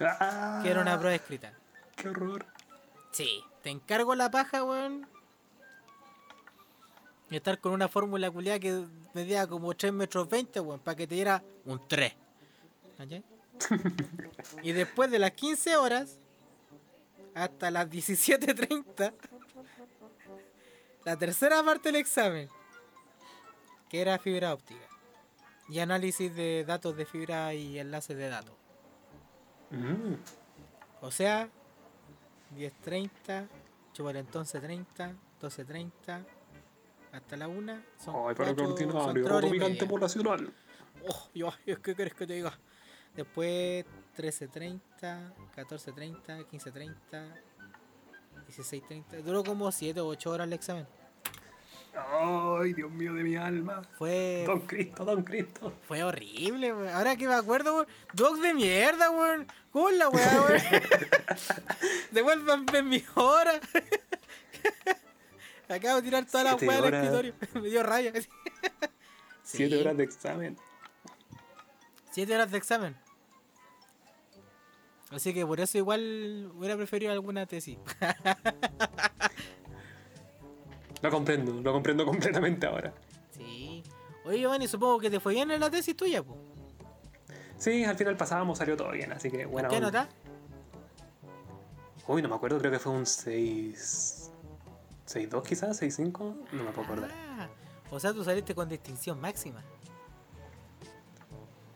Ah, 0.00 0.60
Que 0.62 0.70
era 0.70 0.80
una 0.80 0.98
prueba 0.98 1.14
escrita. 1.14 1.52
¡Qué 1.96 2.08
horror! 2.08 2.46
Sí, 3.12 3.42
te 3.62 3.70
encargo 3.70 4.14
la 4.14 4.30
paja, 4.30 4.64
weón. 4.64 5.08
Y 7.30 7.36
estar 7.36 7.58
con 7.60 7.72
una 7.72 7.88
fórmula 7.88 8.30
culiada 8.30 8.58
que 8.58 8.84
medía 9.14 9.46
como 9.46 9.74
3 9.74 9.92
metros 9.92 10.28
20, 10.28 10.60
weón, 10.60 10.80
para 10.80 10.96
que 10.96 11.06
te 11.06 11.14
diera 11.14 11.42
un 11.64 11.86
3. 11.86 12.12
¿Cachai? 12.96 13.24
y 14.62 14.72
después 14.72 15.10
de 15.10 15.18
las 15.18 15.32
15 15.32 15.76
horas, 15.76 16.18
hasta 17.34 17.70
las 17.70 17.88
17.30, 17.88 19.12
la 21.04 21.16
tercera 21.16 21.62
parte 21.62 21.90
del 21.90 22.00
examen, 22.00 22.48
que 23.88 24.00
era 24.00 24.18
fibra 24.18 24.54
óptica. 24.54 24.87
Y 25.68 25.80
análisis 25.80 26.34
de 26.34 26.64
datos 26.64 26.96
de 26.96 27.04
fibra 27.04 27.52
y 27.54 27.78
enlaces 27.78 28.16
de 28.16 28.28
datos. 28.28 28.54
Mm, 29.70 30.14
O 31.02 31.10
sea, 31.10 31.48
10.30, 32.56 33.48
chúpale 33.92 34.20
entonces 34.20 34.60
30, 34.62 35.12
12.30, 35.40 36.24
hasta 37.12 37.36
la 37.36 37.48
1. 37.48 37.82
Son 38.02 38.14
Ay, 38.28 38.34
pero 38.36 39.40
dominante 39.40 39.86
poblacional. 39.86 40.52
Oh, 41.06 41.28
yo, 41.34 41.52
¿qué 41.64 41.94
quieres 41.94 42.14
que 42.14 42.26
te 42.26 42.34
diga? 42.34 42.58
Después 43.14 43.84
13.30, 44.16 44.80
14.30, 45.54 46.46
15.30, 46.46 46.94
16.30. 48.48 49.22
Duró 49.22 49.44
como 49.44 49.70
7 49.70 50.00
o 50.00 50.06
8 50.06 50.30
horas 50.30 50.46
el 50.46 50.52
examen. 50.54 50.86
Ay, 51.94 52.74
Dios 52.74 52.90
mío 52.90 53.14
de 53.14 53.22
mi 53.22 53.36
alma. 53.36 53.82
Fue, 53.98 54.44
Don 54.46 54.60
Cristo, 54.60 55.04
Don 55.04 55.22
Cristo. 55.22 55.72
fue 55.86 56.02
horrible, 56.02 56.72
weón. 56.72 56.94
Ahora 56.94 57.16
que 57.16 57.26
me 57.26 57.34
acuerdo, 57.34 57.74
weón. 57.74 57.86
Dogs 58.12 58.40
de 58.42 58.54
mierda, 58.54 59.10
weón. 59.10 59.46
¿Cómo 59.72 59.88
es 59.88 59.96
la 59.96 60.08
weá, 60.08 60.42
weón? 60.42 60.62
Devuélvanme 62.12 62.82
mis 62.82 63.04
horas. 63.14 63.60
Acabo 65.68 65.96
de 65.96 66.02
tirar 66.02 66.24
todas 66.24 66.44
las 66.44 66.58
Siete 66.58 66.66
weas 66.66 66.82
del 66.82 66.94
escritorio. 66.94 67.34
Me 67.62 67.68
dio 67.68 67.82
raya. 67.82 68.12
Siete 69.42 69.80
horas 69.80 69.96
de 69.96 70.04
examen. 70.04 70.56
7 72.10 72.34
horas 72.34 72.50
de 72.50 72.58
examen. 72.58 72.96
Así 75.10 75.32
que 75.32 75.46
por 75.46 75.60
eso 75.60 75.78
igual 75.78 76.50
hubiera 76.54 76.76
preferido 76.76 77.12
alguna 77.12 77.46
tesis. 77.46 77.78
Lo 81.02 81.10
comprendo, 81.10 81.52
lo 81.60 81.72
comprendo 81.72 82.04
completamente 82.06 82.66
ahora. 82.66 82.92
Sí. 83.30 83.82
Oye, 84.24 84.40
Giovanni, 84.40 84.68
supongo 84.68 84.98
que 84.98 85.10
te 85.10 85.20
fue 85.20 85.34
bien 85.34 85.50
en 85.50 85.60
la 85.60 85.70
tesis 85.70 85.96
tuya, 85.96 86.22
po. 86.22 86.36
Sí, 87.56 87.84
al 87.84 87.96
final 87.96 88.16
pasábamos, 88.16 88.58
salió 88.58 88.76
todo 88.76 88.92
bien, 88.92 89.12
así 89.12 89.30
que 89.30 89.46
bueno. 89.46 89.68
¿Qué 89.68 89.80
nota? 89.80 90.08
Uy, 92.06 92.22
no 92.22 92.28
me 92.28 92.36
acuerdo, 92.36 92.58
creo 92.58 92.70
que 92.70 92.78
fue 92.78 92.92
un 92.92 93.04
6. 93.04 94.30
6-2 95.06 95.42
quizás, 95.42 95.82
6-5, 95.82 96.36
no 96.52 96.64
me 96.64 96.70
puedo 96.70 96.86
acordar. 96.86 97.10
Ah, 97.12 97.48
o 97.90 97.98
sea, 97.98 98.12
tú 98.12 98.22
saliste 98.22 98.54
con 98.54 98.68
distinción 98.68 99.20
máxima. 99.20 99.64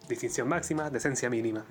Distinción 0.08 0.48
máxima, 0.48 0.90
decencia 0.90 1.30
mínima. 1.30 1.64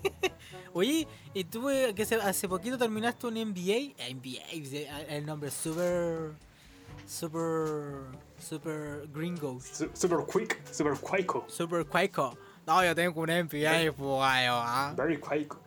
Oye, 0.74 1.06
¿y 1.32 1.44
tú 1.44 1.70
eh, 1.70 1.94
que 1.94 2.02
hace 2.02 2.48
poquito 2.48 2.76
terminaste 2.76 3.26
un 3.26 3.34
MBA? 3.34 3.94
MBA, 4.14 5.00
el 5.08 5.24
nombre 5.24 5.50
super... 5.50 6.34
Super... 7.06 8.06
Super 8.38 9.06
gringo. 9.12 9.58
Su- 9.60 9.90
Super 9.94 10.24
quick, 10.26 10.60
super 10.72 10.94
cuico. 10.98 11.44
Super 11.48 11.84
cuico. 11.86 12.36
No, 12.66 12.82
yo 12.84 12.94
tengo 12.94 13.20
un 13.20 13.30
MBA, 13.30 13.92
pues, 13.96 14.20
ay, 14.22 14.46
ah. 14.48 14.92
Very 14.96 15.18
cuico. 15.18 15.60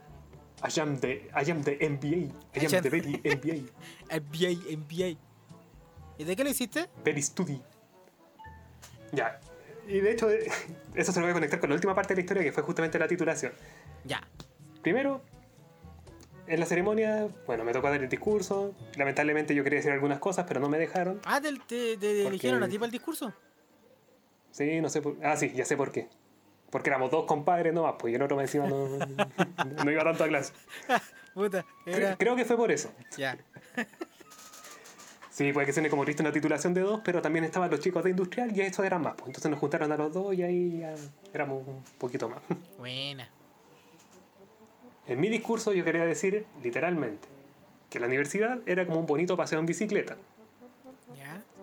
I 0.64 0.80
am 0.80 0.98
the, 1.00 1.30
I 1.36 1.52
am 1.52 1.62
the 1.64 1.78
MBA. 1.78 2.34
I 2.56 2.66
am 2.66 2.82
the 2.82 2.90
very 2.90 3.22
MBA. 3.24 3.70
MBA, 4.10 4.78
MBA. 4.78 5.18
¿Y 6.18 6.24
de 6.24 6.36
qué 6.36 6.44
lo 6.44 6.50
hiciste? 6.50 6.90
Very 7.06 7.22
study. 7.22 7.62
Ya. 9.12 9.40
Y 9.88 10.00
de 10.00 10.12
hecho, 10.12 10.28
eso 10.96 11.12
se 11.12 11.20
lo 11.20 11.26
voy 11.26 11.32
a 11.32 11.34
conectar 11.34 11.60
con 11.60 11.70
la 11.70 11.76
última 11.76 11.94
parte 11.94 12.14
de 12.14 12.18
la 12.18 12.22
historia 12.22 12.44
que 12.44 12.52
fue 12.52 12.64
justamente 12.64 12.98
la 12.98 13.08
titulación. 13.08 13.54
Ya. 14.04 14.22
Primero, 14.82 15.22
en 16.48 16.60
la 16.60 16.66
ceremonia, 16.66 17.28
bueno, 17.46 17.64
me 17.64 17.74
tocó 17.74 17.90
dar 17.90 18.02
el 18.02 18.10
discurso. 18.10 18.74
Lamentablemente 18.96 19.54
yo 19.54 19.64
quería 19.64 19.78
decir 19.78 19.92
algunas 19.92 20.20
cosas, 20.20 20.46
pero 20.48 20.60
no 20.60 20.70
me 20.70 20.78
dejaron. 20.78 21.20
Ah, 21.26 21.42
¿te, 21.42 21.52
te, 21.68 21.98
te 21.98 22.28
eligieron 22.28 22.64
a 22.64 22.68
ti 22.68 22.78
para 22.78 22.86
el 22.86 22.92
discurso? 22.92 23.34
Sí, 24.52 24.82
no 24.82 24.90
sé 24.90 25.02
por... 25.02 25.16
Ah, 25.24 25.36
sí, 25.38 25.52
ya 25.54 25.66
sé 25.66 25.78
por 25.78 25.92
qué. 25.92 26.10
Porque 26.70 26.90
éramos 26.90 27.12
dos 27.12 27.26
compadres 27.26 27.74
nomás, 27.74 27.96
pues 28.00 28.12
y 28.12 28.16
el 28.16 28.22
otro 28.22 28.40
encima 28.42 28.68
no, 28.68 28.88
no 29.86 29.92
iba 29.92 30.04
tanto 30.04 30.24
a 30.24 30.28
clase. 30.28 30.54
Puta. 31.34 31.66
Creo 32.18 32.36
que 32.36 32.46
fue 32.46 32.58
por 32.58 32.72
eso. 32.72 32.92
Ya. 33.18 33.38
Sí, 35.30 35.54
puede 35.54 35.68
que 35.68 35.74
suene 35.74 35.88
como 35.92 36.04
triste 36.04 36.24
una 36.24 36.32
titulación 36.32 36.74
de 36.74 36.82
dos, 36.82 37.02
pero 37.06 37.22
también 37.22 37.46
estaban 37.46 37.70
los 37.70 37.80
chicos 37.80 38.04
de 38.04 38.10
industrial 38.10 38.58
y 38.58 38.62
estos 38.62 38.84
eran 38.84 39.04
más. 39.04 39.14
Pues. 39.14 39.28
Entonces 39.28 39.52
nos 39.52 39.60
juntaron 39.60 39.92
a 39.92 39.96
los 39.96 40.12
dos 40.12 40.34
y 40.34 40.42
ahí 40.42 40.80
ya 40.80 40.96
éramos 41.32 41.62
un 41.68 41.84
poquito 42.00 42.28
más. 42.28 42.40
Buena. 42.80 43.30
En 45.08 45.20
mi 45.20 45.30
discurso 45.30 45.74
yo 45.74 45.84
quería 45.84 46.06
decir, 46.06 46.46
literalmente, 46.64 47.28
que 47.90 48.00
la 48.00 48.08
universidad 48.08 48.60
era 48.66 48.86
como 48.86 49.00
un 49.00 49.06
bonito 49.06 49.38
paseo 49.38 49.60
en 49.60 49.66
bicicleta. 49.66 50.18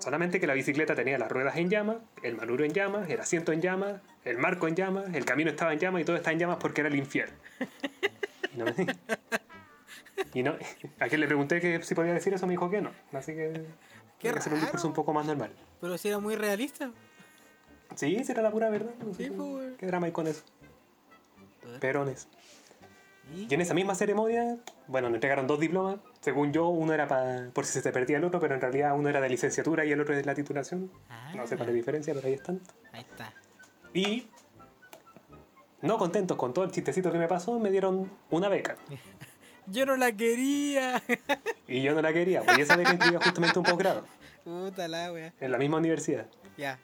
Solamente 0.01 0.39
que 0.39 0.47
la 0.47 0.53
bicicleta 0.55 0.95
tenía 0.95 1.17
las 1.17 1.31
ruedas 1.33 1.57
en 1.57 1.71
llamas, 1.71 1.97
el 2.23 2.37
manubrio 2.37 2.67
en 2.67 2.73
llamas, 2.75 3.09
el 3.09 3.19
asiento 3.21 3.53
en 3.53 3.63
llamas, 3.63 4.03
el 4.25 4.37
marco 4.37 4.69
en 4.69 4.75
llamas, 4.77 5.15
el 5.15 5.25
camino 5.25 5.49
estaba 5.51 5.73
en 5.73 5.79
llamas 5.79 6.03
y 6.03 6.05
todo 6.05 6.17
está 6.17 6.31
en 6.31 6.39
llamas 6.41 6.59
porque 6.61 6.83
era 6.83 6.89
el 6.89 6.97
infierno. 6.97 7.35
Y 8.55 8.59
no, 8.59 8.65
me- 8.67 8.87
y 10.35 10.43
no- 10.43 10.57
a 11.01 11.09
quien 11.09 11.21
le 11.21 11.27
pregunté 11.27 11.59
que 11.61 11.83
si 11.83 11.95
podía 11.95 12.13
decir 12.13 12.35
eso 12.35 12.47
me 12.47 12.53
dijo 12.53 12.69
que 12.69 12.83
no. 12.83 12.91
Así 13.13 13.33
que 13.35 13.65
Qué 14.19 14.29
hacer 14.29 14.53
un 14.53 14.61
discurso 14.61 14.87
un 14.89 14.95
poco 14.95 15.13
más 15.15 15.25
normal. 15.27 15.53
Pero 15.81 15.97
si 15.97 16.09
era 16.09 16.19
muy 16.19 16.35
realista. 16.37 16.91
Sí, 17.95 18.23
será 18.25 18.43
la 18.43 18.51
pura 18.51 18.69
verdad. 18.69 18.93
No 19.07 19.15
Sí, 19.15 19.25
sé, 19.25 19.33
pues. 19.33 19.77
¿Qué 19.79 19.87
drama 19.87 20.07
hay 20.07 20.13
con 20.13 20.27
eso? 20.27 20.43
Perones. 21.81 22.29
¿Y? 23.33 23.47
Y 23.51 23.55
en 23.55 23.61
esa 23.61 23.75
misma 23.75 23.95
ceremonia, 23.95 24.57
bueno, 24.87 25.09
nos 25.09 25.17
entregaron 25.17 25.47
dos 25.47 25.61
diplomas. 25.61 25.99
Según 26.21 26.53
yo, 26.53 26.69
uno 26.69 26.93
era 26.93 27.07
pa- 27.09 27.49
por 27.53 27.65
si 27.65 27.73
se 27.75 27.83
te 27.83 27.93
perdía 27.93 28.19
el 28.19 28.25
otro, 28.25 28.41
pero 28.41 28.55
en 28.55 28.61
realidad 28.61 28.95
uno 28.97 29.09
era 29.09 29.21
de 29.21 29.29
licenciatura 29.29 29.85
y 29.85 29.93
el 29.93 30.01
otro 30.01 30.15
de 30.15 30.25
la 30.25 30.35
titulación. 30.35 30.91
No 31.35 31.47
sé 31.47 31.57
cuál 31.57 31.69
es 31.69 31.75
la 31.75 31.79
diferencia, 31.79 32.15
pero 32.15 32.27
ahí 32.27 32.35
están. 32.35 32.61
Ahí 32.93 33.01
está. 33.03 33.33
Y, 33.95 34.27
no 35.83 35.99
contentos 35.99 36.37
con 36.37 36.53
todo 36.55 36.65
el 36.65 36.71
chistecito 36.71 37.13
que 37.13 37.19
me 37.19 37.29
pasó, 37.29 37.59
me 37.59 37.71
dieron 37.71 38.11
una 38.31 38.49
beca. 38.49 38.77
Yo 39.67 39.87
no 39.87 39.97
la 39.97 40.13
quería. 40.13 41.03
Y 41.67 41.81
yo 41.83 41.95
no 41.95 42.03
la 42.03 42.13
quería, 42.13 42.43
porque 42.43 42.61
esa 42.61 42.77
beca 42.77 42.93
incluía 42.93 43.19
justamente 43.19 43.59
un 43.59 43.65
posgrado 43.65 44.05
Puta 44.45 44.87
la 44.87 45.11
wea. 45.11 45.33
en 45.41 45.51
la 45.51 45.57
misma 45.57 45.79
universidad. 45.79 46.27
Ya. 46.59 46.79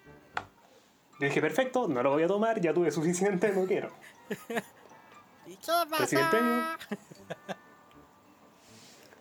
Yo 1.20 1.26
dije, 1.26 1.42
perfecto, 1.42 1.86
no 1.86 2.02
lo 2.02 2.10
voy 2.12 2.22
a 2.22 2.26
tomar, 2.26 2.58
ya 2.62 2.72
tuve 2.72 2.90
suficiente, 2.90 3.52
no 3.52 3.66
quiero. 3.66 3.90
¿Y 5.50 5.56
qué 5.56 5.72
Recibí 5.98 6.22
el 6.22 6.28
premio. 6.28 6.62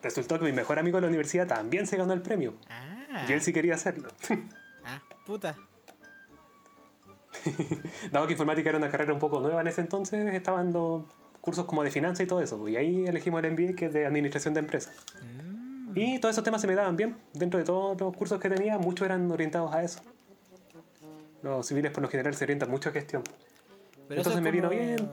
Resultó 0.04 0.38
que 0.38 0.46
mi 0.46 0.52
mejor 0.52 0.78
amigo 0.78 0.98
de 0.98 1.02
la 1.02 1.08
universidad 1.08 1.48
también 1.48 1.88
se 1.88 1.98
ganó 1.98 2.14
el 2.14 2.22
premio. 2.22 2.54
Ah. 2.70 3.26
Y 3.28 3.34
él 3.34 3.42
sí 3.42 3.52
quería 3.52 3.74
hacerlo. 3.74 4.10
Ah, 4.86 5.02
puta. 5.26 5.56
Dado 8.12 8.28
que 8.28 8.34
informática 8.34 8.70
era 8.70 8.78
una 8.78 8.90
carrera 8.92 9.12
un 9.12 9.20
poco 9.20 9.40
nueva 9.40 9.62
en 9.62 9.68
ese 9.68 9.82
entonces, 9.82 10.34
estaban 10.34 10.72
los 10.72 11.04
cursos 11.42 11.66
como 11.66 11.84
de 11.84 11.90
finanzas 11.90 12.26
y 12.26 12.28
todo 12.28 12.42
eso. 12.42 12.68
Y 12.70 12.76
ahí 12.76 13.08
elegimos 13.08 13.44
el 13.44 13.52
MBA, 13.52 13.76
que 13.76 13.86
es 13.88 13.94
de 13.94 14.06
administración 14.06 14.54
de 14.54 14.60
empresas. 14.60 14.94
Mm. 15.24 15.98
Y 15.98 16.20
todos 16.20 16.36
esos 16.36 16.44
temas 16.44 16.62
se 16.62 16.68
me 16.68 16.76
daban 16.76 16.96
bien. 16.96 17.18
Dentro 17.34 17.58
de 17.58 17.66
todos 17.66 18.00
los 18.00 18.16
cursos 18.16 18.40
que 18.40 18.50
tenía, 18.50 18.78
muchos 18.78 19.06
eran 19.06 19.30
orientados 19.32 19.74
a 19.74 19.84
eso. 19.84 20.02
Los 21.42 21.66
civiles 21.66 21.92
por 21.92 22.04
lo 22.04 22.10
general 22.10 22.36
se 22.36 22.44
orientan 22.44 22.70
mucho 22.70 22.90
a 22.90 22.92
gestión. 22.92 23.24
Pero 24.08 24.22
Entonces 24.22 24.38
es 24.38 24.44
me 24.44 24.52
vino 24.52 24.70
bien, 24.70 25.10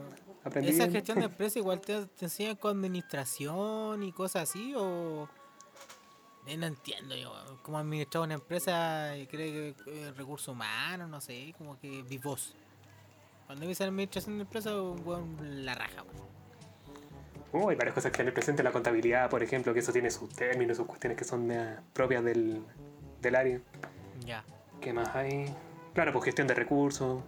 aprendí 0.47 0.69
¿Esa 0.71 0.83
bien. 0.83 0.93
gestión 0.93 1.19
de 1.19 1.25
empresa 1.31 1.59
igual 1.59 1.79
te, 1.81 2.05
te 2.07 2.25
enseñan 2.25 2.55
con 2.55 2.77
administración 2.77 4.03
y 4.03 4.11
cosas 4.11 4.49
así? 4.49 4.73
¿O.? 4.75 5.27
Eh, 6.47 6.57
No 6.57 6.65
entiendo 6.65 7.15
yo. 7.15 7.33
Como 7.61 7.77
administrar 7.77 8.23
una 8.23 8.33
empresa, 8.35 9.15
eh, 9.15 9.27
creo 9.29 9.75
que 9.75 10.07
eh, 10.07 10.11
recursos 10.15 10.47
humanos, 10.47 11.09
no 11.09 11.19
sé, 11.21 11.53
como 11.57 11.77
que 11.79 12.03
vivos. 12.03 12.55
Cuando 13.45 13.61
me 13.61 13.69
dicen 13.69 13.87
administración 13.87 14.37
de 14.37 14.43
empresa, 14.43 14.81
un 14.81 15.05
weón 15.05 15.65
la 15.65 15.75
raja, 15.75 16.03
weón. 16.03 16.27
Oh, 17.53 17.69
hay 17.69 17.75
varias 17.77 17.95
cosas 17.95 18.11
que 18.11 18.23
le 18.23 18.31
presente 18.33 18.61
la 18.61 18.71
contabilidad, 18.71 19.29
por 19.29 19.41
ejemplo, 19.41 19.73
que 19.73 19.79
eso 19.79 19.93
tiene 19.93 20.11
sus 20.11 20.29
términos, 20.29 20.77
sus 20.77 20.85
cuestiones 20.85 21.17
que 21.17 21.23
son 21.23 21.49
propias 21.93 22.23
del, 22.23 22.61
del 23.21 23.35
área. 23.35 23.61
Ya. 24.25 24.43
¿Qué 24.81 24.91
más 24.91 25.15
hay? 25.15 25.53
Claro, 25.93 26.11
pues 26.11 26.25
gestión 26.25 26.45
de 26.47 26.53
recursos. 26.53 27.23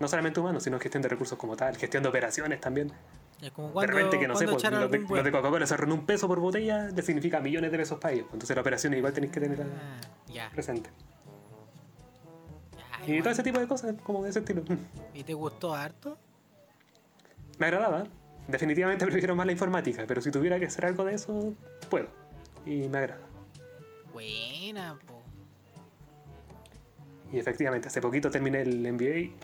No 0.00 0.08
solamente 0.08 0.40
humanos, 0.40 0.62
sino 0.62 0.78
gestión 0.80 1.02
de 1.02 1.08
recursos 1.08 1.38
como 1.38 1.56
tal. 1.56 1.76
Gestión 1.76 2.02
de 2.02 2.08
operaciones 2.08 2.60
también. 2.60 2.92
Es 3.40 3.50
como 3.52 3.80
De 3.80 3.86
repente 3.86 4.18
que 4.18 4.26
no 4.26 4.36
sé, 4.36 4.46
pues, 4.46 4.62
los 4.62 4.90
de, 4.90 4.98
los. 4.98 5.30
Coca-Cola 5.30 5.66
ahorran 5.68 5.92
un 5.92 6.06
peso 6.06 6.26
por 6.26 6.40
botella, 6.40 6.88
le 6.88 7.02
significa 7.02 7.40
millones 7.40 7.70
de 7.70 7.78
pesos 7.78 7.98
para 7.98 8.14
ellos. 8.14 8.26
Entonces 8.32 8.54
la 8.56 8.62
operación 8.62 8.94
igual 8.94 9.12
tenéis 9.12 9.32
que 9.32 9.40
tenerla 9.40 9.66
Ah, 9.66 10.50
presente. 10.52 10.90
Y 13.06 13.20
todo 13.20 13.30
ese 13.30 13.42
tipo 13.42 13.58
de 13.58 13.68
cosas, 13.68 13.94
como 14.02 14.22
de 14.22 14.30
ese 14.30 14.38
estilo. 14.38 14.62
¿Y 15.12 15.24
te 15.24 15.34
gustó 15.34 15.74
harto? 15.74 16.16
Me 17.58 17.66
agradaba. 17.66 18.04
Definitivamente 18.48 19.04
prefiero 19.10 19.36
más 19.36 19.46
la 19.46 19.52
informática, 19.52 20.04
pero 20.06 20.20
si 20.20 20.30
tuviera 20.30 20.58
que 20.58 20.66
hacer 20.66 20.86
algo 20.86 21.04
de 21.04 21.14
eso, 21.14 21.54
puedo. 21.90 22.08
Y 22.64 22.88
me 22.88 22.98
agrada. 22.98 23.20
Buena, 24.12 24.98
po. 25.06 25.22
Y 27.32 27.38
efectivamente, 27.38 27.88
hace 27.88 28.00
poquito 28.00 28.30
terminé 28.30 28.62
el 28.62 28.92
MBA, 28.92 29.34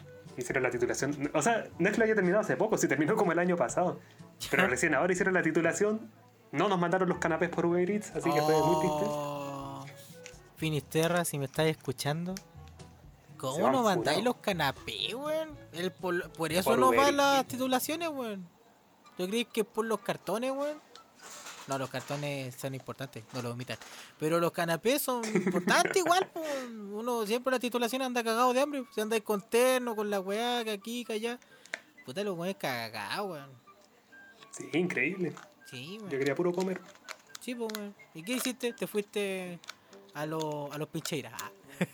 hicieron 0.41 0.62
la 0.62 0.70
titulación. 0.70 1.30
O 1.34 1.43
sea, 1.43 1.66
no 1.78 1.88
es 1.88 1.93
que 1.93 1.99
lo 1.99 2.05
haya 2.05 2.14
terminado 2.14 2.43
hace 2.43 2.57
poco, 2.57 2.76
si 2.78 2.88
terminó 2.88 3.16
como 3.16 3.32
el 3.32 3.38
año 3.38 3.57
pasado. 3.57 4.01
Pero 4.51 4.66
recién 4.66 4.95
ahora 4.95 5.12
hicieron 5.12 5.34
la 5.34 5.43
titulación. 5.43 6.11
No 6.53 6.68
nos 6.68 6.78
mandaron 6.78 7.09
los 7.09 7.18
canapés 7.18 7.49
por 7.49 7.66
Uber 7.66 7.88
Eats, 7.88 8.11
así 8.11 8.30
que 8.30 8.41
fue 8.43 8.55
muy 8.55 8.80
triste. 8.80 9.05
Oh, 9.07 9.84
Finisterra, 10.57 11.24
si 11.24 11.38
me 11.38 11.45
estás 11.45 11.66
escuchando. 11.66 12.34
¿Cómo 13.36 13.70
no 13.70 13.82
mandáis 13.82 14.22
los 14.22 14.36
canapés, 14.36 15.14
weón? 15.14 15.57
Por, 16.01 16.30
por 16.32 16.53
eso 16.53 16.70
Por 16.70 16.78
no 16.78 16.93
van 16.93 17.16
las 17.16 17.47
titulaciones, 17.47 18.09
weón. 18.09 18.47
¿Yo 19.16 19.28
creí 19.28 19.45
que 19.45 19.61
es 19.62 19.66
por 19.66 19.86
los 19.86 20.01
cartones, 20.01 20.51
weón? 20.51 20.78
No, 21.71 21.79
los 21.79 21.89
cartones 21.89 22.53
son 22.57 22.75
importantes, 22.75 23.23
no 23.33 23.43
los 23.43 23.53
omitan. 23.53 23.79
Pero 24.18 24.41
los 24.41 24.51
canapés 24.51 25.03
son 25.03 25.25
importantes 25.25 25.97
igual. 25.99 26.29
Uno 26.93 27.25
siempre 27.25 27.51
en 27.51 27.55
la 27.55 27.61
titulación 27.61 28.03
anda 28.03 28.25
cagado 28.25 28.53
de 28.53 28.61
hambre. 28.61 28.83
Se 28.93 29.01
anda 29.01 29.21
con 29.21 29.41
terno, 29.41 29.95
con 29.95 30.11
la 30.11 30.18
weá, 30.18 30.64
que 30.64 30.73
aquí, 30.73 31.05
que 31.05 31.12
allá. 31.12 31.39
Puta, 32.05 32.25
los 32.25 32.37
weones 32.37 32.57
cagados, 32.57 33.31
weón. 33.31 33.51
Sí, 34.51 34.68
increíble. 34.73 35.33
Sí, 35.66 35.93
Yo 35.93 35.99
weón. 36.07 36.11
quería 36.11 36.35
puro 36.35 36.53
comer. 36.53 36.81
Sí, 37.41 37.55
pues, 37.55 37.73
weón. 37.79 37.95
¿Y 38.14 38.25
qué 38.25 38.33
hiciste? 38.33 38.73
Te 38.73 38.89
fuiste 38.89 39.61
a, 40.14 40.27
los 40.27 40.73
a 40.73 40.77
los 40.79 40.89
pincheiras. 40.89 41.33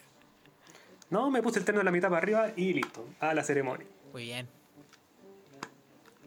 No, 1.11 1.31
me 1.31 1.41
puse 1.43 1.59
el 1.61 1.64
terno 1.66 1.81
de 1.81 1.85
la 1.85 1.93
mitad 1.93 2.09
para 2.09 2.18
arriba 2.22 2.51
y 2.57 2.72
listo. 2.72 3.07
A 3.20 3.33
la 3.35 3.45
ceremonia. 3.45 3.87
muy 4.12 4.24
bien. 4.24 4.49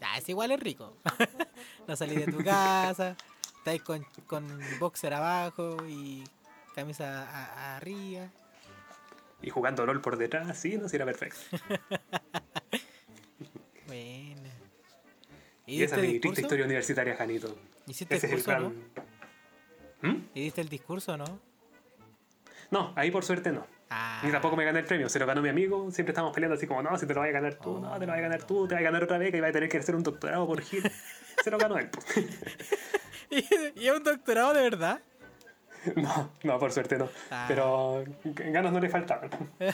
Ah, 0.01 0.17
es 0.17 0.29
igual 0.29 0.51
es 0.51 0.59
rico. 0.59 0.93
no 1.87 1.95
salís 1.97 2.25
de 2.25 2.31
tu 2.31 2.41
casa, 2.43 3.17
estáis 3.59 3.81
con, 3.83 4.05
con 4.25 4.45
boxer 4.79 5.13
abajo 5.13 5.77
y 5.87 6.23
camisa 6.75 7.23
a- 7.23 7.45
a- 7.73 7.77
arriba. 7.77 8.27
Y 9.41 9.49
jugando 9.51 9.85
LOL 9.85 10.01
por 10.01 10.17
detrás, 10.17 10.57
sí, 10.59 10.77
no, 10.77 10.89
sí 10.89 10.97
era 10.97 11.05
perfecto. 11.05 11.39
Buena. 13.87 14.49
Y 15.65 15.83
esa 15.83 15.95
es 15.97 16.01
mi 16.01 16.19
triste 16.19 16.41
historia 16.41 16.65
universitaria, 16.65 17.15
Janito. 17.15 17.57
¿Hiciste 17.87 18.15
Ese 18.15 18.27
el 18.27 18.33
es 18.33 18.39
el 18.39 18.43
plan. 18.45 18.73
no? 20.01 20.09
¿Mm? 20.09 20.29
¿Y 20.33 20.43
diste 20.43 20.61
el 20.61 20.69
discurso, 20.69 21.17
no? 21.17 21.39
No, 22.71 22.93
ahí 22.95 23.09
por 23.11 23.23
suerte 23.25 23.51
no. 23.51 23.65
Ah, 23.89 24.21
Ni 24.23 24.31
tampoco 24.31 24.55
me 24.55 24.63
gané 24.65 24.79
el 24.79 24.85
premio, 24.85 25.09
se 25.09 25.17
lo 25.17 25.25
ganó 25.25 25.41
mi 25.41 25.49
amigo. 25.49 25.89
Siempre 25.91 26.11
estamos 26.11 26.33
peleando 26.33 26.55
así 26.55 26.67
como, 26.67 26.83
no, 26.83 26.95
si 26.97 27.07
te 27.07 27.13
lo 27.13 27.21
vas 27.21 27.29
a 27.29 27.33
ganar 27.33 27.55
tú, 27.55 27.79
no, 27.79 27.93
te 27.97 28.05
lo 28.05 28.11
vas 28.11 28.19
a 28.19 28.21
ganar 28.21 28.43
tú, 28.43 28.67
te 28.67 28.75
vas 28.75 28.81
a 28.81 28.83
ganar 28.83 29.03
otra 29.03 29.17
vez, 29.17 29.31
que 29.31 29.41
vas 29.41 29.49
a 29.49 29.53
tener 29.53 29.69
que 29.69 29.77
hacer 29.77 29.95
un 29.95 30.03
doctorado 30.03 30.45
por 30.45 30.61
Gil. 30.61 30.83
Se 31.43 31.49
lo 31.49 31.57
ganó 31.57 31.77
él. 31.77 31.89
¿Y 33.75 33.87
es 33.87 33.95
un 33.95 34.03
doctorado 34.03 34.53
de 34.53 34.61
verdad? 34.61 35.01
No, 35.95 36.33
no, 36.43 36.59
por 36.59 36.73
suerte 36.73 36.97
no. 36.97 37.09
Ah. 37.31 37.45
Pero 37.47 38.03
ganas 38.23 38.73
no 38.73 38.81
le 38.81 38.89
faltaban. 38.89 39.29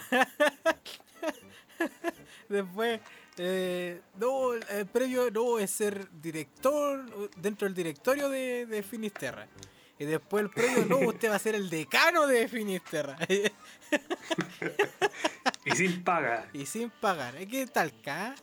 Después, 2.47 2.99
eh, 3.37 4.01
no, 4.19 4.53
el 4.53 4.85
premio 4.85 5.31
no 5.31 5.57
es 5.57 5.71
ser 5.71 6.07
director 6.21 7.29
dentro 7.37 7.67
del 7.67 7.73
directorio 7.73 8.29
de, 8.29 8.67
de 8.67 8.83
Finisterra. 8.83 9.47
Y 9.97 10.05
después 10.05 10.43
el 10.43 10.49
premio, 10.51 10.85
no, 10.85 10.97
usted 11.07 11.31
va 11.31 11.35
a 11.35 11.39
ser 11.39 11.55
el 11.55 11.69
decano 11.69 12.27
de 12.27 12.47
Finisterra. 12.47 13.17
Y 15.65 15.71
sin 15.71 16.03
paga. 16.03 16.47
y 16.53 16.65
sin 16.65 16.89
pagar. 16.89 17.35
¿Qué 17.47 17.65
tal, 17.65 17.93
acá? 17.99 18.35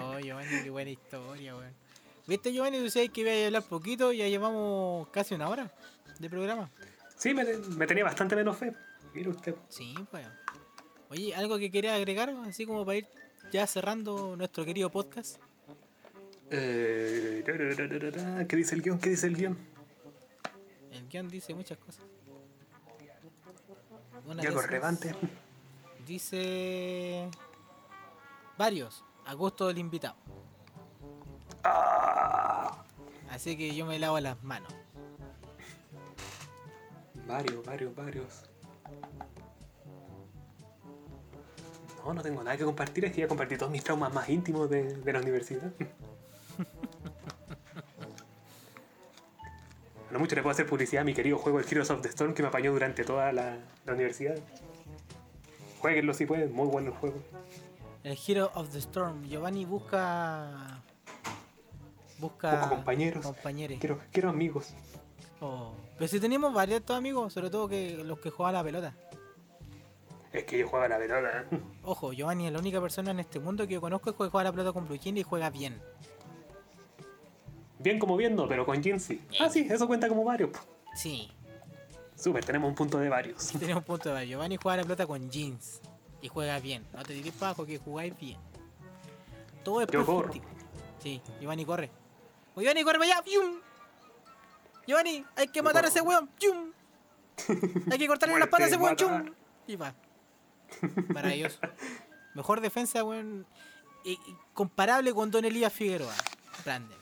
Oh, 0.00 0.18
Giovanni, 0.18 0.62
qué 0.62 0.70
buena 0.70 0.90
historia, 0.90 1.56
weón. 1.56 1.81
¿Viste, 2.26 2.52
Giovanni? 2.52 2.78
Tú 2.78 2.90
sabes 2.90 3.10
que 3.10 3.22
iba 3.22 3.30
a 3.32 3.46
hablar 3.46 3.62
poquito 3.64 4.12
y 4.12 4.18
ya 4.18 4.28
llevamos 4.28 5.08
casi 5.08 5.34
una 5.34 5.48
hora 5.48 5.72
de 6.18 6.30
programa. 6.30 6.70
Sí, 7.16 7.34
me, 7.34 7.44
me 7.44 7.86
tenía 7.86 8.04
bastante 8.04 8.36
menos 8.36 8.56
fe. 8.56 8.72
Mira 9.14 9.30
usted. 9.30 9.54
Sí, 9.68 9.94
pues. 10.10 10.26
Oye, 11.10 11.34
¿algo 11.34 11.58
que 11.58 11.70
quería 11.70 11.94
agregar? 11.94 12.30
Así 12.46 12.64
como 12.64 12.86
para 12.86 12.98
ir 12.98 13.06
ya 13.52 13.66
cerrando 13.66 14.36
nuestro 14.36 14.64
querido 14.64 14.90
podcast. 14.90 15.36
Eh, 16.50 17.42
¿Qué 18.48 18.56
dice 18.56 18.74
el 18.74 18.82
guion? 18.82 18.98
¿Qué 18.98 19.10
dice 19.10 19.26
el 19.26 19.36
guion? 19.36 19.58
El 20.90 21.08
guion 21.08 21.28
dice 21.28 21.54
muchas 21.54 21.78
cosas. 21.78 22.04
Una 24.26 24.42
Y 24.42 24.46
algo 24.46 24.62
relevante. 24.62 25.14
Dice. 26.06 27.28
Varios. 28.56 29.04
A 29.26 29.34
gusto 29.34 29.68
del 29.68 29.78
invitado. 29.78 30.16
Ah, 31.64 32.84
Así 33.30 33.56
que 33.56 33.74
yo 33.74 33.86
me 33.86 33.98
lavo 33.98 34.18
las 34.20 34.42
manos. 34.42 34.72
varios, 37.26 37.64
varios, 37.64 37.94
varios. 37.94 38.42
No, 42.04 42.12
no 42.12 42.22
tengo 42.22 42.42
nada 42.42 42.56
que 42.56 42.64
compartir. 42.64 43.04
Es 43.06 43.12
que 43.12 43.20
ya 43.22 43.28
compartí 43.28 43.56
todos 43.56 43.70
mis 43.72 43.82
traumas 43.84 44.12
más 44.12 44.28
íntimos 44.28 44.68
de, 44.68 44.96
de 44.96 45.12
la 45.12 45.20
universidad. 45.20 45.72
Lo 50.10 50.18
mucho 50.18 50.34
le 50.34 50.42
puedo 50.42 50.52
hacer 50.52 50.66
publicidad 50.66 51.00
a 51.02 51.04
mi 51.04 51.14
querido 51.14 51.38
juego, 51.38 51.58
el 51.58 51.64
Heroes 51.66 51.88
of 51.90 52.02
the 52.02 52.08
Storm, 52.08 52.34
que 52.34 52.42
me 52.42 52.48
apañó 52.48 52.70
durante 52.72 53.02
toda 53.02 53.32
la, 53.32 53.56
la 53.86 53.92
universidad. 53.94 54.36
Jueguenlo 55.80 56.12
si 56.12 56.26
pueden, 56.26 56.52
muy 56.52 56.66
bueno 56.66 56.88
el 56.88 56.94
juego. 56.96 57.16
El 58.04 58.18
Hero 58.26 58.50
of 58.54 58.70
the 58.72 58.78
Storm. 58.78 59.22
Giovanni 59.24 59.64
busca. 59.64 60.82
Busca. 62.22 62.52
Busco 62.52 62.76
compañeros. 62.76 63.26
compañeros. 63.26 63.78
Quiero, 63.80 63.98
quiero 64.12 64.28
amigos. 64.30 64.74
Oh. 65.40 65.72
Pero 65.98 66.06
si 66.08 66.20
tenemos 66.20 66.54
varios 66.54 66.88
amigos, 66.90 67.32
sobre 67.32 67.50
todo 67.50 67.68
que 67.68 67.96
los 68.04 68.20
que 68.20 68.30
juegan 68.30 68.54
la 68.54 68.62
pelota. 68.62 68.94
Es 70.32 70.44
que 70.44 70.58
yo 70.58 70.68
juego 70.68 70.84
a 70.84 70.88
la 70.88 70.98
pelota. 70.98 71.44
Ojo, 71.82 72.12
Giovanni 72.12 72.46
es 72.46 72.52
la 72.52 72.60
única 72.60 72.80
persona 72.80 73.10
en 73.10 73.18
este 73.18 73.40
mundo 73.40 73.66
que 73.66 73.74
yo 73.74 73.80
conozco 73.80 74.12
que 74.12 74.18
juega 74.18 74.40
a 74.40 74.44
la 74.44 74.52
pelota 74.52 74.72
con 74.72 74.86
Blue 74.86 74.96
Jean 74.96 75.16
y 75.18 75.24
juega 75.24 75.50
bien. 75.50 75.82
Bien 77.80 77.98
como 77.98 78.16
viendo, 78.16 78.46
pero 78.48 78.64
con 78.64 78.80
Jin 78.80 79.00
sí. 79.00 79.20
Ah, 79.40 79.50
sí, 79.50 79.66
eso 79.68 79.88
cuenta 79.88 80.08
como 80.08 80.22
varios. 80.22 80.50
Sí, 80.94 81.28
Súper, 82.14 82.44
tenemos 82.44 82.68
un 82.68 82.76
punto 82.76 82.98
de 82.98 83.08
varios. 83.08 83.48
tenemos 83.58 83.82
un 83.82 83.86
punto 83.86 84.10
de 84.10 84.14
ver. 84.14 84.28
Giovanni 84.28 84.56
juega 84.56 84.74
a 84.74 84.76
la 84.76 84.82
pelota 84.84 85.06
con 85.08 85.28
jeans 85.28 85.80
y 86.20 86.28
juega 86.28 86.60
bien. 86.60 86.86
No 86.92 87.02
te 87.02 87.14
digas 87.14 87.34
bajo 87.40 87.66
que 87.66 87.78
jugáis 87.78 88.16
bien. 88.16 88.38
Todo 89.64 89.80
es 89.80 89.88
Yo 89.88 90.06
corro. 90.06 90.32
Sí, 91.02 91.20
Giovanni 91.40 91.64
corre. 91.64 91.90
¡Oh, 92.54 92.60
Giovanni 92.60 92.84
corre 92.84 92.98
para 92.98 93.12
allá. 93.12 93.22
¡Pium! 93.22 93.60
Giovanni, 94.86 95.24
hay 95.36 95.48
que 95.48 95.62
matar 95.62 95.84
a 95.84 95.88
ese 95.88 96.00
weón. 96.00 96.28
¡Pium! 96.38 96.72
Hay 97.90 97.98
que 97.98 98.06
cortarle 98.06 98.38
las 98.38 98.48
patas 98.48 98.66
a 98.66 98.68
ese 98.68 98.76
weón. 98.76 98.94
Matar. 98.94 99.32
Y 99.66 99.76
va. 99.76 99.94
Maravilloso. 101.08 101.58
Mejor 102.34 102.60
defensa, 102.60 103.02
weón. 103.04 103.46
y- 104.04 104.12
y 104.12 104.36
comparable 104.54 105.12
con 105.14 105.30
Don 105.30 105.44
Elías 105.44 105.72
Figueroa. 105.72 106.14
Grande. 106.64 106.94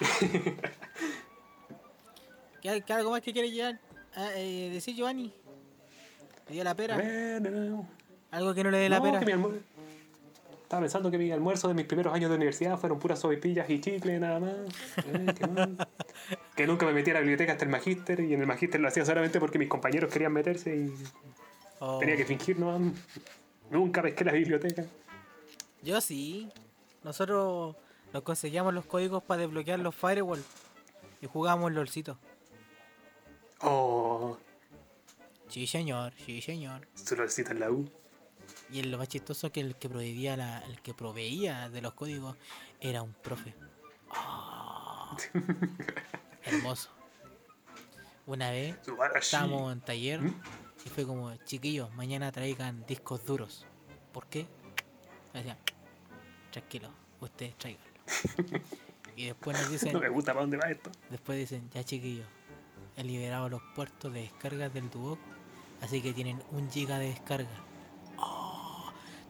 ¿Qué, 2.62 2.82
qué 2.82 2.92
algo 2.92 3.10
más 3.10 3.20
que 3.22 3.32
quiere 3.32 3.50
llegar? 3.50 3.78
Ah, 4.14 4.28
eh, 4.34 4.70
decir 4.72 4.94
Giovanni. 4.94 5.32
¿Le 6.48 6.54
dio 6.54 6.64
la 6.64 6.74
pera? 6.74 6.96
Bueno, 6.96 7.88
Algo 8.30 8.54
que 8.54 8.64
no 8.64 8.70
le 8.70 8.78
dé 8.78 8.88
la 8.88 8.98
no, 8.98 9.04
pera. 9.04 9.18
que 9.20 9.26
mi 9.26 9.32
almuer- 9.32 9.62
Estaba 10.70 10.82
pensando 10.82 11.10
que 11.10 11.18
mi 11.18 11.32
almuerzo 11.32 11.66
de 11.66 11.74
mis 11.74 11.84
primeros 11.84 12.14
años 12.14 12.30
de 12.30 12.36
universidad 12.36 12.78
fueron 12.78 13.00
puras 13.00 13.18
sopaipillas 13.18 13.68
y 13.68 13.80
chicle 13.80 14.20
nada 14.20 14.38
más. 14.38 14.52
Eh, 14.98 15.34
que 16.54 16.64
nunca 16.64 16.86
me 16.86 16.92
metí 16.92 17.10
a 17.10 17.14
la 17.14 17.18
biblioteca 17.18 17.50
hasta 17.54 17.64
el 17.64 17.72
magíster 17.72 18.20
y 18.20 18.34
en 18.34 18.40
el 18.40 18.46
magíster 18.46 18.80
lo 18.80 18.86
hacía 18.86 19.04
solamente 19.04 19.40
porque 19.40 19.58
mis 19.58 19.68
compañeros 19.68 20.12
querían 20.12 20.32
meterse 20.32 20.76
y 20.76 20.94
Oh, 21.80 21.98
tenía 21.98 22.16
que 22.16 22.24
fingir 22.24 22.56
nomás. 22.56 22.92
Nunca 23.68 24.00
pesqué 24.00 24.24
la 24.24 24.30
biblioteca. 24.30 24.84
Yo 25.82 26.00
sí. 26.00 26.48
Nosotros 27.02 27.74
nos 28.12 28.22
conseguíamos 28.22 28.72
los 28.72 28.84
códigos 28.86 29.24
para 29.24 29.40
desbloquear 29.40 29.80
los 29.80 29.96
firewall. 29.96 30.44
Y 31.20 31.26
jugábamos 31.26 31.72
LOLcito. 31.72 32.16
Oh, 33.62 34.36
Sí, 35.48 35.66
señor, 35.66 36.12
sí, 36.24 36.40
señor. 36.40 36.86
su 36.94 37.16
lolcito 37.16 37.50
en 37.50 37.58
la 37.58 37.72
U. 37.72 37.90
Y 38.72 38.82
lo 38.82 38.98
más 38.98 39.08
chistoso 39.08 39.50
que 39.50 39.60
el 39.60 39.76
que 39.76 39.88
proveía 39.88 40.36
la, 40.36 40.60
el 40.60 40.80
que 40.80 40.94
proveía 40.94 41.68
de 41.68 41.80
los 41.82 41.94
códigos 41.94 42.36
era 42.80 43.02
un 43.02 43.12
profe. 43.12 43.54
Ah, 44.10 45.16
hermoso. 46.44 46.90
Una 48.26 48.50
vez 48.50 48.76
estábamos 49.16 49.72
en 49.72 49.80
taller 49.80 50.20
y 50.84 50.88
fue 50.88 51.04
como, 51.04 51.34
chiquillos, 51.44 51.92
mañana 51.94 52.30
traigan 52.30 52.86
discos 52.86 53.24
duros. 53.26 53.66
¿Por 54.12 54.26
qué? 54.26 54.46
Decían, 55.32 55.58
tranquilo, 56.52 56.90
ustedes 57.20 57.56
traiganlo. 57.56 57.90
y 59.16 59.26
después 59.26 59.60
nos 59.60 59.70
dicen, 59.70 59.92
No 59.92 60.00
me 60.00 60.08
gusta 60.08 60.32
para 60.32 60.42
dónde 60.42 60.56
va 60.58 60.70
esto. 60.70 60.90
después 61.10 61.38
dicen, 61.38 61.68
ya 61.70 61.82
chiquillos, 61.82 62.26
he 62.96 63.02
liberado 63.02 63.48
los 63.48 63.62
puertos 63.74 64.12
de 64.12 64.22
descarga 64.22 64.68
del 64.68 64.90
Duoc, 64.90 65.18
así 65.80 66.00
que 66.00 66.12
tienen 66.12 66.40
un 66.52 66.70
giga 66.70 66.98
de 66.98 67.08
descarga. 67.08 67.48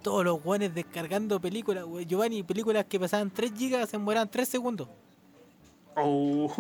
Todos 0.03 0.25
los 0.25 0.43
guanes 0.43 0.75
descargando 0.75 1.41
películas, 1.41 1.85
Giovanni, 2.07 2.43
películas 2.43 2.87
que 2.87 2.99
pasaban 2.99 3.31
3 3.31 3.53
gigas 3.57 3.89
se 3.91 3.99
mueran 3.99 4.31
3 4.31 4.49
segundos. 4.49 4.89
Oh. 5.97 6.51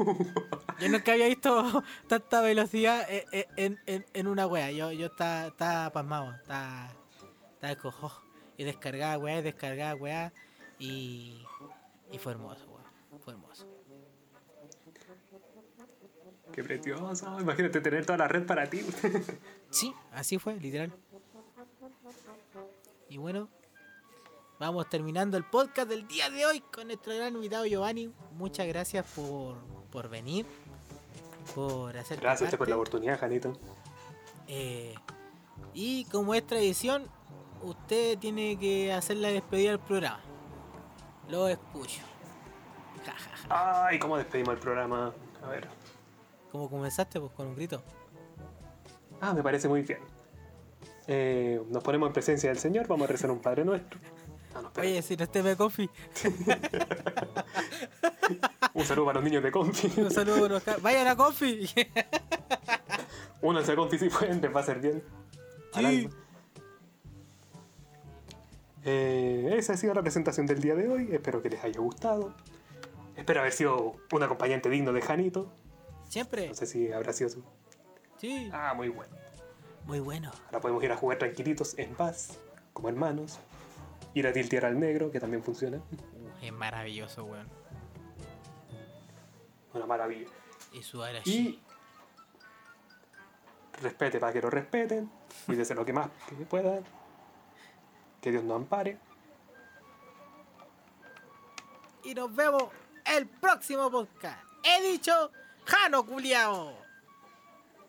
Yo 0.80 0.88
nunca 0.88 1.12
había 1.12 1.26
visto 1.28 1.82
tanta 2.08 2.40
velocidad 2.42 3.06
e- 3.10 3.24
e- 3.32 3.48
en, 3.56 3.78
en- 3.86 4.04
en 4.12 4.26
una 4.26 4.46
wea. 4.46 4.70
Yo, 4.72 4.92
yo 4.92 5.06
estaba, 5.06 5.46
estaba 5.46 5.90
pasmado, 5.90 6.34
estaba, 6.34 6.92
estaba 7.54 7.76
cojo. 7.76 8.12
Y 8.58 8.64
descargaba 8.64 9.16
weá, 9.16 9.40
descargaba 9.40 9.94
weá. 9.94 10.32
Y, 10.78 11.42
y 12.12 12.18
fue 12.18 12.32
hermoso, 12.32 12.66
weá. 12.66 13.18
Fue 13.24 13.32
hermoso. 13.32 13.66
Qué 16.52 16.64
precioso. 16.64 17.40
Imagínate 17.40 17.80
tener 17.80 18.04
toda 18.04 18.18
la 18.18 18.28
red 18.28 18.44
para 18.44 18.68
ti. 18.68 18.80
Sí, 19.72 19.94
así 20.10 20.36
fue, 20.36 20.56
literal. 20.56 20.92
Y 23.10 23.18
bueno, 23.18 23.48
vamos 24.60 24.88
terminando 24.88 25.36
el 25.36 25.42
podcast 25.42 25.88
del 25.88 26.06
día 26.06 26.30
de 26.30 26.46
hoy 26.46 26.60
con 26.60 26.86
nuestro 26.86 27.12
gran 27.12 27.34
invitado 27.34 27.66
Giovanni. 27.66 28.14
Muchas 28.36 28.68
gracias 28.68 29.04
por, 29.16 29.56
por 29.90 30.08
venir, 30.08 30.46
por 31.52 31.96
hacer 31.96 32.20
Gracias 32.20 32.54
por 32.54 32.68
la 32.68 32.76
oportunidad, 32.76 33.18
Janito. 33.18 33.52
Eh, 34.46 34.94
y 35.74 36.04
como 36.04 36.34
es 36.34 36.46
tradición, 36.46 37.08
usted 37.62 38.16
tiene 38.16 38.56
que 38.56 38.92
hacer 38.92 39.16
la 39.16 39.30
despedida 39.30 39.70
del 39.70 39.80
programa. 39.80 40.20
Lo 41.28 41.48
escucho. 41.48 42.02
Ja, 43.04 43.12
ja, 43.12 43.36
ja. 43.48 43.86
Ay, 43.86 43.98
¿cómo 43.98 44.18
despedimos 44.18 44.54
el 44.54 44.60
programa? 44.60 45.14
A 45.42 45.48
ver. 45.48 45.66
¿Cómo 46.52 46.68
comenzaste? 46.68 47.18
Pues 47.18 47.32
con 47.32 47.46
un 47.46 47.56
grito. 47.56 47.82
Ah, 49.22 49.32
me 49.32 49.42
parece 49.42 49.68
muy 49.68 49.80
bien. 49.80 50.00
Eh, 51.06 51.60
nos 51.68 51.82
ponemos 51.82 52.06
en 52.08 52.12
presencia 52.12 52.50
del 52.50 52.58
Señor, 52.58 52.86
vamos 52.86 53.08
a 53.08 53.12
rezar 53.12 53.30
un 53.30 53.40
Padre 53.40 53.64
Nuestro. 53.64 53.98
No, 54.54 54.60
espera. 54.68 54.86
Oye, 54.86 55.02
si 55.02 55.16
no 55.16 55.24
esté 55.24 55.42
me 55.42 55.56
coffee, 55.56 55.88
Un 58.74 58.84
saludo 58.84 59.06
para 59.06 59.20
los 59.20 59.24
niños 59.24 59.42
de 59.42 59.50
Confi. 59.50 60.00
un 60.00 60.10
saludo. 60.10 60.44
a 60.46 60.48
los 60.48 60.62
Vayan 60.82 61.06
a 61.08 61.16
coffee. 61.16 61.68
Únanse 63.42 63.72
a 63.72 63.76
Confi 63.76 63.98
si 63.98 64.08
pueden, 64.08 64.40
les 64.40 64.54
va 64.54 64.60
a 64.60 64.62
hacer 64.62 64.80
bien. 64.80 65.02
Sí. 65.74 66.08
Eh, 68.84 69.54
esa 69.56 69.74
ha 69.74 69.76
sido 69.76 69.92
la 69.94 70.02
presentación 70.02 70.46
del 70.46 70.60
día 70.60 70.74
de 70.74 70.88
hoy. 70.88 71.08
Espero 71.12 71.42
que 71.42 71.50
les 71.50 71.62
haya 71.64 71.80
gustado. 71.80 72.34
Espero 73.16 73.40
haber 73.40 73.52
sido 73.52 73.96
un 74.12 74.22
acompañante 74.22 74.70
digno 74.70 74.92
de 74.92 75.02
Janito. 75.02 75.52
Siempre. 76.08 76.48
No 76.48 76.54
sé 76.54 76.66
si 76.66 76.92
habrá 76.92 77.12
sido 77.12 77.30
su. 77.30 77.42
Sí. 78.18 78.48
Ah, 78.52 78.72
muy 78.74 78.88
bueno. 78.88 79.14
Muy 79.90 79.98
bueno. 79.98 80.30
Ahora 80.46 80.60
podemos 80.60 80.84
ir 80.84 80.92
a 80.92 80.96
jugar 80.96 81.18
tranquilitos, 81.18 81.76
en 81.76 81.96
paz, 81.96 82.38
como 82.72 82.88
hermanos. 82.88 83.40
Ir 84.14 84.24
a 84.28 84.32
tiltear 84.32 84.64
al 84.64 84.78
negro, 84.78 85.10
que 85.10 85.18
también 85.18 85.42
funciona. 85.42 85.78
Uh, 85.78 86.44
es 86.44 86.52
maravilloso, 86.52 87.24
weón. 87.24 87.48
Una 89.74 89.86
maravilla. 89.86 90.28
Y 90.72 90.84
su. 90.84 91.04
Y 91.24 91.58
respete 93.82 94.20
para 94.20 94.32
que 94.32 94.40
lo 94.40 94.48
respeten. 94.48 95.10
Cuídese 95.46 95.74
lo 95.74 95.84
que 95.84 95.92
más 95.92 96.08
que 96.28 96.36
pueda. 96.46 96.78
Que 98.20 98.30
Dios 98.30 98.44
nos 98.44 98.58
ampare. 98.58 98.96
Y 102.04 102.14
nos 102.14 102.32
vemos 102.32 102.62
el 103.06 103.26
próximo 103.26 103.90
podcast. 103.90 104.38
He 104.62 104.92
dicho 104.92 105.32
Jano 105.64 106.06
Culiao. 106.06 106.89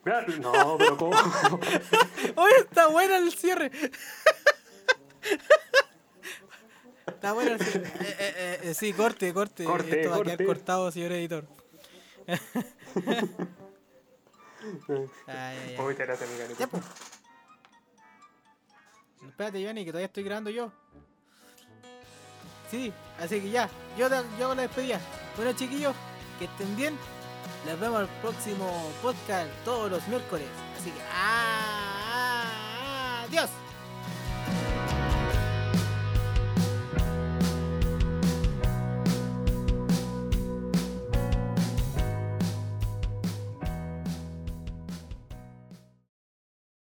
No, 0.04 0.78
pero 0.78 0.98
¿cómo? 0.98 1.12
Oye, 2.36 2.56
está 2.60 2.88
bueno 2.88 3.16
el 3.16 3.32
cierre. 3.32 3.72
Está 7.06 7.34
bueno 7.34 7.52
el 7.52 7.60
cierre. 7.60 7.88
Eh, 7.88 8.16
eh, 8.20 8.60
eh, 8.64 8.74
sí, 8.74 8.94
corte, 8.94 9.32
corte. 9.34 9.64
Corte, 9.64 10.02
Esto 10.02 10.12
va 10.12 10.18
a 10.18 10.24
quedar 10.24 10.46
cortado, 10.46 10.92
señor 10.92 11.12
editor. 11.12 11.46
Ay, 14.62 15.08
ay, 15.28 15.76
ay. 15.80 15.96
Gracias, 15.96 16.58
Ya, 16.60 16.68
pues. 16.68 16.84
Espérate, 19.28 19.60
Giovanni, 19.60 19.86
que 19.86 19.92
todavía 19.92 20.06
estoy 20.06 20.24
grabando 20.24 20.50
yo. 20.50 20.72
Sí, 22.70 22.94
así 23.20 23.42
que 23.42 23.50
ya, 23.50 23.70
yo, 23.98 24.08
yo 24.40 24.56
la 24.56 24.62
despedida. 24.62 25.00
Bueno 25.36 25.54
chiquillos, 25.54 25.96
que 26.40 26.46
estén 26.46 26.76
bien. 26.76 26.98
Nos 27.66 27.80
vemos 27.80 28.02
el 28.02 28.08
próximo 28.22 28.92
podcast 29.02 29.50
todos 29.64 29.92
los 29.92 30.08
miércoles. 30.08 30.48
Así 30.80 30.90
que 30.90 31.02
ah, 31.14 32.46
adiós. 33.28 33.50